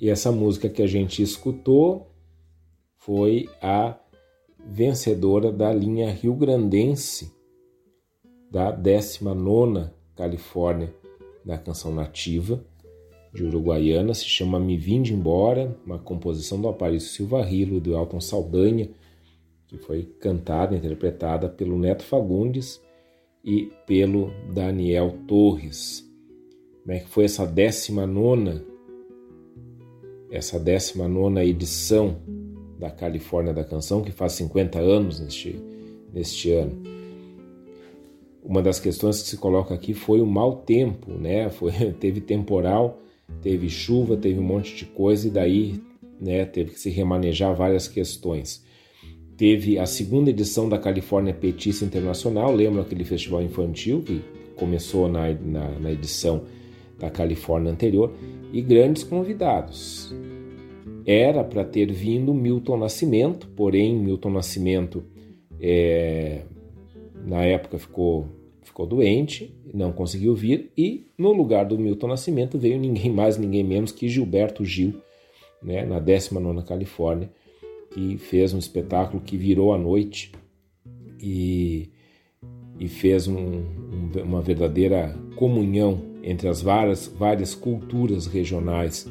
[0.00, 2.10] E essa música que a gente escutou
[2.96, 4.01] foi a
[4.72, 7.30] vencedora da linha Rio Grandense
[8.50, 10.94] da 19ª Califórnia
[11.44, 12.64] da canção nativa
[13.34, 17.94] de Uruguaiana, se chama Me Vinde Embora, uma composição do Aparício Silva Rilo e do
[17.94, 18.88] Elton Saldanha,
[19.66, 22.80] que foi cantada e interpretada pelo Neto Fagundes
[23.44, 26.10] e pelo Daniel Torres.
[26.80, 28.72] Como é que foi essa 19
[30.30, 32.22] essa 19 edição
[32.82, 35.56] da Califórnia da Canção, que faz 50 anos neste,
[36.12, 36.82] neste ano.
[38.42, 41.48] Uma das questões que se coloca aqui foi o mau tempo, né?
[41.48, 42.98] Foi, teve temporal,
[43.40, 45.80] teve chuva, teve um monte de coisa e daí
[46.20, 48.64] né, teve que se remanejar várias questões.
[49.36, 54.22] Teve a segunda edição da Califórnia Petista Internacional, lembra aquele festival infantil que
[54.56, 56.42] começou na, na, na edição
[56.98, 58.12] da Califórnia anterior,
[58.52, 60.12] e grandes convidados
[61.06, 65.04] era para ter vindo Milton Nascimento, porém Milton Nascimento
[65.60, 66.42] é,
[67.24, 68.26] na época ficou,
[68.62, 73.64] ficou doente, não conseguiu vir, e no lugar do Milton Nascimento veio ninguém mais, ninguém
[73.64, 74.94] menos que Gilberto Gil,
[75.62, 77.30] né, na 19 Califórnia,
[77.90, 80.32] que fez um espetáculo que virou a noite
[81.20, 81.90] e,
[82.78, 89.08] e fez um, um, uma verdadeira comunhão entre as várias, várias culturas regionais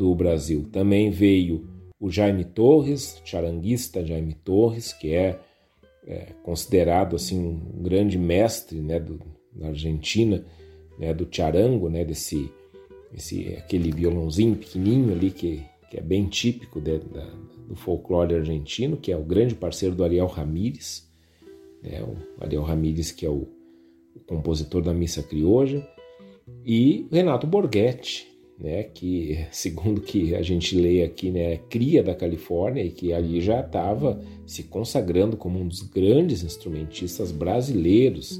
[0.00, 0.66] do Brasil.
[0.72, 1.68] Também veio
[2.00, 5.38] o Jaime Torres, charanguista Jaime Torres, que é,
[6.06, 9.20] é considerado assim um grande mestre né, do,
[9.52, 10.42] da Argentina,
[10.98, 12.50] né, do charango, né, desse
[13.12, 17.26] esse, aquele violãozinho pequenininho ali que, que é bem típico de, da,
[17.68, 21.06] do folclore argentino, que é o grande parceiro do Ariel Ramírez,
[21.82, 23.48] né, o Ariel Ramírez que é o,
[24.16, 25.86] o compositor da Missa Crioja,
[26.64, 28.29] e Renato Borghetti,
[28.60, 33.12] né, que segundo que a gente lê aqui, né, é cria da Califórnia e que
[33.12, 38.38] ali já estava se consagrando como um dos grandes instrumentistas brasileiros,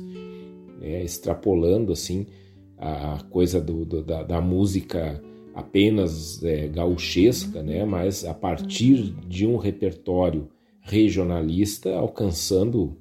[0.79, 2.27] né, extrapolando assim
[2.77, 5.23] a coisa do, do, da, da, música
[5.55, 10.49] apenas é, gauchesca, né, mas a partir de um repertório
[10.83, 12.97] regionalista alcançando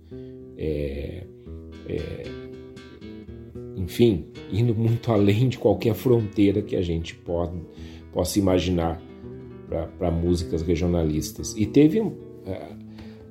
[0.57, 1.23] é,
[1.87, 2.48] é,
[3.79, 7.57] enfim, indo muito além de qualquer fronteira que a gente pode,
[8.11, 9.01] possa imaginar
[9.97, 11.55] para músicas regionalistas.
[11.55, 11.99] E teve
[12.45, 12.69] é,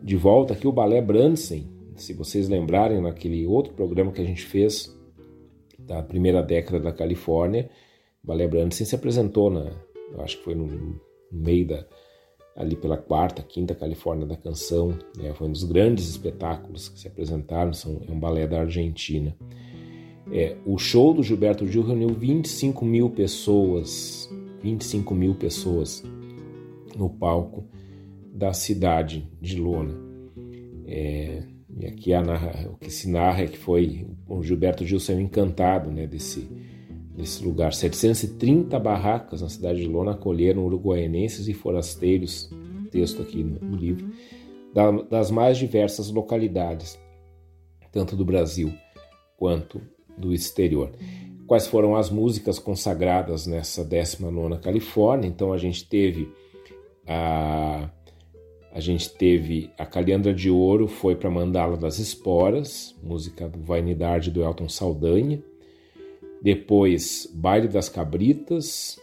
[0.02, 4.44] de volta aqui o Balé Brandsen, se vocês lembrarem naquele outro programa que a gente
[4.44, 4.96] fez
[5.78, 7.68] da primeira década da Califórnia,
[8.22, 9.72] o Balé Brandsen se apresentou na,
[10.12, 11.00] eu acho que foi no
[11.32, 11.84] meio da
[12.58, 15.32] ali pela quarta, quinta Califórnia da canção, né?
[15.32, 19.36] foi um dos grandes espetáculos que se apresentaram, são, é um balé da Argentina.
[20.30, 24.28] É, o show do Gilberto Gil reuniu 25 mil pessoas,
[24.62, 26.04] 25 mil pessoas
[26.96, 27.64] no palco
[28.32, 29.94] da cidade de Lona.
[30.86, 31.42] É,
[31.78, 35.90] e aqui narra, o que se narra é que foi o Gilberto Gil saiu encantado
[35.90, 36.48] né, desse,
[37.16, 37.72] desse lugar.
[37.72, 42.50] 730 barracas na cidade de Lona acolheram uruguaianenses e forasteiros,
[42.90, 44.10] texto aqui no livro,
[45.10, 46.98] das mais diversas localidades,
[47.90, 48.72] tanto do Brasil
[49.36, 49.80] quanto
[50.18, 50.90] do exterior.
[51.46, 55.26] Quais foram as músicas consagradas nessa 19 Califórnia?
[55.26, 56.30] Então a gente teve
[57.06, 57.88] a
[58.70, 64.30] a gente teve a Calhandra de Ouro foi para Mandala das Esporas, música do Vainidade
[64.30, 65.42] do Elton Saldanha.
[66.40, 69.00] Depois Baile das Cabritas,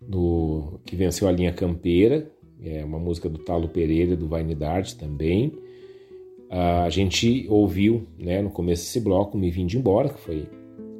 [0.00, 5.58] do que venceu a linha Campeira, é uma música do Talo Pereira do Vainidade também.
[6.54, 10.46] A gente ouviu né, no começo desse bloco Me Vim de Embora, que foi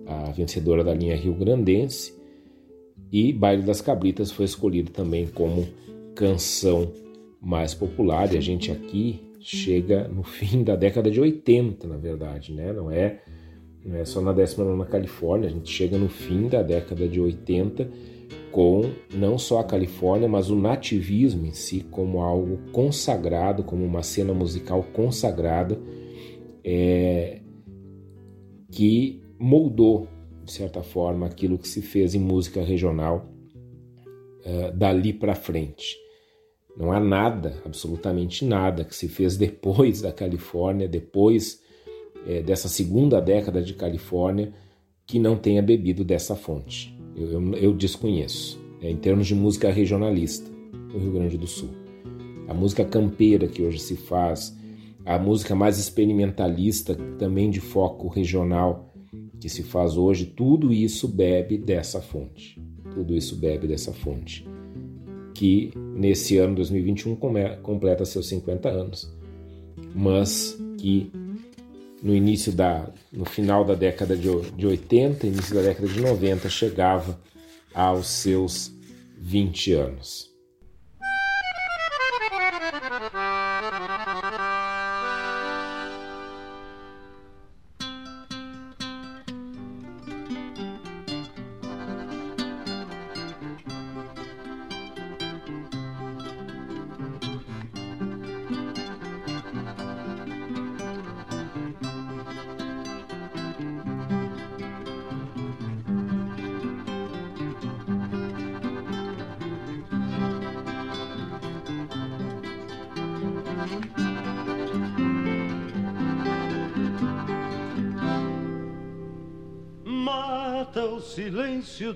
[0.07, 2.15] a vencedora da linha Rio Grandense,
[3.12, 5.69] e Baile das Cabritas foi escolhido também como
[6.15, 6.91] canção
[7.39, 12.55] mais popular e a gente aqui chega no fim da década de 80, na verdade,
[12.55, 12.73] né?
[12.73, 13.20] Não é,
[13.85, 17.91] não é só na 19 Califórnia, a gente chega no fim da década de 80
[18.53, 24.03] com não só a Califórnia, mas o nativismo em si como algo consagrado, como uma
[24.03, 25.81] cena musical consagrada
[26.62, 27.41] é,
[28.70, 30.07] que moldou,
[30.45, 33.29] de certa forma, aquilo que se fez em música regional
[34.45, 35.97] uh, dali para frente.
[36.77, 41.61] Não há nada, absolutamente nada, que se fez depois da Califórnia, depois
[42.27, 44.53] é, dessa segunda década de Califórnia,
[45.07, 46.97] que não tenha bebido dessa fonte.
[47.16, 50.51] Eu, eu, eu desconheço, é, em termos de música regionalista
[50.93, 51.70] no Rio Grande do Sul.
[52.48, 54.56] A música campeira que hoje se faz,
[55.05, 58.93] a música mais experimentalista, também de foco regional,
[59.40, 62.60] que se faz hoje, tudo isso bebe dessa fonte.
[62.94, 64.44] Tudo isso bebe dessa fonte
[65.43, 67.16] que nesse ano 2021
[67.62, 69.12] completa seus 50 anos,
[69.94, 71.10] mas que
[72.03, 76.49] no início da no final da década de, de 80, início da década de 90
[76.49, 77.19] chegava
[77.73, 78.73] aos seus
[79.19, 80.31] 20 anos.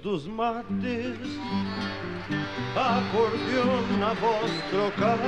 [0.07, 1.19] Dos mates,
[2.77, 5.20] acordeon na voz trocada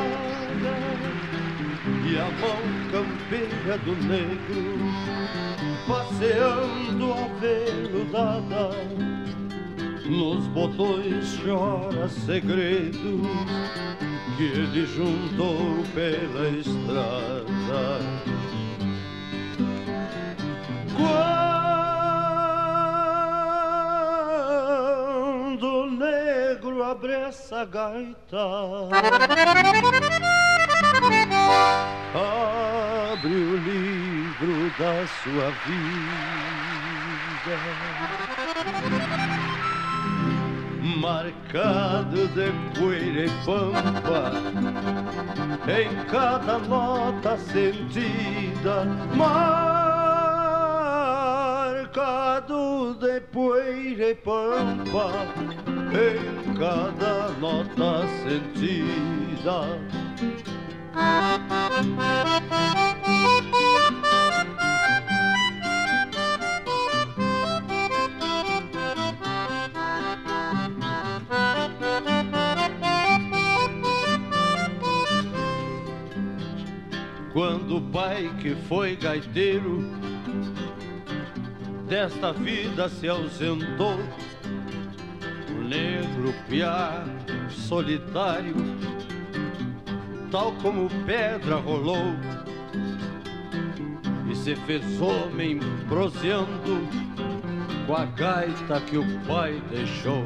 [2.06, 4.78] e a mão campeira do negro
[5.88, 8.70] passeando aveludada.
[10.06, 13.26] Nos botões chora segredos
[14.36, 18.27] que ele juntou pela estrada.
[26.82, 28.36] Abre essa gaita.
[33.12, 35.98] Abre o livro da sua vida.
[41.00, 44.32] Marcado de poeira e pampa,
[45.70, 48.84] em cada nota sentida.
[51.88, 55.10] Marcado de poeira e pampa
[55.90, 59.80] em cada nota sentida.
[77.32, 80.07] Quando o pai que foi gaiteiro
[81.88, 83.98] desta vida se ausentou
[85.66, 87.04] negro piá
[87.50, 88.54] solitário,
[90.30, 92.14] tal como pedra rolou
[94.30, 95.58] e se fez homem
[95.88, 96.86] proseando
[97.86, 100.24] com a gaita que o pai deixou.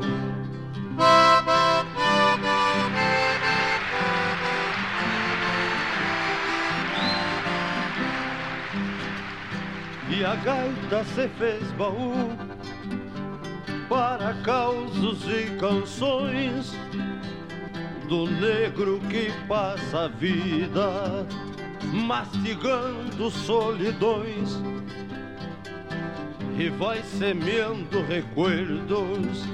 [10.15, 12.13] E a gaita se fez baú
[13.89, 16.73] para causos e canções
[18.11, 21.27] do negro que passa a vida
[21.95, 24.61] mastigando solidões
[26.59, 29.47] e vai semeando recuerdos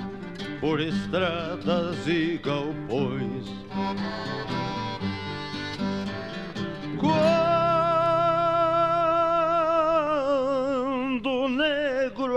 [0.60, 3.46] por estradas e galpões.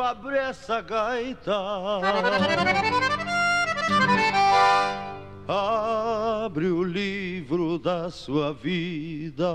[0.02, 1.56] Abre essa gaita.
[5.48, 9.54] Abre o livro da sua vida,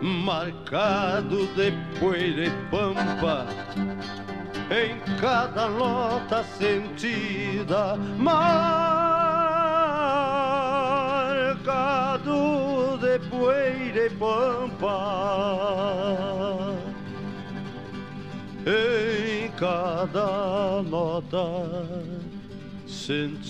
[0.00, 3.46] marcado de poeira e pampa,
[4.70, 8.44] em cada nota sentida, marcado
[12.98, 15.44] de poeira e pampa
[18.66, 21.38] em cada nota
[22.86, 23.44] sentida.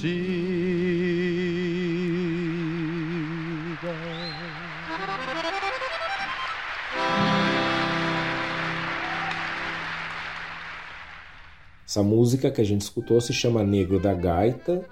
[11.86, 14.84] Essa música que a gente escutou se chama Negro da Gaita,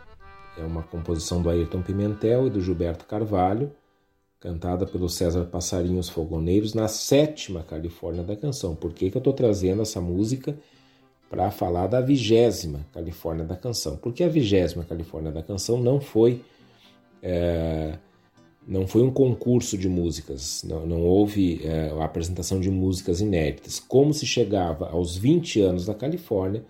[0.57, 3.73] é uma composição do Ayrton Pimentel e do Gilberto Carvalho,
[4.43, 8.75] cantada pelo César Passarinhos Fogoneiros na sétima Califórnia da Canção.
[8.75, 10.59] Por que, que eu estou trazendo essa música
[11.31, 13.97] para falar da vigésima Califórnia da Canção?
[13.97, 16.43] Porque a vigésima Califórnia da Canção não foi
[17.23, 17.97] é,
[18.67, 23.79] não foi um concurso de músicas, não, não houve é, a apresentação de músicas inéditas.
[23.79, 26.65] Como se chegava aos 20 anos da Califórnia,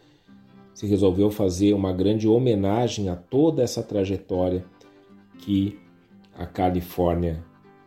[0.74, 4.62] se resolveu fazer uma grande homenagem a toda essa trajetória
[5.38, 5.78] que
[6.34, 7.42] a Califórnia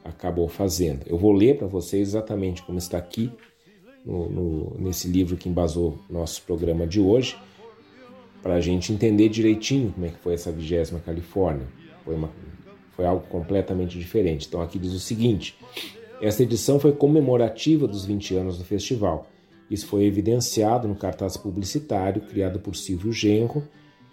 [0.06, 1.02] acabou fazendo.
[1.08, 3.32] Eu vou ler para vocês exatamente como está aqui
[4.06, 7.36] no, no, nesse livro que embasou nosso programa de hoje,
[8.42, 11.68] para a gente entender direitinho como é que foi essa vigésima Califórnia.
[12.04, 12.30] Foi uma
[12.96, 14.48] foi algo completamente diferente.
[14.48, 15.58] Então aqui diz o seguinte:
[16.22, 19.28] esta edição foi comemorativa dos 20 anos do festival.
[19.70, 23.64] Isso foi evidenciado no cartaz publicitário criado por Silvio Genro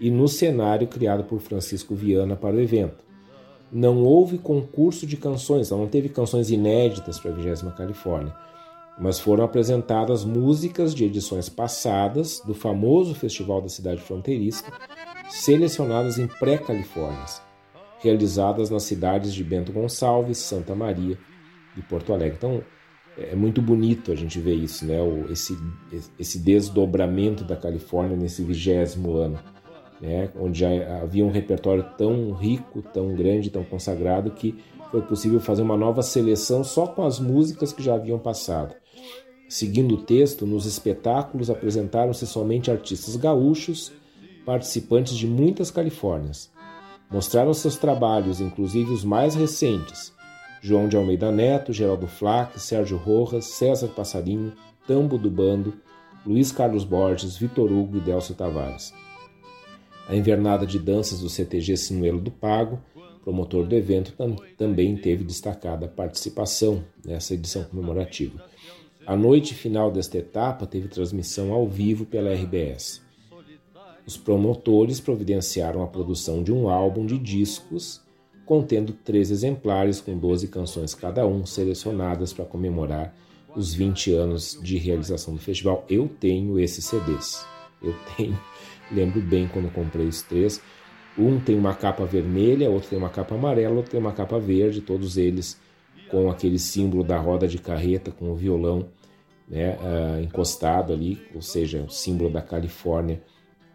[0.00, 3.04] e no cenário criado por Francisco Viana para o evento.
[3.72, 8.34] Não houve concurso de canções, não teve canções inéditas para a 20 Califórnia,
[8.98, 14.64] mas foram apresentadas músicas de edições passadas do famoso Festival da Cidade Fronteiriça,
[15.30, 17.40] selecionadas em pré-Califórnias
[18.02, 21.16] realizadas nas cidades de Bento Gonçalves, Santa Maria
[21.76, 22.36] e Porto Alegre.
[22.36, 22.62] Então,
[23.16, 24.96] é muito bonito a gente ver isso, né?
[25.30, 25.56] Esse,
[26.18, 29.38] esse desdobramento da Califórnia nesse vigésimo ano,
[30.02, 30.28] né?
[30.38, 30.68] Onde já
[31.00, 34.58] havia um repertório tão rico, tão grande, tão consagrado que
[34.90, 38.74] foi possível fazer uma nova seleção só com as músicas que já haviam passado.
[39.48, 43.92] Seguindo o texto, nos espetáculos apresentaram-se somente artistas gaúchos,
[44.44, 46.50] participantes de muitas Califórnias.
[47.10, 50.12] Mostraram seus trabalhos, inclusive os mais recentes,
[50.60, 54.52] João de Almeida Neto, Geraldo Flack, Sérgio Rojas, César Passarinho,
[54.86, 55.74] Tambo do Bando,
[56.24, 58.92] Luiz Carlos Borges, Vitor Hugo e Delcio Tavares.
[60.08, 62.80] A invernada de danças do CTG Sinuelo do Pago,
[63.22, 68.44] promotor do evento, tam também teve destacada participação nessa edição comemorativa.
[69.06, 73.02] A noite final desta etapa teve transmissão ao vivo pela RBS.
[74.06, 78.00] Os promotores providenciaram a produção de um álbum de discos
[78.44, 83.14] contendo três exemplares com 12 canções cada um, selecionadas para comemorar
[83.56, 85.84] os 20 anos de realização do festival.
[85.88, 87.46] Eu tenho esses CDs.
[87.82, 88.38] Eu tenho,
[88.90, 90.60] lembro bem quando comprei os três.
[91.16, 94.80] Um tem uma capa vermelha, outro tem uma capa amarela, outro tem uma capa verde,
[94.80, 95.60] todos eles
[96.08, 98.88] com aquele símbolo da roda de carreta, com o violão
[99.48, 103.22] né, uh, encostado ali, ou seja, o símbolo da Califórnia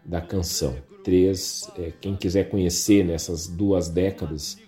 [0.04, 0.76] da canção.
[1.04, 4.58] Três, é, quem quiser conhecer nessas duas décadas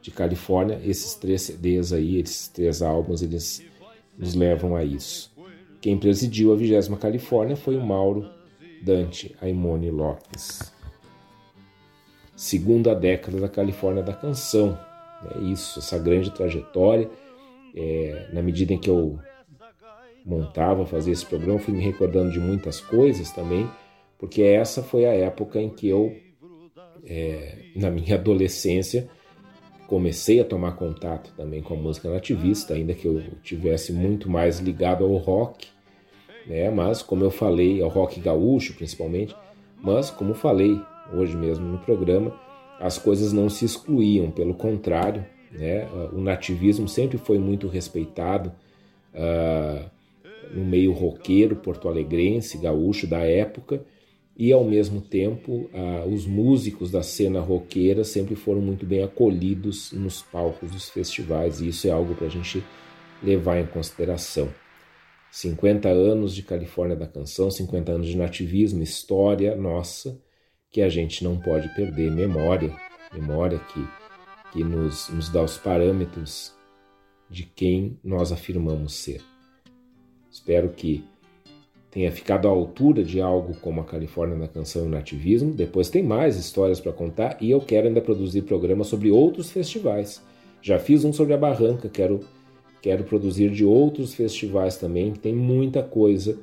[0.00, 3.64] de Califórnia, esses três CDs aí, esses três álbuns, eles
[4.16, 5.32] nos levam a isso.
[5.80, 8.28] Quem presidiu a 20 Califórnia foi o Mauro
[8.82, 10.72] Dante Aimone Lopes.
[12.34, 14.78] Segunda década da Califórnia da canção.
[15.34, 17.08] É isso, essa grande trajetória.
[17.74, 19.18] É, na medida em que eu
[20.24, 23.68] montava, fazia esse programa, fui me recordando de muitas coisas também
[24.18, 26.16] porque essa foi a época em que eu,
[27.04, 29.08] é, na minha adolescência,
[29.86, 34.58] comecei a tomar contato também com a música nativista, ainda que eu tivesse muito mais
[34.58, 35.68] ligado ao rock,
[36.46, 36.70] né?
[36.70, 39.34] Mas como eu falei, ao rock gaúcho principalmente,
[39.82, 40.80] mas como falei
[41.12, 42.34] hoje mesmo no programa,
[42.80, 45.88] as coisas não se excluíam, pelo contrário, né?
[46.12, 48.52] O nativismo sempre foi muito respeitado
[49.14, 49.90] uh,
[50.54, 53.82] no meio roqueiro porto-alegrense, gaúcho da época,
[54.36, 59.92] e ao mesmo tempo ah, os músicos da cena roqueira sempre foram muito bem acolhidos
[59.92, 62.62] nos palcos dos festivais e isso é algo para a gente
[63.22, 64.50] levar em consideração.
[65.36, 70.18] 50 anos de Califórnia da Canção, 50 anos de nativismo, história nossa
[70.70, 72.74] que a gente não pode perder, memória,
[73.12, 73.86] memória que,
[74.50, 76.54] que nos, nos dá os parâmetros
[77.28, 79.20] de quem nós afirmamos ser.
[80.30, 81.04] Espero que
[81.90, 85.52] tenha ficado à altura de algo como a Califórnia na canção e o nativismo.
[85.52, 90.22] Depois tem mais histórias para contar e eu quero ainda produzir programas sobre outros festivais.
[90.62, 92.20] Já fiz um sobre a Barranca, quero
[92.80, 95.12] quero produzir de outros festivais também.
[95.12, 96.38] Tem muita coisa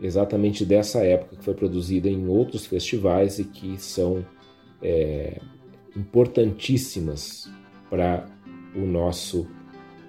[0.00, 4.24] exatamente dessa época que foi produzida em outros festivais e que são
[4.82, 5.40] é,
[5.96, 7.50] importantíssimas
[7.88, 8.26] para
[8.74, 9.46] o nosso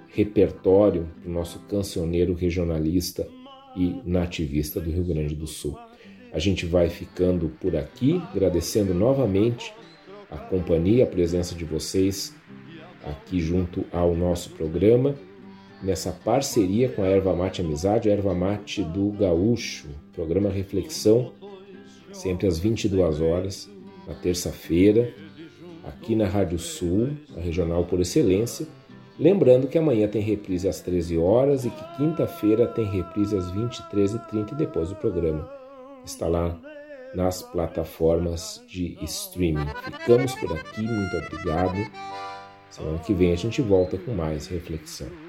[0.08, 3.28] repertório, para o nosso cancioneiro regionalista
[3.76, 5.78] e nativista do Rio Grande do Sul.
[6.34, 9.74] A gente vai ficando por aqui, agradecendo novamente
[10.30, 12.36] a companhia, a presença de vocês
[13.06, 15.16] aqui junto ao nosso programa,
[15.82, 21.34] nessa parceria com a Erva Mate Amizade, a Erva Mate do Gaúcho, programa Reflexão,
[22.12, 23.70] sempre às 22 horas,
[24.08, 25.14] na terça-feira,
[25.84, 28.68] aqui na Rádio Sul, a regional por excelência.
[29.20, 34.52] Lembrando que amanhã tem reprise às 13 horas e que quinta-feira tem reprise às 23h30
[34.52, 35.50] e depois o programa
[36.06, 36.58] está lá
[37.16, 39.66] nas plataformas de streaming.
[39.84, 41.78] Ficamos por aqui, muito obrigado.
[42.70, 45.27] Semana que vem a gente volta com mais reflexão.